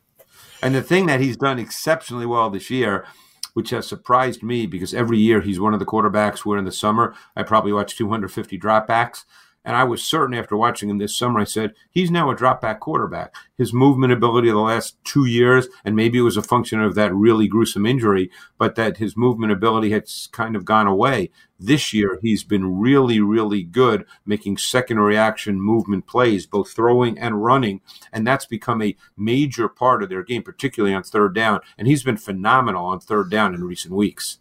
And 0.62 0.74
the 0.74 0.82
thing 0.82 1.06
that 1.06 1.20
he's 1.20 1.36
done 1.36 1.58
exceptionally 1.58 2.26
well 2.26 2.50
this 2.50 2.70
year 2.70 3.06
which 3.54 3.70
has 3.70 3.86
surprised 3.86 4.42
me 4.42 4.66
because 4.66 4.94
every 4.94 5.18
year 5.18 5.40
he's 5.40 5.60
one 5.60 5.74
of 5.74 5.80
the 5.80 5.86
quarterbacks 5.86 6.44
where 6.44 6.58
in 6.58 6.64
the 6.64 6.72
summer 6.72 7.14
I 7.36 7.42
probably 7.42 7.72
watch 7.72 7.96
250 7.96 8.58
dropbacks. 8.58 9.24
And 9.64 9.76
I 9.76 9.84
was 9.84 10.02
certain 10.02 10.34
after 10.34 10.56
watching 10.56 10.88
him 10.88 10.98
this 10.98 11.16
summer, 11.16 11.40
I 11.40 11.44
said, 11.44 11.74
he's 11.90 12.10
now 12.10 12.30
a 12.30 12.34
drop 12.34 12.62
back 12.62 12.80
quarterback. 12.80 13.34
His 13.58 13.74
movement 13.74 14.12
ability 14.12 14.48
of 14.48 14.54
the 14.54 14.60
last 14.60 14.96
two 15.04 15.26
years, 15.26 15.68
and 15.84 15.94
maybe 15.94 16.18
it 16.18 16.22
was 16.22 16.38
a 16.38 16.42
function 16.42 16.80
of 16.80 16.94
that 16.94 17.14
really 17.14 17.46
gruesome 17.46 17.84
injury, 17.84 18.30
but 18.56 18.74
that 18.76 18.96
his 18.96 19.18
movement 19.18 19.52
ability 19.52 19.90
has 19.90 20.28
kind 20.32 20.56
of 20.56 20.64
gone 20.64 20.86
away. 20.86 21.30
This 21.58 21.92
year, 21.92 22.18
he's 22.22 22.42
been 22.42 22.78
really, 22.80 23.20
really 23.20 23.62
good 23.62 24.06
making 24.24 24.56
second 24.56 24.98
reaction 24.98 25.60
movement 25.60 26.06
plays, 26.06 26.46
both 26.46 26.70
throwing 26.70 27.18
and 27.18 27.44
running. 27.44 27.82
And 28.14 28.26
that's 28.26 28.46
become 28.46 28.80
a 28.80 28.96
major 29.14 29.68
part 29.68 30.02
of 30.02 30.08
their 30.08 30.24
game, 30.24 30.42
particularly 30.42 30.94
on 30.94 31.02
third 31.02 31.34
down. 31.34 31.60
And 31.76 31.86
he's 31.86 32.02
been 32.02 32.16
phenomenal 32.16 32.86
on 32.86 33.00
third 33.00 33.30
down 33.30 33.54
in 33.54 33.62
recent 33.62 33.94
weeks. 33.94 34.38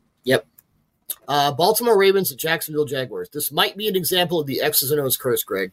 Uh, 1.28 1.52
Baltimore 1.52 1.98
Ravens 1.98 2.32
at 2.32 2.38
Jacksonville 2.38 2.86
Jaguars. 2.86 3.30
This 3.30 3.52
might 3.52 3.78
be 3.78 3.88
an 3.88 3.96
example 3.96 4.40
of 4.40 4.48
the 4.48 4.62
X's 4.62 4.92
and 4.92 5.00
O's 5.00 5.18
curse, 5.18 5.44
Greg. 5.44 5.72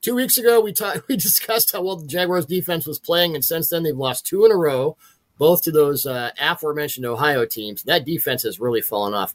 Two 0.00 0.14
weeks 0.14 0.36
ago, 0.36 0.60
we 0.60 0.72
talked, 0.72 1.02
we 1.08 1.16
discussed 1.16 1.72
how 1.72 1.82
well 1.82 1.96
the 1.96 2.06
Jaguars 2.06 2.46
defense 2.46 2.86
was 2.86 2.98
playing, 2.98 3.34
and 3.34 3.44
since 3.44 3.68
then 3.68 3.82
they've 3.82 3.96
lost 3.96 4.26
two 4.26 4.44
in 4.44 4.52
a 4.52 4.56
row, 4.56 4.96
both 5.38 5.62
to 5.62 5.72
those 5.72 6.06
uh, 6.06 6.30
aforementioned 6.40 7.06
Ohio 7.06 7.44
teams. 7.44 7.82
That 7.82 8.04
defense 8.04 8.42
has 8.42 8.60
really 8.60 8.82
fallen 8.82 9.14
off. 9.14 9.34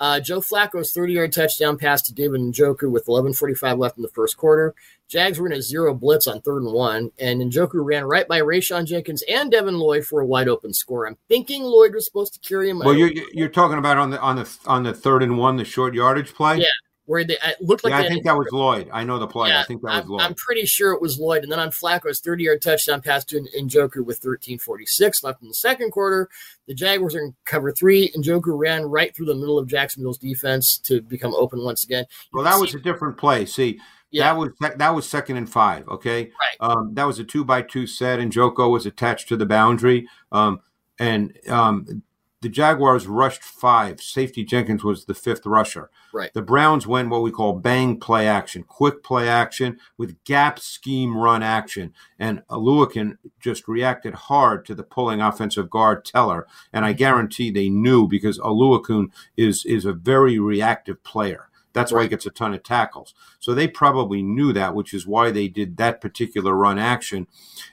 Uh, 0.00 0.20
Joe 0.20 0.40
Flacco's 0.40 0.92
30 0.92 1.12
yard 1.12 1.32
touchdown 1.32 1.76
pass 1.76 2.02
to 2.02 2.14
David 2.14 2.40
Njoku 2.40 2.90
with 2.90 3.06
11.45 3.06 3.78
left 3.78 3.96
in 3.96 4.02
the 4.02 4.08
first 4.08 4.36
quarter. 4.36 4.74
Jags 5.08 5.40
were 5.40 5.46
in 5.46 5.54
a 5.54 5.62
zero 5.62 5.94
blitz 5.94 6.26
on 6.26 6.40
third 6.42 6.62
and 6.62 6.72
one, 6.72 7.10
and 7.18 7.40
Njoku 7.40 7.82
ran 7.84 8.04
right 8.04 8.28
by 8.28 8.40
Rayshawn 8.40 8.84
Jenkins 8.84 9.24
and 9.28 9.50
Devin 9.50 9.78
Lloyd 9.78 10.04
for 10.04 10.20
a 10.20 10.26
wide 10.26 10.48
open 10.48 10.72
score. 10.74 11.06
I'm 11.06 11.16
thinking 11.28 11.62
Lloyd 11.62 11.94
was 11.94 12.04
supposed 12.04 12.34
to 12.34 12.40
carry 12.46 12.68
him. 12.68 12.80
Well, 12.80 12.94
you're, 12.94 13.10
you're 13.32 13.48
talking 13.48 13.78
about 13.78 13.96
on 13.96 14.10
the 14.10 14.20
on 14.20 14.36
the 14.36 14.58
on 14.66 14.82
the 14.82 14.92
third 14.92 15.22
and 15.22 15.38
one, 15.38 15.56
the 15.56 15.64
short 15.64 15.94
yardage 15.94 16.34
play. 16.34 16.58
Yeah, 16.58 16.66
where 17.08 17.24
they 17.24 17.38
it 17.42 17.56
looked 17.62 17.84
like. 17.84 17.92
Yeah, 17.92 18.00
I 18.00 18.08
think 18.08 18.24
that 18.24 18.36
was 18.36 18.48
Lloyd. 18.52 18.90
I 18.92 19.02
know 19.02 19.18
the 19.18 19.26
play. 19.26 19.48
Yeah, 19.48 19.62
I 19.62 19.64
think 19.64 19.80
that 19.80 20.02
was 20.02 20.10
Lloyd. 20.10 20.20
I'm 20.20 20.34
pretty 20.34 20.66
sure 20.66 20.92
it 20.92 21.00
was 21.00 21.18
Lloyd. 21.18 21.42
And 21.42 21.50
then 21.50 21.58
on 21.58 21.70
Flacco's 21.70 22.20
30 22.20 22.44
yard 22.44 22.60
touchdown 22.60 23.00
pass 23.00 23.24
to 23.26 23.40
Njoku 23.58 24.04
with 24.04 24.20
13:46 24.20 25.24
left 25.24 25.40
in 25.40 25.48
the 25.48 25.54
second 25.54 25.90
quarter, 25.90 26.28
the 26.66 26.74
Jaguars 26.74 27.14
are 27.14 27.20
in 27.20 27.34
cover 27.46 27.72
three. 27.72 28.12
Njoku 28.14 28.58
ran 28.58 28.84
right 28.84 29.16
through 29.16 29.24
the 29.24 29.34
middle 29.34 29.58
of 29.58 29.66
Jacksonville's 29.66 30.18
defense 30.18 30.76
to 30.84 31.00
become 31.00 31.34
open 31.34 31.64
once 31.64 31.82
again. 31.82 32.04
You 32.30 32.42
well, 32.42 32.44
that 32.44 32.60
was 32.60 32.74
a 32.74 32.78
different 32.78 33.16
play. 33.16 33.46
See. 33.46 33.80
Yeah. 34.10 34.32
That 34.32 34.38
was 34.38 34.50
that 34.78 34.94
was 34.94 35.06
second 35.06 35.36
and 35.36 35.50
five. 35.50 35.86
Okay, 35.86 36.22
right. 36.22 36.56
Um, 36.60 36.94
that 36.94 37.06
was 37.06 37.18
a 37.18 37.24
two 37.24 37.44
by 37.44 37.60
two 37.60 37.86
set, 37.86 38.18
and 38.20 38.32
Njoku 38.32 38.70
was 38.70 38.86
attached 38.86 39.28
to 39.28 39.36
the 39.36 39.44
boundary. 39.44 40.08
Um, 40.32 40.60
and 40.98 41.36
um, 41.46 42.02
the 42.40 42.48
Jaguars 42.48 43.06
rushed 43.06 43.42
five. 43.42 44.00
Safety 44.00 44.44
Jenkins 44.44 44.84
was 44.84 45.04
the 45.04 45.14
fifth 45.14 45.44
rusher. 45.44 45.90
Right. 46.12 46.32
The 46.32 46.42
Browns 46.42 46.86
went 46.86 47.08
what 47.08 47.22
we 47.22 47.32
call 47.32 47.54
bang 47.54 47.98
play 47.98 48.28
action, 48.28 48.62
quick 48.62 49.02
play 49.02 49.28
action 49.28 49.78
with 49.96 50.22
gap 50.24 50.58
scheme 50.58 51.16
run 51.16 51.42
action. 51.42 51.92
And 52.18 52.42
Oluokun 52.48 53.18
just 53.40 53.66
reacted 53.66 54.14
hard 54.14 54.64
to 54.66 54.74
the 54.74 54.84
pulling 54.84 55.20
offensive 55.20 55.68
guard 55.68 56.04
Teller. 56.04 56.46
And 56.72 56.84
I 56.84 56.90
mm-hmm. 56.90 56.98
guarantee 56.98 57.50
they 57.50 57.68
knew 57.68 58.06
because 58.06 58.38
Oluokun 58.38 59.10
is 59.36 59.64
is 59.64 59.84
a 59.84 59.92
very 59.92 60.38
reactive 60.38 61.02
player. 61.02 61.48
That's 61.72 61.92
why 61.92 62.02
he 62.02 62.08
gets 62.08 62.26
a 62.26 62.30
ton 62.30 62.54
of 62.54 62.62
tackles. 62.62 63.14
So 63.38 63.54
they 63.54 63.68
probably 63.68 64.22
knew 64.22 64.52
that, 64.52 64.74
which 64.74 64.94
is 64.94 65.06
why 65.06 65.30
they 65.30 65.48
did 65.48 65.76
that 65.76 66.00
particular 66.00 66.54
run 66.54 66.78
action. 66.78 67.26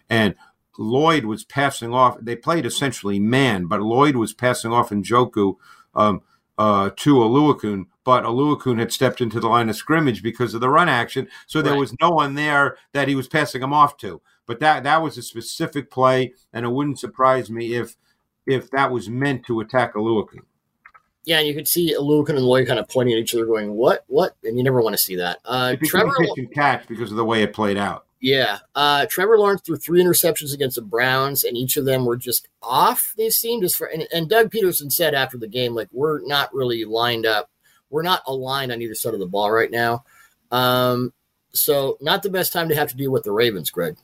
And 0.10 0.36
Lloyd 0.78 1.26
was 1.26 1.44
passing 1.44 1.94
off. 1.94 2.18
They 2.22 2.36
played 2.36 2.66
essentially 2.66 3.20
man, 3.20 3.66
but 3.66 3.82
Lloyd 3.82 4.16
was 4.16 4.34
passing 4.34 4.72
off 4.72 4.90
Njoku 4.90 5.56
um, 5.96 6.22
uh, 6.58 6.90
to 6.96 7.16
Oluokun, 7.16 7.86
but 8.04 8.24
Oluokun 8.24 8.80
had 8.80 8.92
stepped 8.94 9.20
into 9.22 9.40
the 9.40 9.48
line 9.48 9.70
of 9.70 9.76
scrimmage 9.76 10.22
because 10.24 10.54
of 10.54 10.62
the 10.62 10.70
run 10.70 10.90
action, 10.90 11.28
so 11.48 11.62
there 11.62 11.74
Right. 11.74 11.80
was 11.80 11.96
no 12.02 12.10
one 12.12 12.36
there 12.36 12.78
that 12.94 13.08
he 13.08 13.16
was 13.16 13.28
passing 13.28 13.62
him 13.62 13.74
off 13.74 13.98
to. 13.98 14.22
But 14.46 14.60
that 14.60 14.84
that 14.84 15.02
was 15.02 15.18
a 15.18 15.22
specific 15.24 15.90
play, 15.90 16.34
and 16.54 16.66
it 16.66 16.70
wouldn't 16.70 17.00
surprise 17.00 17.50
me 17.50 17.74
if 17.76 17.96
if 18.46 18.70
that 18.72 18.92
was 18.92 19.10
meant 19.10 19.46
to 19.48 19.60
attack 19.60 19.96
Oluokun. 19.96 20.42
Yeah, 21.26 21.40
and 21.40 21.48
you 21.48 21.56
could 21.56 21.68
see 21.68 21.96
Oluokun 21.96 22.30
and 22.38 22.46
Lloyd 22.46 22.68
kind 22.68 22.78
of 22.80 22.88
pointing 22.88 23.16
at 23.16 23.20
each 23.20 23.34
other, 23.34 23.48
going, 23.48 23.74
"What? 23.74 24.04
What?" 24.08 24.36
And 24.44 24.58
you 24.58 24.64
never 24.64 24.82
want 24.82 24.94
to 24.94 25.02
see 25.02 25.16
that. 25.16 25.40
Uh, 25.44 25.76
It 25.82 25.88
Trevor, 25.88 26.14
and 26.38 26.54
catch 26.54 26.88
because 26.88 27.10
of 27.10 27.18
the 27.18 27.26
way 27.26 27.42
it 27.42 27.54
played 27.54 27.78
out. 27.78 28.05
Yeah, 28.22 28.60
uh, 28.74 29.06
Trevor 29.08 29.38
Lawrence 29.38 29.62
threw 29.62 29.76
three 29.76 30.02
interceptions 30.04 30.54
against 30.54 30.78
the 30.78 30.82
Browns, 30.82 31.44
and 31.44 31.56
each 31.56 31.78
of 31.78 31.86
them 31.86 32.06
were 32.06 32.18
just 32.18 32.48
off. 32.64 33.14
They 33.18 33.30
seemed 33.30 33.62
just 33.64 33.78
for, 33.78 33.86
and, 33.88 34.08
and 34.12 34.30
Doug 34.30 34.52
Pederson 34.52 34.92
said 34.92 35.14
after 35.14 35.38
the 35.38 35.48
game, 35.48 35.76
like, 35.76 35.90
"We're 35.92 36.26
not 36.26 36.54
really 36.54 36.86
lined 36.86 37.26
up. 37.26 37.52
We're 37.90 38.02
not 38.04 38.24
aligned 38.26 38.72
on 38.72 38.82
either 38.82 38.96
side 38.96 39.14
of 39.14 39.20
the 39.20 39.28
ball 39.28 39.52
right 39.52 39.70
now." 39.70 40.06
Um, 40.50 41.14
so 41.54 41.98
not 42.02 42.24
the 42.24 42.30
best 42.30 42.52
time 42.54 42.70
to 42.70 42.76
have 42.76 42.90
to 42.90 42.96
deal 42.98 43.12
with 43.12 43.24
the 43.24 43.32
Ravens, 43.32 43.70
Greg. 43.70 43.96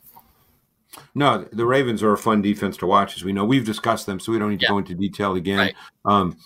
No, 1.15 1.47
the 1.53 1.65
Ravens 1.65 2.03
are 2.03 2.11
a 2.11 2.17
fun 2.17 2.41
defense 2.41 2.75
to 2.77 2.85
watch, 2.85 3.15
as 3.15 3.23
we 3.23 3.31
know. 3.31 3.45
We've 3.45 3.65
discussed 3.65 4.05
them, 4.05 4.19
so 4.19 4.31
we 4.33 4.39
don't 4.39 4.49
need 4.51 4.59
to 4.59 4.65
Yeah. 4.65 4.69
go 4.69 4.77
into 4.79 4.93
detail 4.93 5.35
again. 5.35 5.57
Right. 5.57 5.75
Um, 6.05 6.37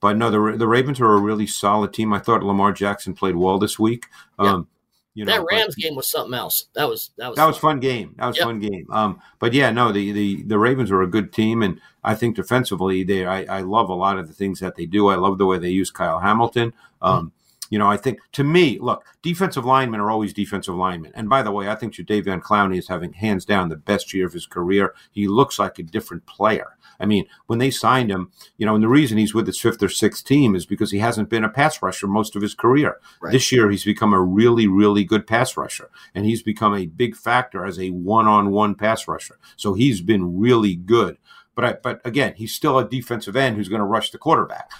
but 0.00 0.16
no, 0.16 0.30
the 0.30 0.58
the 0.58 0.66
Ravens 0.68 1.00
are 1.00 1.12
a 1.14 1.20
really 1.20 1.46
solid 1.46 1.92
team. 1.94 2.12
I 2.12 2.18
thought 2.18 2.42
Lamar 2.42 2.72
Jackson 2.72 3.14
played 3.14 3.36
well 3.36 3.58
this 3.58 3.78
week. 3.78 4.06
Um, 4.38 4.68
you 5.14 5.24
know, 5.24 5.32
that 5.32 5.38
but- 5.40 5.54
Rams 5.56 5.74
game 5.76 5.94
was 5.94 6.10
something 6.10 6.34
else. 6.34 6.66
That 6.74 6.88
was 6.88 7.10
that 7.16 7.28
was 7.28 7.36
that 7.36 7.46
was 7.46 7.56
fun 7.56 7.80
game. 7.80 8.14
That 8.18 8.26
was 8.26 8.36
Yep. 8.36 8.44
fun 8.44 8.60
game. 8.60 8.86
Um, 8.90 9.20
but 9.38 9.52
yeah, 9.52 9.70
no, 9.70 9.92
the, 9.92 10.12
the 10.12 10.42
the 10.42 10.58
Ravens 10.58 10.90
are 10.90 11.02
a 11.02 11.06
good 11.06 11.32
team, 11.32 11.62
and 11.62 11.80
I 12.02 12.14
think 12.14 12.36
defensively, 12.36 13.04
they 13.04 13.24
I, 13.26 13.58
I 13.58 13.60
love 13.60 13.88
a 13.88 13.94
lot 13.94 14.18
of 14.18 14.26
the 14.28 14.34
things 14.34 14.60
that 14.60 14.76
they 14.76 14.86
do. 14.86 15.08
I 15.08 15.14
love 15.16 15.38
the 15.38 15.46
way 15.46 15.58
they 15.58 15.70
use 15.70 15.90
Kyle 15.90 16.18
Hamilton. 16.20 16.72
Um, 17.00 17.32
You 17.70 17.78
know, 17.78 17.88
I 17.90 17.96
think 17.96 18.18
to 18.32 18.44
me, 18.44 18.78
look, 18.78 19.04
defensive 19.22 19.64
linemen 19.64 19.98
are 20.00 20.10
always 20.10 20.32
defensive 20.34 20.74
linemen. 20.74 21.12
And 21.14 21.28
by 21.28 21.42
the 21.42 21.50
way, 21.50 21.68
I 21.68 21.74
think 21.74 21.94
Jadeveon 21.94 22.42
Clowney 22.42 22.76
is 22.78 22.88
having 22.88 23.12
hands 23.14 23.44
down 23.46 23.68
the 23.68 23.76
best 23.76 24.12
year 24.12 24.26
of 24.26 24.32
his 24.34 24.46
career. 24.46 24.94
He 25.12 25.26
looks 25.28 25.58
like 25.58 25.78
a 25.78 25.82
different 25.82 26.24
player. 26.26 26.76
I 27.00 27.06
mean, 27.06 27.26
when 27.46 27.58
they 27.58 27.70
signed 27.70 28.10
him, 28.10 28.30
you 28.56 28.66
know, 28.66 28.74
and 28.74 28.82
the 28.82 28.88
reason 28.88 29.18
he's 29.18 29.34
with 29.34 29.46
his 29.46 29.60
fifth 29.60 29.82
or 29.82 29.88
sixth 29.88 30.24
team 30.24 30.54
is 30.54 30.66
because 30.66 30.90
he 30.90 30.98
hasn't 30.98 31.28
been 31.28 31.44
a 31.44 31.48
pass 31.48 31.82
rusher 31.82 32.06
most 32.06 32.36
of 32.36 32.42
his 32.42 32.54
career. 32.54 32.98
Right. 33.20 33.32
This 33.32 33.50
year, 33.52 33.70
he's 33.70 33.84
become 33.84 34.12
a 34.12 34.22
really, 34.22 34.66
really 34.66 35.04
good 35.04 35.26
pass 35.26 35.56
rusher, 35.56 35.90
and 36.14 36.24
he's 36.24 36.42
become 36.42 36.74
a 36.74 36.86
big 36.86 37.16
factor 37.16 37.64
as 37.64 37.78
a 37.78 37.90
one-on-one 37.90 38.74
pass 38.74 39.08
rusher. 39.08 39.38
So 39.56 39.74
he's 39.74 40.00
been 40.00 40.38
really 40.38 40.74
good. 40.74 41.18
But 41.54 41.64
I, 41.64 41.72
but 41.74 42.00
again, 42.04 42.34
he's 42.36 42.54
still 42.54 42.78
a 42.78 42.88
defensive 42.88 43.36
end 43.36 43.56
who's 43.56 43.68
going 43.68 43.80
to 43.80 43.86
rush 43.86 44.10
the 44.10 44.18
quarterback. 44.18 44.70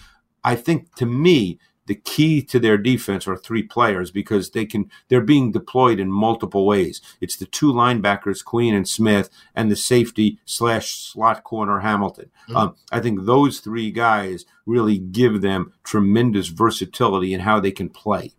I 0.43 0.57
think 0.57 0.95
to 0.97 1.07
me, 1.07 1.59
the 1.87 1.95
key 1.95 2.43
to 2.43 2.59
their 2.59 2.79
defense 2.79 3.29
are 3.29 3.37
three 3.37 3.63
players 3.63 4.11
because 4.11 4.51
they 4.51 4.65
can 4.65 4.91
they're 5.09 5.21
being 5.21 5.53
deployed 5.53 6.01
in 6.01 6.11
multiple 6.11 6.67
ways. 6.67 7.01
It's 7.21 7.37
the 7.37 7.47
two 7.47 7.73
linebackers, 7.73 8.45
Queen 8.45 8.75
and 8.75 8.89
Smith, 8.89 9.31
and 9.55 9.71
the 9.71 9.77
safety 9.77 10.39
slash 10.45 10.95
slot 10.95 11.45
corner 11.45 11.81
Hamilton. 11.81 12.31
Mhm. 12.49 12.57
Um, 12.57 12.75
I 12.91 13.01
think 13.01 13.25
those 13.25 13.61
three 13.61 13.91
guys 13.91 14.45
really 14.67 14.99
give 14.99 15.43
them 15.43 15.73
tremendous 15.83 16.49
versatility 16.49 17.35
in 17.35 17.41
how 17.41 17.61
they 17.61 17.73
can 17.73 17.89
play. 17.91 18.33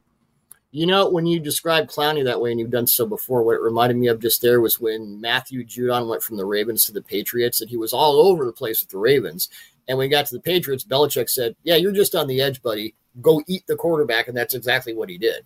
You 0.71 0.85
know, 0.85 1.09
when 1.09 1.25
you 1.25 1.39
describe 1.39 1.87
Clowney 1.87 2.25
that 2.25 2.41
way, 2.41 2.51
and 2.51 2.59
you've 2.59 2.69
done 2.69 2.87
so 2.87 3.05
before, 3.05 3.43
what 3.43 3.55
it 3.55 3.61
reminded 3.61 3.95
me 3.95 4.07
of 4.07 4.19
just 4.19 4.41
there 4.41 4.59
was 4.59 4.77
when 4.77 5.21
Matthew 5.21 5.63
Judon 5.63 6.09
went 6.09 6.21
from 6.21 6.35
the 6.35 6.43
Ravens 6.43 6.85
to 6.85 6.91
the 6.91 7.01
Patriots, 7.01 7.61
and 7.61 7.69
he 7.69 7.77
was 7.77 7.93
all 7.93 8.19
over 8.19 8.43
the 8.43 8.51
place 8.51 8.81
with 8.81 8.89
the 8.89 8.97
Ravens. 8.97 9.47
And 9.87 9.97
when 9.97 10.05
he 10.05 10.09
got 10.09 10.25
to 10.27 10.35
the 10.35 10.41
Patriots, 10.41 10.83
Belichick 10.83 11.29
said, 11.29 11.55
"Yeah, 11.63 11.75
you're 11.75 11.91
just 11.91 12.15
on 12.15 12.27
the 12.27 12.41
edge, 12.41 12.61
buddy. 12.61 12.95
Go 13.21 13.41
eat 13.47 13.67
the 13.67 13.75
quarterback," 13.75 14.27
and 14.27 14.35
that's 14.35 14.53
exactly 14.53 14.93
what 14.93 15.09
he 15.09 15.17
did. 15.17 15.43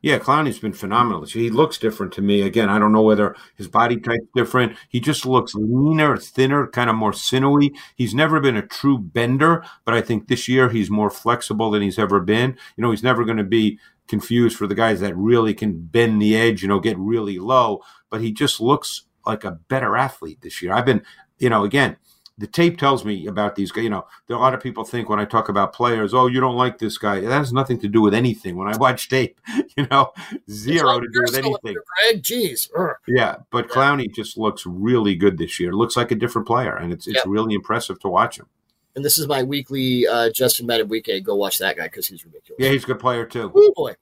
Yeah, 0.00 0.18
Clowney's 0.18 0.58
been 0.58 0.72
phenomenal. 0.72 1.24
He 1.24 1.50
looks 1.50 1.78
different 1.78 2.12
to 2.14 2.22
me. 2.22 2.42
Again, 2.42 2.68
I 2.68 2.78
don't 2.78 2.92
know 2.92 3.02
whether 3.02 3.36
his 3.56 3.68
body 3.68 3.98
type's 3.98 4.26
different. 4.34 4.76
He 4.88 5.00
just 5.00 5.26
looks 5.26 5.54
leaner, 5.54 6.16
thinner, 6.16 6.66
kind 6.66 6.88
of 6.88 6.96
more 6.96 7.12
sinewy. 7.12 7.74
He's 7.94 8.14
never 8.14 8.40
been 8.40 8.56
a 8.56 8.66
true 8.66 8.98
bender, 8.98 9.64
but 9.84 9.94
I 9.94 10.00
think 10.00 10.28
this 10.28 10.48
year 10.48 10.70
he's 10.70 10.90
more 10.90 11.10
flexible 11.10 11.70
than 11.70 11.82
he's 11.82 11.98
ever 11.98 12.20
been. 12.20 12.56
You 12.76 12.82
know, 12.82 12.90
he's 12.90 13.02
never 13.02 13.24
going 13.24 13.36
to 13.36 13.44
be 13.44 13.78
confused 14.08 14.56
for 14.56 14.66
the 14.66 14.74
guys 14.74 15.00
that 15.00 15.16
really 15.16 15.52
can 15.52 15.78
bend 15.78 16.22
the 16.22 16.36
edge, 16.36 16.62
you 16.62 16.68
know, 16.68 16.80
get 16.80 16.98
really 16.98 17.38
low, 17.38 17.82
but 18.10 18.20
he 18.20 18.32
just 18.32 18.60
looks 18.60 19.02
like 19.26 19.44
a 19.44 19.58
better 19.68 19.96
athlete 19.96 20.40
this 20.42 20.62
year. 20.62 20.72
I've 20.72 20.86
been, 20.86 21.02
you 21.38 21.50
know, 21.50 21.64
again, 21.64 21.96
the 22.38 22.46
tape 22.46 22.78
tells 22.78 23.04
me 23.04 23.26
about 23.26 23.56
these 23.56 23.72
guys. 23.72 23.84
You 23.84 23.90
know, 23.90 24.06
there 24.26 24.36
are 24.36 24.40
a 24.40 24.42
lot 24.42 24.54
of 24.54 24.60
people 24.60 24.84
think 24.84 25.08
when 25.08 25.18
I 25.18 25.24
talk 25.24 25.48
about 25.48 25.72
players, 25.72 26.12
oh, 26.12 26.26
you 26.26 26.40
don't 26.40 26.56
like 26.56 26.78
this 26.78 26.98
guy. 26.98 27.20
That 27.20 27.30
has 27.30 27.52
nothing 27.52 27.78
to 27.80 27.88
do 27.88 28.02
with 28.02 28.14
anything. 28.14 28.56
When 28.56 28.68
I 28.68 28.76
watch 28.76 29.08
tape, 29.08 29.40
you 29.76 29.86
know, 29.90 30.12
zero 30.50 31.00
to 31.00 31.08
do 31.12 31.22
with 31.22 31.36
anything. 31.36 31.76
Greg, 32.02 32.22
jeez. 32.22 32.68
Yeah, 33.06 33.36
but 33.50 33.68
Clowney 33.68 34.12
just 34.14 34.36
looks 34.36 34.66
really 34.66 35.14
good 35.14 35.38
this 35.38 35.58
year. 35.58 35.72
Looks 35.72 35.96
like 35.96 36.10
a 36.10 36.14
different 36.16 36.46
player, 36.46 36.76
and 36.76 36.92
it's 36.92 37.06
it's 37.06 37.24
really 37.26 37.54
impressive 37.54 37.98
to 38.00 38.08
watch 38.08 38.38
him. 38.38 38.46
And 38.94 39.04
this 39.04 39.18
is 39.18 39.26
my 39.28 39.42
weekly 39.42 40.06
uh, 40.06 40.30
Justin 40.30 40.66
Madubuike. 40.66 41.22
Go 41.22 41.36
watch 41.36 41.58
that 41.58 41.76
guy 41.76 41.84
because 41.84 42.06
he's 42.06 42.24
ridiculous. 42.24 42.58
Yeah, 42.58 42.70
he's 42.70 42.84
a 42.84 42.86
good 42.86 42.98
player 42.98 43.26
too. 43.26 43.48
Woo 43.54 43.72
boy. 43.74 43.94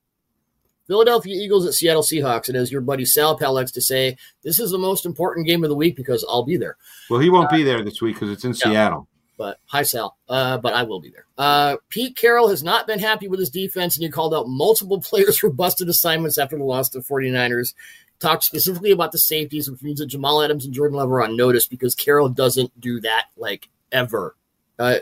Philadelphia 0.87 1.35
Eagles 1.35 1.67
at 1.67 1.75
Seattle 1.75 2.03
Seahawks. 2.03 2.49
And 2.49 2.57
as 2.57 2.71
your 2.71 2.81
buddy 2.81 3.05
Sal 3.05 3.37
Pal 3.37 3.55
likes 3.55 3.73
to 3.73 3.81
say, 3.81 4.17
this 4.43 4.59
is 4.59 4.71
the 4.71 4.79
most 4.79 5.07
important 5.07 5.47
game 5.47 5.65
of 5.65 5.71
the 5.71 5.77
week 5.77 5.97
because 5.97 6.25
I'll 6.29 6.45
be 6.45 6.57
there. 6.57 6.77
Well, 7.11 7.21
he 7.21 7.31
won't 7.31 7.51
be 7.51 7.63
there 7.63 7.83
this 7.83 8.01
week 8.03 8.17
because 8.17 8.31
it's 8.31 8.45
in 8.45 8.55
Seattle. 8.55 9.09
But 9.37 9.59
hi, 9.67 9.83
Sal. 9.83 10.17
Uh, 10.29 10.59
but 10.59 10.75
I 10.75 10.85
will 10.85 11.01
be 11.01 11.11
there. 11.11 11.27
Uh, 11.37 11.77
Pete 11.89 12.17
Carroll 12.17 12.49
has 12.49 12.63
not 12.63 12.87
been 12.87 13.01
happy 13.01 13.27
with 13.27 13.41
his 13.41 13.51
defense, 13.51 13.97
and 13.97 14.05
he 14.05 14.11
called 14.11 14.35
out 14.35 14.49
multiple 14.49 15.01
players 15.03 15.39
for 15.39 15.51
busted 15.51 15.89
assignments 15.89 16.39
after 16.39 16.57
the 16.57 16.65
loss 16.65 16.89
to 16.91 16.99
the 17.01 17.05
49ers. 17.05 17.75
Talked 18.21 18.45
specifically 18.45 18.93
about 18.93 19.13
the 19.13 19.19
safeties, 19.19 19.69
which 19.69 19.83
means 19.83 19.99
that 19.99 20.07
Jamal 20.07 20.41
Adams 20.41 20.65
and 20.65 20.73
Jordan 20.73 20.97
Love 20.97 21.11
are 21.11 21.23
on 21.23 21.37
notice 21.37 21.67
because 21.67 21.95
Carroll 21.95 22.29
doesn't 22.29 22.81
do 22.81 23.01
that 23.01 23.27
like 23.37 23.69
ever. 23.91 24.37
Uh, 24.79 24.97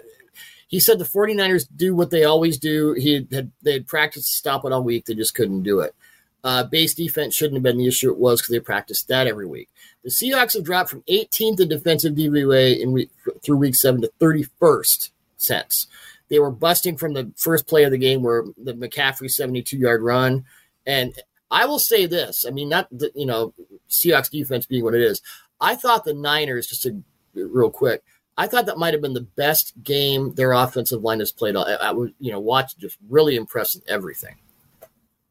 he 0.73 0.81
said 0.81 0.99
the 0.99 1.05
49ers 1.05 1.69
do 1.77 1.95
what 1.95 2.11
they 2.11 2.25
always 2.25 2.59
do. 2.59 2.95
He 2.95 3.27
had 3.31 3.53
they 3.61 3.75
had 3.75 3.87
practiced 3.87 4.33
to 4.33 4.37
stop 4.39 4.65
it 4.65 4.73
all 4.73 4.83
week. 4.83 5.05
They 5.05 5.15
just 5.15 5.35
couldn't 5.35 5.63
do 5.63 5.81
it. 5.81 5.95
Uh, 6.43 6.65
base 6.65 6.95
defense 6.95 7.37
shouldn't 7.37 7.57
have 7.57 7.63
been 7.63 7.77
the 7.77 7.87
issue. 7.87 8.11
It 8.11 8.19
was 8.19 8.41
because 8.41 8.53
they 8.53 8.59
practiced 8.61 9.07
that 9.09 9.27
every 9.27 9.47
week. 9.47 9.69
The 10.03 10.11
Seahawks 10.11 10.55
have 10.55 10.65
dropped 10.65 10.89
from 10.89 11.03
18th 11.03 11.61
in 11.61 11.69
defensive 11.69 12.15
DVOA 12.15 12.81
in 12.81 12.91
week, 12.91 13.11
through 13.45 13.59
week 13.59 13.77
seven 13.77 14.01
to 14.01 14.11
31st 14.19 15.11
since. 15.37 15.87
They 16.31 16.39
were 16.39 16.51
busting 16.51 16.97
from 16.97 17.13
the 17.13 17.31
first 17.37 17.67
play 17.67 17.85
of 17.85 17.93
the 17.93 17.99
game 17.99 18.23
where 18.23 18.45
the 18.57 18.73
McCaffrey 18.73 19.31
72 19.31 19.77
yard 19.77 20.03
run. 20.03 20.47
And 20.87 21.15
I 21.51 21.67
will 21.67 21.79
say 21.79 22.07
this 22.07 22.47
I 22.49 22.51
mean, 22.51 22.71
not 22.71 22.89
the, 22.91 23.13
you 23.15 23.27
know, 23.27 23.53
Seahawks 23.91 24.31
defense 24.31 24.65
being 24.65 24.85
what 24.85 24.95
it 24.95 25.03
is. 25.03 25.21
I 25.61 25.77
thought 25.77 26.05
the 26.05 26.15
Niners, 26.15 26.67
just 26.67 26.83
to 26.85 27.05
real 27.35 27.71
quick, 27.71 28.03
I 28.37 28.47
thought 28.47 28.67
that 28.67 28.79
might 28.79 28.95
have 28.95 29.03
been 29.03 29.15
the 29.15 29.21
best 29.21 29.75
game 29.83 30.35
their 30.35 30.53
offensive 30.53 31.03
line 31.03 31.19
has 31.21 31.33
played. 31.33 31.57
I, 31.57 31.75
I 31.75 31.93
was, 31.93 32.11
you 32.19 32.33
know, 32.33 32.41
watch 32.41 32.77
just 32.79 32.97
really 33.09 33.37
impressed 33.37 33.77
with 33.77 33.89
everything. 33.91 34.37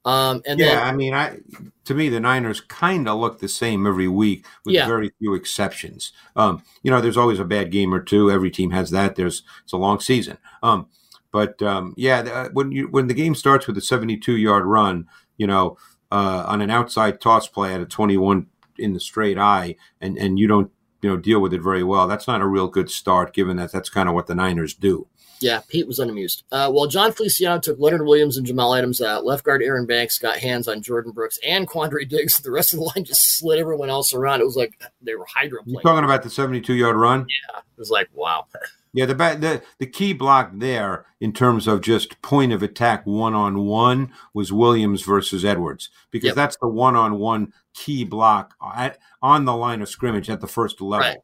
Um, 0.04 0.42
and 0.48 0.60
yeah, 0.60 0.76
then, 0.76 0.84
I 0.84 0.92
mean, 0.94 1.14
I 1.14 1.40
to 1.86 1.94
me 1.94 2.10
the 2.10 2.20
Niners 2.20 2.60
kind 2.62 3.08
of 3.08 3.20
look 3.20 3.40
the 3.40 3.48
same 3.48 3.86
every 3.86 4.08
week 4.08 4.46
with 4.66 4.74
Yeah. 4.74 4.88
very 4.88 5.12
few 5.20 5.36
exceptions. 5.36 6.12
Um, 6.36 6.64
you 6.82 6.90
know, 6.90 7.02
there's 7.02 7.18
always 7.18 7.40
a 7.40 7.46
bad 7.46 7.72
game 7.72 7.94
or 7.94 8.00
two. 8.00 8.32
Every 8.32 8.50
team 8.50 8.72
has 8.72 8.90
that. 8.92 9.16
There's 9.16 9.44
it's 9.64 9.74
a 9.74 9.78
long 9.78 10.00
season. 10.00 10.38
Um, 10.64 10.88
but 11.32 11.62
um, 11.62 11.94
yeah, 11.98 12.22
the, 12.24 12.50
when 12.54 12.72
you 12.72 12.88
when 12.88 13.08
the 13.08 13.14
game 13.14 13.36
starts 13.36 13.68
with 13.68 13.78
a 13.78 13.82
72 13.82 14.36
yard 14.38 14.66
run, 14.66 15.08
you 15.38 15.46
know, 15.48 15.78
uh, 16.12 16.46
on 16.48 16.62
an 16.62 16.72
outside 16.72 17.22
toss 17.22 17.48
play 17.48 17.74
at 17.74 17.82
a 17.82 17.86
21 17.86 18.48
in 18.80 18.94
the 18.94 19.00
straight 19.00 19.38
eye, 19.38 19.76
and 20.02 20.18
and 20.18 20.40
you 20.40 20.48
don't 20.48 20.72
you 21.02 21.10
know 21.10 21.18
deal 21.18 21.40
with 21.40 21.54
it 21.54 21.62
very 21.62 21.84
well. 21.84 22.08
That's 22.08 22.28
not 22.28 22.42
a 22.42 22.48
real 22.48 22.68
good 22.68 22.90
start, 22.90 23.34
given 23.34 23.58
that 23.58 23.72
that's 23.72 23.90
kind 23.90 24.08
of 24.08 24.16
what 24.16 24.28
the 24.28 24.36
Niners 24.36 24.74
do. 24.74 25.08
Yeah, 25.42 25.62
Pete 25.68 25.88
was 25.88 25.98
unamused. 25.98 26.44
Uh, 26.52 26.70
well, 26.72 26.86
Jon 26.86 27.12
Feliciano 27.12 27.60
took 27.60 27.80
Leonard 27.80 28.06
Williams 28.06 28.38
and 28.38 28.46
Jamal 28.46 28.76
Adams 28.76 29.02
out. 29.02 29.26
Left 29.26 29.44
guard 29.44 29.64
Aaron 29.64 29.88
Banks 29.88 30.20
got 30.20 30.38
hands 30.38 30.68
on 30.68 30.84
Jordyn 30.84 31.16
Brooks 31.16 31.40
and 31.46 31.68
Quandre 31.68 32.08
Diggs. 32.08 32.40
The 32.52 32.52
rest 32.52 32.74
of 32.74 32.80
the 32.80 32.86
line 32.86 33.06
just 33.06 33.38
slid 33.38 33.60
everyone 33.60 33.90
else 33.90 34.14
around. 34.14 34.42
It 34.42 34.46
was 34.46 34.56
like 34.56 34.80
they 35.02 35.16
were 35.16 35.26
hydroplaning. 35.26 35.74
You're 35.74 35.82
talking 35.82 36.04
about 36.04 36.24
the 36.24 36.30
72 36.30 36.74
yard 36.74 36.96
run? 36.96 37.22
Yeah, 37.22 37.60
it 37.60 37.80
was 37.80 37.90
like, 37.90 38.10
wow. 38.14 38.46
Yeah, 38.94 39.06
the, 39.06 39.14
the 39.14 39.62
the 39.80 39.86
key 39.86 40.12
block 40.12 40.52
there 40.54 41.06
in 41.22 41.32
terms 41.32 41.66
of 41.66 41.80
just 41.82 42.22
point 42.22 42.52
of 42.52 42.62
attack 42.62 43.06
one 43.06 43.34
on 43.34 43.66
one 43.66 44.12
was 44.34 44.52
Williams 44.52 45.02
versus 45.04 45.46
Edwards 45.46 45.90
because 46.12 46.28
Yep. 46.30 46.36
that's 46.36 46.58
the 46.58 46.68
one 46.68 46.98
on 46.98 47.18
one 47.18 47.54
key 47.74 48.04
block 48.04 48.54
at, 48.76 48.98
on 49.22 49.46
the 49.46 49.56
line 49.56 49.82
of 49.82 49.88
scrimmage 49.88 50.30
at 50.30 50.42
the 50.42 50.48
first 50.48 50.82
level. 50.82 51.08
Right. 51.08 51.18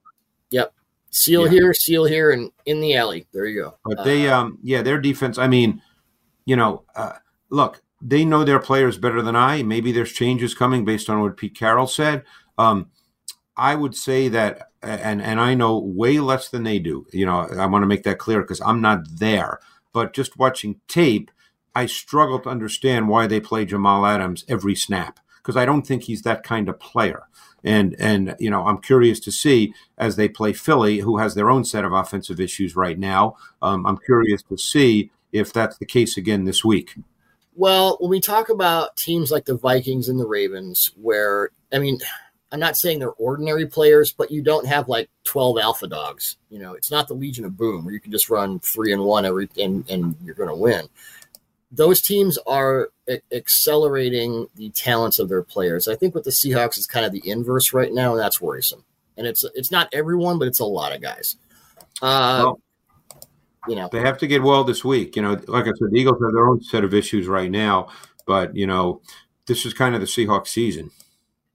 Yep. 0.52 0.74
Seal 1.10 1.44
Yeah. 1.46 1.52
here, 1.52 1.74
seal 1.74 2.06
here, 2.06 2.32
and 2.32 2.52
in 2.66 2.80
the 2.80 2.96
alley. 2.96 3.28
There 3.34 3.46
you 3.46 3.62
go. 3.64 3.78
But 3.84 4.06
they, 4.06 4.30
Uh, 4.30 4.40
um, 4.40 4.60
yeah, 4.64 4.82
their 4.82 5.00
defense. 5.00 5.38
I 5.38 5.48
mean, 5.48 5.82
you 6.46 6.56
know, 6.56 6.84
uh, 6.96 7.14
look, 7.50 7.82
they 8.02 8.24
know 8.24 8.46
their 8.46 8.60
players 8.60 8.98
better 8.98 9.22
than 9.22 9.36
I. 9.36 9.64
Maybe 9.64 9.92
there's 9.92 10.14
changes 10.14 10.54
coming 10.54 10.86
based 10.86 11.10
on 11.10 11.20
what 11.20 11.36
Pete 11.36 11.56
Carroll 11.56 11.88
said. 11.88 12.24
Um, 12.58 12.92
I 13.58 13.76
would 13.76 13.96
say 13.96 14.30
that, 14.30 14.67
and 14.82 15.22
and 15.22 15.40
I 15.40 15.54
know 15.54 15.78
way 15.80 16.20
less 16.20 16.50
than 16.50 16.64
they 16.64 16.80
do. 16.80 17.08
You 17.12 17.26
know, 17.26 17.40
I 17.40 17.66
want 17.66 17.84
to 17.84 17.88
make 17.88 18.04
that 18.04 18.20
clear 18.20 18.42
because 18.42 18.62
I'm 18.62 18.82
not 18.82 19.20
there. 19.20 19.60
But 19.94 20.14
just 20.14 20.38
watching 20.38 20.80
tape, 20.88 21.32
I 21.76 21.86
struggle 21.86 22.40
to 22.42 22.50
understand 22.50 23.10
why 23.10 23.28
they 23.28 23.40
play 23.40 23.66
Jamal 23.66 24.06
Adams 24.06 24.46
every 24.48 24.76
snap 24.76 25.20
because 25.38 25.58
I 25.58 25.66
don't 25.66 25.88
think 25.88 26.04
he's 26.04 26.24
that 26.24 26.44
kind 26.44 26.68
of 26.70 26.80
player. 26.80 27.24
And 27.64 27.96
and 28.00 28.36
you 28.40 28.50
know, 28.50 28.68
I'm 28.68 28.80
curious 28.80 29.20
to 29.22 29.32
see 29.32 29.74
as 29.98 30.16
they 30.16 30.28
play 30.28 30.54
Philly, 30.54 31.00
who 31.00 31.18
has 31.18 31.36
their 31.36 31.50
own 31.50 31.66
set 31.66 31.86
of 31.86 31.94
offensive 31.94 32.40
issues 32.40 32.76
right 32.76 33.00
now. 33.00 33.38
Um, 33.62 33.86
I'm 33.86 33.98
curious 33.98 34.44
to 34.44 34.58
see 34.58 35.10
if 35.32 35.52
that's 35.54 35.78
the 35.78 35.86
case 35.86 36.18
again 36.18 36.46
this 36.46 36.64
week. 36.64 36.96
Well, 37.56 37.98
when 38.00 38.12
we 38.12 38.22
talk 38.22 38.50
about 38.50 38.98
teams 38.98 39.32
like 39.32 39.46
the 39.46 39.58
Vikings 39.58 40.10
and 40.10 40.20
the 40.20 40.28
Ravens, 40.28 40.92
where 41.02 41.50
I 41.74 41.80
mean, 41.80 42.00
I'm 42.52 42.60
not 42.60 42.78
saying 42.78 43.00
they're 43.00 43.12
ordinary 43.12 43.66
players, 43.66 44.14
but 44.14 44.32
you 44.32 44.42
don't 44.42 44.66
have 44.66 44.88
like 44.88 45.10
12 45.26 45.58
alpha 45.60 45.88
dogs. 45.88 46.38
You 46.50 46.60
know, 46.60 46.74
it's 46.74 46.92
not 46.92 47.08
the 47.08 47.14
Legion 47.14 47.44
of 47.46 47.58
Boom 47.58 47.84
where 47.84 47.94
you 47.94 48.00
can 48.00 48.12
just 48.12 48.30
run 48.30 48.60
three 48.60 48.94
and 48.94 49.04
one 49.04 49.26
every 49.26 49.50
and, 49.60 49.90
and 49.90 50.16
you're 50.24 50.36
going 50.36 50.50
to 50.50 50.56
win. 50.56 50.88
Those 51.72 52.02
teams 52.02 52.38
are 52.48 52.90
a- 53.10 53.22
accelerating 53.34 54.48
the 54.56 54.70
talents 54.70 55.20
of 55.20 55.28
their 55.28 55.44
players. 55.44 55.90
I 55.90 55.96
think 55.96 56.16
with 56.16 56.24
the 56.24 56.30
Seahawks 56.32 56.78
is 56.78 56.88
kind 56.88 57.06
of 57.06 57.12
the 57.12 57.28
inverse 57.30 57.74
right 57.74 57.94
now, 57.94 58.12
and 58.12 58.20
that's 58.20 58.40
worrisome. 58.40 58.86
And 59.18 59.28
it's 59.28 59.44
it's 59.56 59.72
not 59.72 59.90
everyone, 59.92 60.40
but 60.40 60.48
it's 60.48 60.60
a 60.60 60.66
lot 60.66 60.96
of 60.96 61.02
guys. 61.02 61.36
Uh, 62.02 62.40
Well, 62.44 62.62
you 63.68 63.76
know, 63.76 63.90
They 63.92 64.00
have 64.00 64.18
to 64.20 64.28
get 64.28 64.42
well 64.44 64.64
this 64.64 64.86
week. 64.86 65.18
You 65.18 65.24
know, 65.24 65.32
like 65.48 65.66
I 65.66 65.72
said, 65.78 65.90
the 65.92 65.98
Eagles 66.00 66.22
have 66.22 66.34
their 66.34 66.48
own 66.48 66.62
set 66.64 66.86
of 66.86 66.94
issues 66.94 67.28
right 67.28 67.52
now, 67.52 67.90
but 68.26 68.56
you 68.56 68.68
know, 68.68 69.02
this 69.46 69.66
is 69.66 69.74
kind 69.74 69.94
of 69.96 70.00
the 70.00 70.08
Seahawks 70.08 70.48
season. 70.48 70.92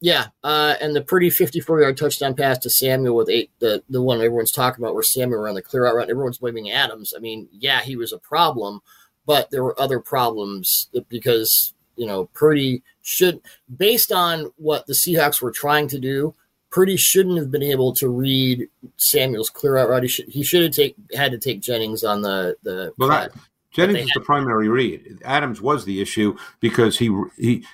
Yeah, 0.02 0.26
uh, 0.42 0.74
and 0.80 0.96
the 0.96 1.02
Purdy 1.02 1.30
54 1.30 1.80
yard 1.80 1.96
touchdown 1.96 2.34
pass 2.34 2.58
to 2.58 2.70
Samuel 2.70 3.14
with 3.14 3.30
eight, 3.30 3.52
the, 3.60 3.84
the 3.88 4.02
one 4.02 4.18
everyone's 4.18 4.50
talking 4.50 4.82
about 4.82 4.94
where 4.94 5.02
Samuel 5.04 5.40
ran 5.40 5.54
the 5.54 5.62
clear 5.62 5.86
out 5.86 5.94
route. 5.94 6.10
Everyone's 6.10 6.38
blaming 6.38 6.72
Adams. 6.72 7.14
I 7.16 7.20
mean, 7.20 7.48
yeah, 7.52 7.82
he 7.82 7.94
was 7.94 8.12
a 8.12 8.18
problem, 8.18 8.80
but 9.26 9.52
there 9.52 9.62
were 9.62 9.80
other 9.80 10.00
problems 10.00 10.88
because, 11.08 11.72
you 11.94 12.04
know, 12.04 12.24
Purdy 12.34 12.82
should, 13.02 13.42
based 13.76 14.10
on 14.10 14.50
what 14.56 14.88
the 14.88 14.92
Seahawks 14.92 15.40
were 15.40 15.52
trying 15.52 15.86
to 15.86 16.00
do, 16.00 16.34
Purdy 16.70 16.96
shouldn't 16.96 17.38
have 17.38 17.52
been 17.52 17.62
able 17.62 17.92
to 17.92 18.08
read 18.08 18.68
Samuel's 18.96 19.50
clear 19.50 19.76
out 19.76 19.88
route. 19.88 20.02
He 20.02 20.08
should, 20.08 20.28
he 20.28 20.42
should 20.42 20.64
have 20.64 20.72
take, 20.72 20.96
had 21.14 21.30
to 21.30 21.38
take 21.38 21.60
Jennings 21.60 22.02
on 22.02 22.22
the, 22.22 22.56
the, 22.64 22.92
Well, 22.98 23.08
that, 23.08 23.30
Jennings 23.70 24.06
was 24.06 24.10
the 24.14 24.20
primary 24.20 24.68
read. 24.68 25.20
Adams 25.24 25.62
was 25.62 25.84
the 25.84 26.02
issue 26.02 26.36
because 26.58 26.98
he 26.98 27.14
he 27.38 27.64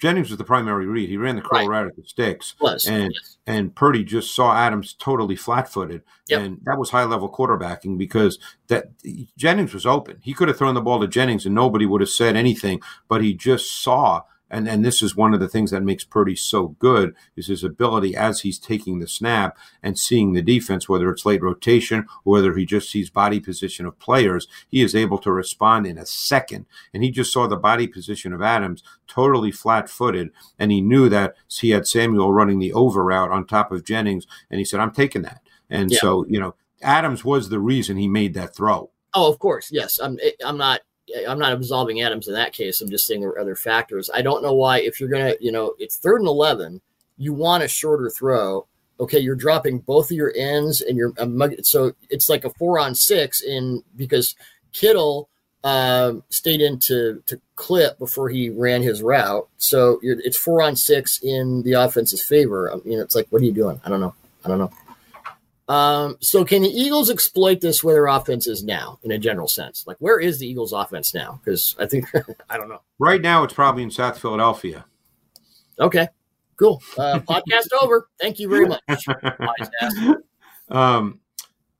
Jennings 0.00 0.28
was 0.30 0.38
the 0.38 0.44
primary 0.44 0.86
read. 0.86 1.08
He 1.08 1.16
ran 1.16 1.36
the 1.36 1.42
curl 1.42 1.60
Right. 1.60 1.68
right 1.68 1.86
at 1.86 1.96
the 1.96 2.04
sticks, 2.04 2.54
was. 2.60 2.86
and 2.86 3.12
yes. 3.12 3.36
and 3.46 3.74
Purdy 3.74 4.04
just 4.04 4.34
saw 4.34 4.54
Adams 4.54 4.92
totally 4.94 5.34
flat-footed, 5.36 6.02
Yep. 6.28 6.40
and 6.40 6.60
that 6.64 6.78
was 6.78 6.90
high-level 6.90 7.30
quarterbacking 7.32 7.98
because 7.98 8.38
that 8.68 8.90
Jennings 9.36 9.74
was 9.74 9.86
open. 9.86 10.18
He 10.22 10.34
could 10.34 10.48
have 10.48 10.56
thrown 10.58 10.74
the 10.74 10.80
ball 10.80 11.00
to 11.00 11.08
Jennings, 11.08 11.46
and 11.46 11.54
nobody 11.54 11.86
would 11.86 12.00
have 12.00 12.10
said 12.10 12.36
anything. 12.36 12.80
But 13.08 13.22
he 13.22 13.34
just 13.34 13.82
saw, 13.82 14.22
and 14.50 14.68
and 14.68 14.84
this 14.84 15.02
is 15.02 15.16
one 15.16 15.34
of 15.34 15.40
the 15.40 15.48
things 15.48 15.70
that 15.70 15.82
makes 15.82 16.04
Purdy 16.04 16.36
so 16.36 16.68
good 16.78 17.14
is 17.36 17.48
his 17.48 17.64
ability 17.64 18.16
as 18.16 18.40
he's 18.40 18.58
taking 18.58 18.98
the 18.98 19.06
snap 19.08 19.56
and 19.82 19.98
seeing 19.98 20.32
the 20.32 20.42
defense, 20.42 20.88
whether 20.88 21.10
it's 21.10 21.26
late 21.26 21.42
rotation 21.42 22.06
or 22.24 22.34
whether 22.34 22.54
he 22.54 22.64
just 22.64 22.90
sees 22.90 23.10
body 23.10 23.40
position 23.40 23.86
of 23.86 23.98
players, 23.98 24.48
he 24.68 24.82
is 24.82 24.94
able 24.94 25.18
to 25.18 25.30
respond 25.30 25.86
in 25.86 25.98
a 25.98 26.06
second. 26.06 26.66
And 26.94 27.02
he 27.02 27.10
just 27.10 27.32
saw 27.32 27.46
the 27.46 27.56
body 27.56 27.86
position 27.86 28.32
of 28.32 28.42
Adams 28.42 28.82
totally 29.06 29.50
flat-footed, 29.50 30.30
and 30.58 30.70
he 30.70 30.80
knew 30.80 31.08
that 31.08 31.34
he 31.48 31.70
had 31.70 31.86
Samuel 31.86 32.32
running 32.32 32.58
the 32.58 32.72
over 32.72 33.04
route 33.04 33.30
on 33.30 33.46
top 33.46 33.72
of 33.72 33.84
Jennings, 33.84 34.26
and 34.50 34.58
he 34.58 34.64
said, 34.64 34.80
"I'm 34.80 34.92
taking 34.92 35.22
that." 35.22 35.40
And 35.70 35.90
Yeah. 35.90 35.98
so, 36.00 36.26
you 36.28 36.40
know, 36.40 36.54
Adams 36.82 37.24
was 37.24 37.48
the 37.48 37.60
reason 37.60 37.96
he 37.96 38.08
made 38.08 38.34
that 38.34 38.54
throw. 38.54 38.90
Oh, 39.14 39.30
of 39.30 39.38
course, 39.38 39.70
yes. 39.72 39.98
I'm. 39.98 40.18
I'm 40.44 40.58
not. 40.58 40.80
I'm 41.28 41.38
not 41.38 41.52
absolving 41.52 42.00
Adams 42.00 42.28
in 42.28 42.34
that 42.34 42.52
case. 42.52 42.80
I'm 42.80 42.90
just 42.90 43.06
saying 43.06 43.20
there 43.20 43.30
were 43.30 43.38
other 43.38 43.56
factors. 43.56 44.10
I 44.14 44.22
don't 44.22 44.42
know 44.42 44.54
why. 44.54 44.80
If 44.80 45.00
you're 45.00 45.08
gonna, 45.08 45.34
you 45.40 45.52
know, 45.52 45.74
it's 45.78 45.96
third 45.96 46.20
and 46.20 46.28
eleven, 46.28 46.80
you 47.16 47.32
want 47.32 47.62
a 47.62 47.68
shorter 47.68 48.10
throw. 48.10 48.66
Okay, 49.00 49.18
you're 49.18 49.36
dropping 49.36 49.78
both 49.78 50.10
of 50.10 50.16
your 50.16 50.32
ends, 50.36 50.80
and 50.80 50.96
you're 50.96 51.12
um, 51.18 51.40
so 51.62 51.92
it's 52.10 52.28
like 52.28 52.44
a 52.44 52.50
four 52.50 52.78
on 52.78 52.94
six 52.94 53.42
in 53.42 53.82
because 53.96 54.34
Kittle 54.72 55.28
um, 55.64 56.22
stayed 56.30 56.60
in 56.60 56.78
to, 56.80 57.22
to 57.26 57.40
clip 57.56 57.98
before 57.98 58.28
he 58.28 58.50
ran 58.50 58.82
his 58.82 59.02
route. 59.02 59.48
So 59.58 59.98
it's 60.02 60.36
four 60.36 60.62
on 60.62 60.76
six 60.76 61.18
in 61.22 61.62
the 61.62 61.72
offense's 61.74 62.22
favor. 62.22 62.72
I 62.72 62.76
mean, 62.88 62.98
it's 62.98 63.14
like, 63.14 63.26
what 63.30 63.42
are 63.42 63.44
you 63.44 63.52
doing? 63.52 63.80
I 63.84 63.88
don't 63.88 64.00
know. 64.00 64.14
I 64.44 64.48
don't 64.48 64.58
know. 64.58 64.70
Um, 65.68 66.16
so 66.20 66.44
can 66.44 66.62
the 66.62 66.70
Eagles 66.70 67.10
exploit 67.10 67.60
this 67.60 67.84
where 67.84 67.94
their 67.94 68.06
offense 68.06 68.46
is 68.46 68.64
now 68.64 68.98
in 69.02 69.10
a 69.10 69.18
general 69.18 69.48
sense? 69.48 69.84
Like 69.86 69.98
where 69.98 70.18
is 70.18 70.38
the 70.38 70.48
Eagles 70.48 70.72
offense 70.72 71.12
now? 71.14 71.40
Because 71.44 71.76
I 71.78 71.86
think 71.86 72.06
I 72.50 72.56
don't 72.56 72.68
know. 72.68 72.80
Right 72.98 73.20
now, 73.20 73.44
it's 73.44 73.52
probably 73.52 73.82
in 73.82 73.90
South 73.90 74.18
Philadelphia. 74.18 74.86
Okay. 75.78 76.08
Cool. 76.56 76.82
Uh, 76.96 77.20
podcast 77.20 77.68
over. 77.82 78.08
Thank 78.20 78.38
you 78.40 78.48
very 78.48 78.66
much. 78.66 79.06
Um, 80.70 81.20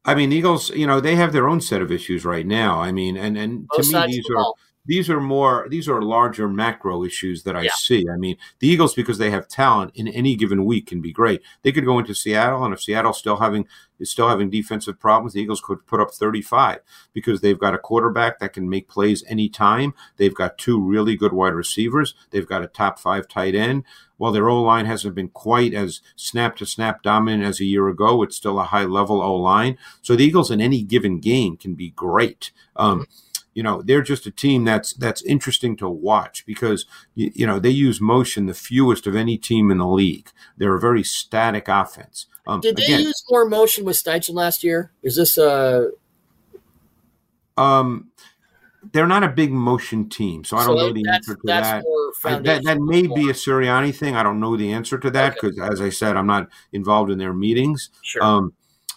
I 0.05 0.15
mean, 0.15 0.33
Eagles, 0.33 0.71
you 0.71 0.87
know, 0.87 1.01
they 1.01 1.15
have 1.17 1.35
their 1.35 1.49
own 1.49 1.61
set 1.61 1.83
of 1.83 1.93
issues 1.93 2.25
right 2.25 2.47
now. 2.47 2.81
I 2.81 2.93
mean, 2.93 3.19
and 3.19 3.37
and 3.37 3.67
Both 3.69 3.91
to 3.91 4.01
me, 4.01 4.07
these 4.07 4.25
the 4.25 4.33
are 4.33 4.37
ball. 4.37 4.59
These 4.89 5.09
are 5.11 5.21
more 5.21 5.67
these 5.71 5.89
are 5.89 6.01
larger 6.03 6.49
macro 6.49 7.05
issues 7.05 7.45
that 7.45 7.55
I 7.55 7.63
Yeah. 7.63 7.75
see. 7.77 8.05
I 8.13 8.17
mean, 8.17 8.37
the 8.59 8.67
Eagles 8.69 8.95
because 8.95 9.19
they 9.19 9.31
have 9.31 9.47
talent 9.47 9.93
in 9.95 10.09
any 10.09 10.35
given 10.35 10.65
week 10.65 10.87
can 10.87 11.01
be 11.01 11.13
great. 11.13 11.43
They 11.63 11.71
could 11.73 11.85
go 11.85 11.99
into 11.99 12.15
Seattle, 12.15 12.65
and 12.65 12.73
if 12.75 12.83
Seattle's 12.83 13.19
still 13.19 13.37
having 13.37 13.67
is 14.01 14.11
still 14.11 14.29
having 14.29 14.49
defensive 14.49 14.99
problems, 15.01 15.33
the 15.33 15.41
Eagles 15.41 15.61
could 15.61 15.85
put 15.87 16.01
up 16.01 16.13
35 16.13 16.79
because 17.13 17.41
they've 17.41 17.59
got 17.59 17.75
a 17.75 17.79
quarterback 17.79 18.39
that 18.39 18.53
can 18.53 18.69
make 18.69 18.89
plays 18.89 19.25
anytime. 19.29 19.93
They've 20.17 20.35
got 20.35 20.57
two 20.57 20.81
really 20.81 21.17
good 21.17 21.33
wide 21.33 21.53
receivers. 21.55 22.15
They've 22.31 22.47
got 22.49 22.63
a 22.63 22.69
top 22.69 22.99
five 23.01 23.27
tight 23.29 23.55
end. 23.57 23.83
While 24.17 24.33
their 24.33 24.49
O 24.49 24.63
line 24.63 24.87
hasn't 24.87 25.15
been 25.17 25.29
quite 25.29 25.75
as 25.75 26.01
snap 26.17 26.57
to 26.57 26.67
snap 26.67 27.03
dominant 27.03 27.43
as 27.45 27.61
a 27.61 27.65
year 27.65 27.89
ago, 27.89 28.23
it's 28.23 28.37
still 28.37 28.59
a 28.61 28.65
high 28.65 28.85
level 28.85 29.21
O 29.21 29.35
line. 29.35 29.77
So 30.01 30.15
the 30.17 30.25
Eagles 30.25 30.51
in 30.51 30.61
any 30.61 30.83
given 30.83 31.19
game 31.19 31.57
can 31.57 31.75
be 31.75 31.91
great. 31.91 32.53
Um, 32.77 33.07
you 33.59 33.65
know 33.65 33.83
they're 33.83 34.03
just 34.03 34.25
a 34.25 34.31
team 34.31 34.65
that's 34.65 34.93
that's 34.93 35.21
interesting 35.23 35.77
to 35.79 35.89
watch 35.89 36.47
because 36.47 36.87
you, 37.17 37.33
you 37.35 37.45
know 37.45 37.59
they 37.59 37.71
use 37.71 38.01
motion 38.01 38.47
the 38.47 38.55
fewest 38.55 39.05
of 39.09 39.17
any 39.17 39.37
team 39.37 39.73
in 39.73 39.79
the 39.79 39.87
league. 39.89 40.31
They're 40.57 40.77
a 40.77 40.81
very 40.81 41.03
static 41.03 41.67
offense. 41.67 42.27
Um, 42.47 42.61
Did 42.61 42.77
they 42.77 42.85
again, 42.85 43.01
use 43.01 43.21
more 43.29 43.45
motion 43.49 43.85
with 43.85 43.97
Steichen 43.97 44.35
last 44.35 44.63
year? 44.63 44.93
Is 45.03 45.17
this 45.17 45.37
uh 45.39 45.87
um, 47.57 48.13
they're 48.93 49.09
not 49.09 49.25
a 49.25 49.29
big 49.29 49.51
motion 49.51 50.09
team, 50.09 50.45
so 50.45 50.57
I 50.57 50.65
don't 50.65 50.79
so 50.79 50.87
know 50.87 50.93
the 50.93 51.11
answer 51.11 51.35
to 51.35 51.41
that. 51.47 51.85
I, 52.25 52.39
that 52.39 52.63
that 52.63 52.79
may 52.79 53.09
for- 53.09 53.17
be 53.17 53.29
a 53.29 53.33
Sirianni 53.33 53.93
thing. 53.93 54.15
I 54.15 54.23
don't 54.23 54.39
know 54.39 54.57
the 54.57 54.73
answer 54.73 54.99
to 54.99 55.11
that 55.11 55.37
Okay. 55.37 55.49
because, 55.49 55.73
as 55.73 55.81
I 55.81 55.89
said, 55.89 56.17
I'm 56.17 56.29
not 56.29 56.49
involved 56.73 57.11
in 57.11 57.19
their 57.19 57.35
meetings. 57.35 57.91
sure. 58.03 58.23
Um, 58.23 58.53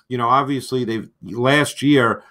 you 0.07 0.19
know, 0.19 0.29
obviously 0.29 0.85
they've 0.85 1.09
last 1.23 1.81
year 1.81 2.23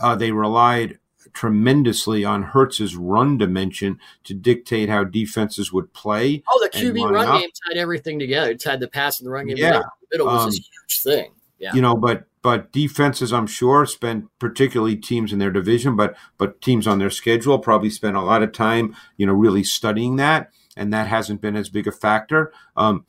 uh, 0.00 0.16
they 0.16 0.32
relied 0.32 0.98
tremendously 1.36 2.24
on 2.24 2.42
Hurts's 2.42 2.96
run 2.96 3.36
dimension 3.36 4.00
to 4.24 4.32
dictate 4.32 4.88
how 4.88 5.04
defenses 5.04 5.70
would 5.70 5.92
play. 5.92 6.42
oh, 6.48 6.60
the 6.62 6.78
QB 6.78 7.10
run 7.10 7.28
up. 7.28 7.40
game 7.40 7.50
tied 7.68 7.76
everything 7.76 8.18
together. 8.18 8.52
It 8.52 8.60
tied 8.60 8.80
the 8.80 8.88
pass 8.88 9.20
and 9.20 9.26
the 9.26 9.30
run 9.30 9.46
game. 9.46 9.58
Yeah. 9.58 9.72
together. 9.72 9.90
The 10.00 10.06
middle 10.18 10.26
was 10.26 10.42
Um, 10.44 10.50
this 10.50 10.56
huge 10.58 11.02
thing. 11.02 11.32
Yeah. 11.58 11.74
You 11.74 11.82
know, 11.82 11.94
but 11.94 12.24
but 12.42 12.72
defenses, 12.72 13.32
I'm 13.32 13.46
sure, 13.46 13.84
spend 13.86 14.28
particularly 14.38 14.96
teams 14.96 15.32
in 15.32 15.38
their 15.38 15.50
division, 15.50 15.94
but 15.94 16.16
but 16.38 16.60
teams 16.62 16.86
on 16.86 16.98
their 16.98 17.10
schedule 17.10 17.58
probably 17.58 17.90
spend 17.90 18.16
a 18.16 18.22
lot 18.22 18.42
of 18.42 18.52
time, 18.52 18.96
you 19.18 19.26
know, 19.26 19.32
really 19.34 19.62
studying 19.62 20.16
that, 20.16 20.50
and 20.74 20.92
that 20.92 21.06
hasn't 21.06 21.42
been 21.42 21.56
as 21.56 21.68
big 21.68 21.86
a 21.86 21.92
factor. 21.92 22.50
Um, 22.76 23.04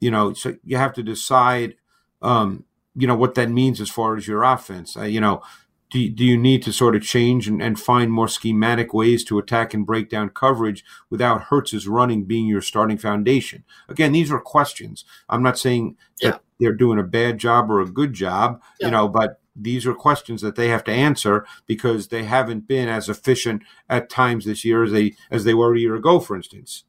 you 0.00 0.10
know, 0.10 0.32
so 0.32 0.56
you 0.64 0.78
have 0.78 0.94
to 0.94 1.02
decide, 1.02 1.74
um, 2.22 2.64
you 2.94 3.06
know, 3.06 3.16
what 3.16 3.34
that 3.34 3.50
means 3.50 3.80
as 3.80 3.90
far 3.90 4.16
as 4.16 4.26
your 4.26 4.44
offense. 4.44 4.96
Uh, 4.96 5.02
you 5.02 5.20
know, 5.20 5.42
do, 5.90 6.08
do 6.10 6.24
you 6.24 6.36
need 6.36 6.62
to 6.64 6.72
sort 6.72 6.96
of 6.96 7.02
change 7.02 7.46
and, 7.46 7.62
and 7.62 7.78
find 7.78 8.10
more 8.10 8.28
schematic 8.28 8.92
ways 8.92 9.22
to 9.24 9.38
attack 9.38 9.72
and 9.72 9.86
break 9.86 10.10
down 10.10 10.30
coverage 10.30 10.84
without 11.10 11.44
Hurts's 11.44 11.86
running 11.86 12.24
being 12.24 12.46
your 12.46 12.60
starting 12.62 12.98
foundation? 12.98 13.64
Again, 13.88 14.12
these 14.12 14.30
are 14.32 14.40
questions. 14.40 15.04
I'm 15.28 15.42
not 15.42 15.58
saying 15.58 15.96
that 16.22 16.26
Yeah. 16.26 16.38
they're 16.58 16.72
doing 16.74 16.98
a 16.98 17.04
bad 17.04 17.38
job 17.38 17.70
or 17.70 17.80
a 17.80 17.86
good 17.86 18.12
job, 18.14 18.60
Yeah. 18.80 18.86
you 18.88 18.90
know, 18.92 19.08
but 19.08 19.40
these 19.54 19.86
are 19.86 19.94
questions 19.94 20.42
that 20.42 20.56
they 20.56 20.68
have 20.68 20.84
to 20.84 20.92
answer 20.92 21.46
because 21.66 22.08
they 22.08 22.24
haven't 22.24 22.68
been 22.68 22.88
as 22.88 23.08
efficient 23.08 23.62
at 23.88 24.10
times 24.10 24.44
this 24.44 24.64
year 24.64 24.82
as 24.84 24.92
they 24.92 25.14
as 25.30 25.44
they 25.44 25.54
were 25.54 25.74
a 25.74 25.78
year 25.78 25.94
ago, 25.94 26.18
for 26.20 26.36
instance. 26.36 26.84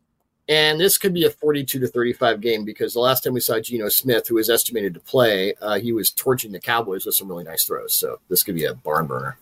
And 0.49 0.79
this 0.79 0.97
could 0.97 1.13
be 1.13 1.25
a 1.25 1.29
42 1.29 1.79
to 1.79 1.87
35 1.87 2.39
game 2.39 2.63
because 2.63 2.93
the 2.93 3.01
last 3.01 3.23
time 3.23 3.33
we 3.33 3.41
saw 3.41 3.59
Geno 3.59 3.89
Smith, 3.89 4.27
who 4.27 4.35
was 4.35 4.49
estimated 4.49 4.93
to 4.93 4.99
play, 5.01 5.53
uh, 5.61 5.77
he 5.79 5.91
was 5.91 6.09
torching 6.09 6.53
the 6.53 6.59
Cowboys 6.59 7.05
with 7.05 7.15
some 7.15 7.27
really 7.27 7.43
nice 7.43 7.65
throws. 7.65 7.93
So 7.93 8.19
this 8.29 8.43
could 8.43 8.55
be 8.55 8.63
a 8.63 8.73
barn 8.73 9.07
burner. 9.07 9.37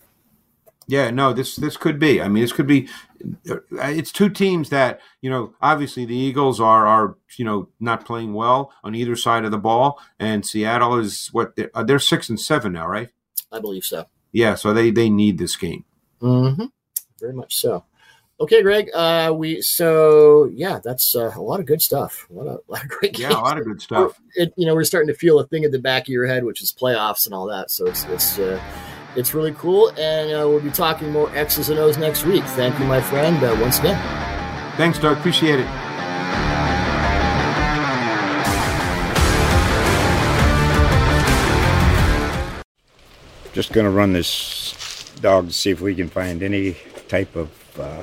Yeah, 0.88 1.10
no, 1.10 1.32
this 1.32 1.56
this 1.56 1.76
could 1.76 1.98
be. 1.98 2.20
I 2.22 2.28
mean, 2.28 2.42
this 2.44 2.52
could 2.52 2.68
be. 2.68 2.88
uh, 3.50 3.56
It's 3.72 4.12
two 4.12 4.28
teams 4.28 4.68
that 4.70 5.00
you 5.20 5.28
know. 5.28 5.52
Obviously, 5.60 6.04
the 6.04 6.14
Eagles 6.16 6.60
are 6.60 6.86
are 6.86 7.16
you 7.36 7.44
know 7.44 7.68
not 7.80 8.04
playing 8.04 8.34
well 8.34 8.72
on 8.84 8.94
either 8.94 9.16
side 9.16 9.44
of 9.44 9.50
the 9.50 9.58
ball, 9.58 10.00
and 10.20 10.46
Seattle 10.46 10.96
is 10.98 11.28
what 11.32 11.56
they're, 11.56 11.70
uh, 11.74 11.82
they're 11.82 11.98
six 11.98 12.28
and 12.28 12.38
seven 12.38 12.72
now, 12.72 12.86
right? 12.86 13.08
I 13.50 13.58
believe 13.58 13.84
so. 13.84 14.06
Yeah, 14.30 14.54
so 14.54 14.72
they 14.72 14.92
they 14.92 15.10
need 15.10 15.38
this 15.38 15.56
game. 15.56 15.84
Mm-hmm. 16.22 16.66
Very 17.18 17.32
much 17.32 17.56
so. 17.56 17.84
Okay, 18.38 18.62
Greg. 18.62 18.90
Uh, 18.92 19.32
we 19.34 19.62
so 19.62 20.50
yeah, 20.52 20.78
that's 20.84 21.16
uh, 21.16 21.32
a 21.34 21.40
lot 21.40 21.58
of 21.58 21.64
good 21.64 21.80
stuff. 21.80 22.26
A 22.30 22.34
lot 22.34 22.46
of, 22.46 22.60
a 22.68 22.72
lot 22.72 22.82
of 22.84 22.88
great 22.90 23.18
Yeah, 23.18 23.32
a 23.32 23.40
lot 23.40 23.56
of 23.56 23.64
good 23.64 23.80
stuff. 23.80 24.20
It, 24.34 24.52
you 24.56 24.66
know, 24.66 24.74
we're 24.74 24.84
starting 24.84 25.08
to 25.08 25.14
feel 25.18 25.38
a 25.38 25.46
thing 25.46 25.64
at 25.64 25.72
the 25.72 25.78
back 25.78 26.02
of 26.02 26.08
your 26.08 26.26
head, 26.26 26.44
which 26.44 26.62
is 26.62 26.70
playoffs 26.70 27.24
and 27.24 27.34
all 27.34 27.46
that. 27.46 27.70
So 27.70 27.86
it's 27.86 28.04
it's 28.04 28.38
uh, 28.38 28.60
it's 29.16 29.32
really 29.32 29.52
cool, 29.52 29.88
and 29.96 30.30
uh, 30.30 30.46
we'll 30.46 30.60
be 30.60 30.70
talking 30.70 31.10
more 31.10 31.34
X's 31.34 31.70
and 31.70 31.78
O's 31.78 31.96
next 31.96 32.26
week. 32.26 32.44
Thank 32.44 32.78
you, 32.78 32.84
my 32.84 33.00
friend, 33.00 33.42
uh, 33.42 33.56
once 33.58 33.78
again. 33.78 33.96
Thanks, 34.76 34.98
Doug. 34.98 35.16
Appreciate 35.16 35.58
it. 35.58 35.66
Just 43.54 43.72
gonna 43.72 43.90
run 43.90 44.12
this 44.12 45.10
dog 45.22 45.46
to 45.46 45.52
see 45.54 45.70
if 45.70 45.80
we 45.80 45.94
can 45.94 46.10
find 46.10 46.42
any 46.42 46.76
type 47.08 47.34
of 47.34 47.50
uh, 47.80 48.02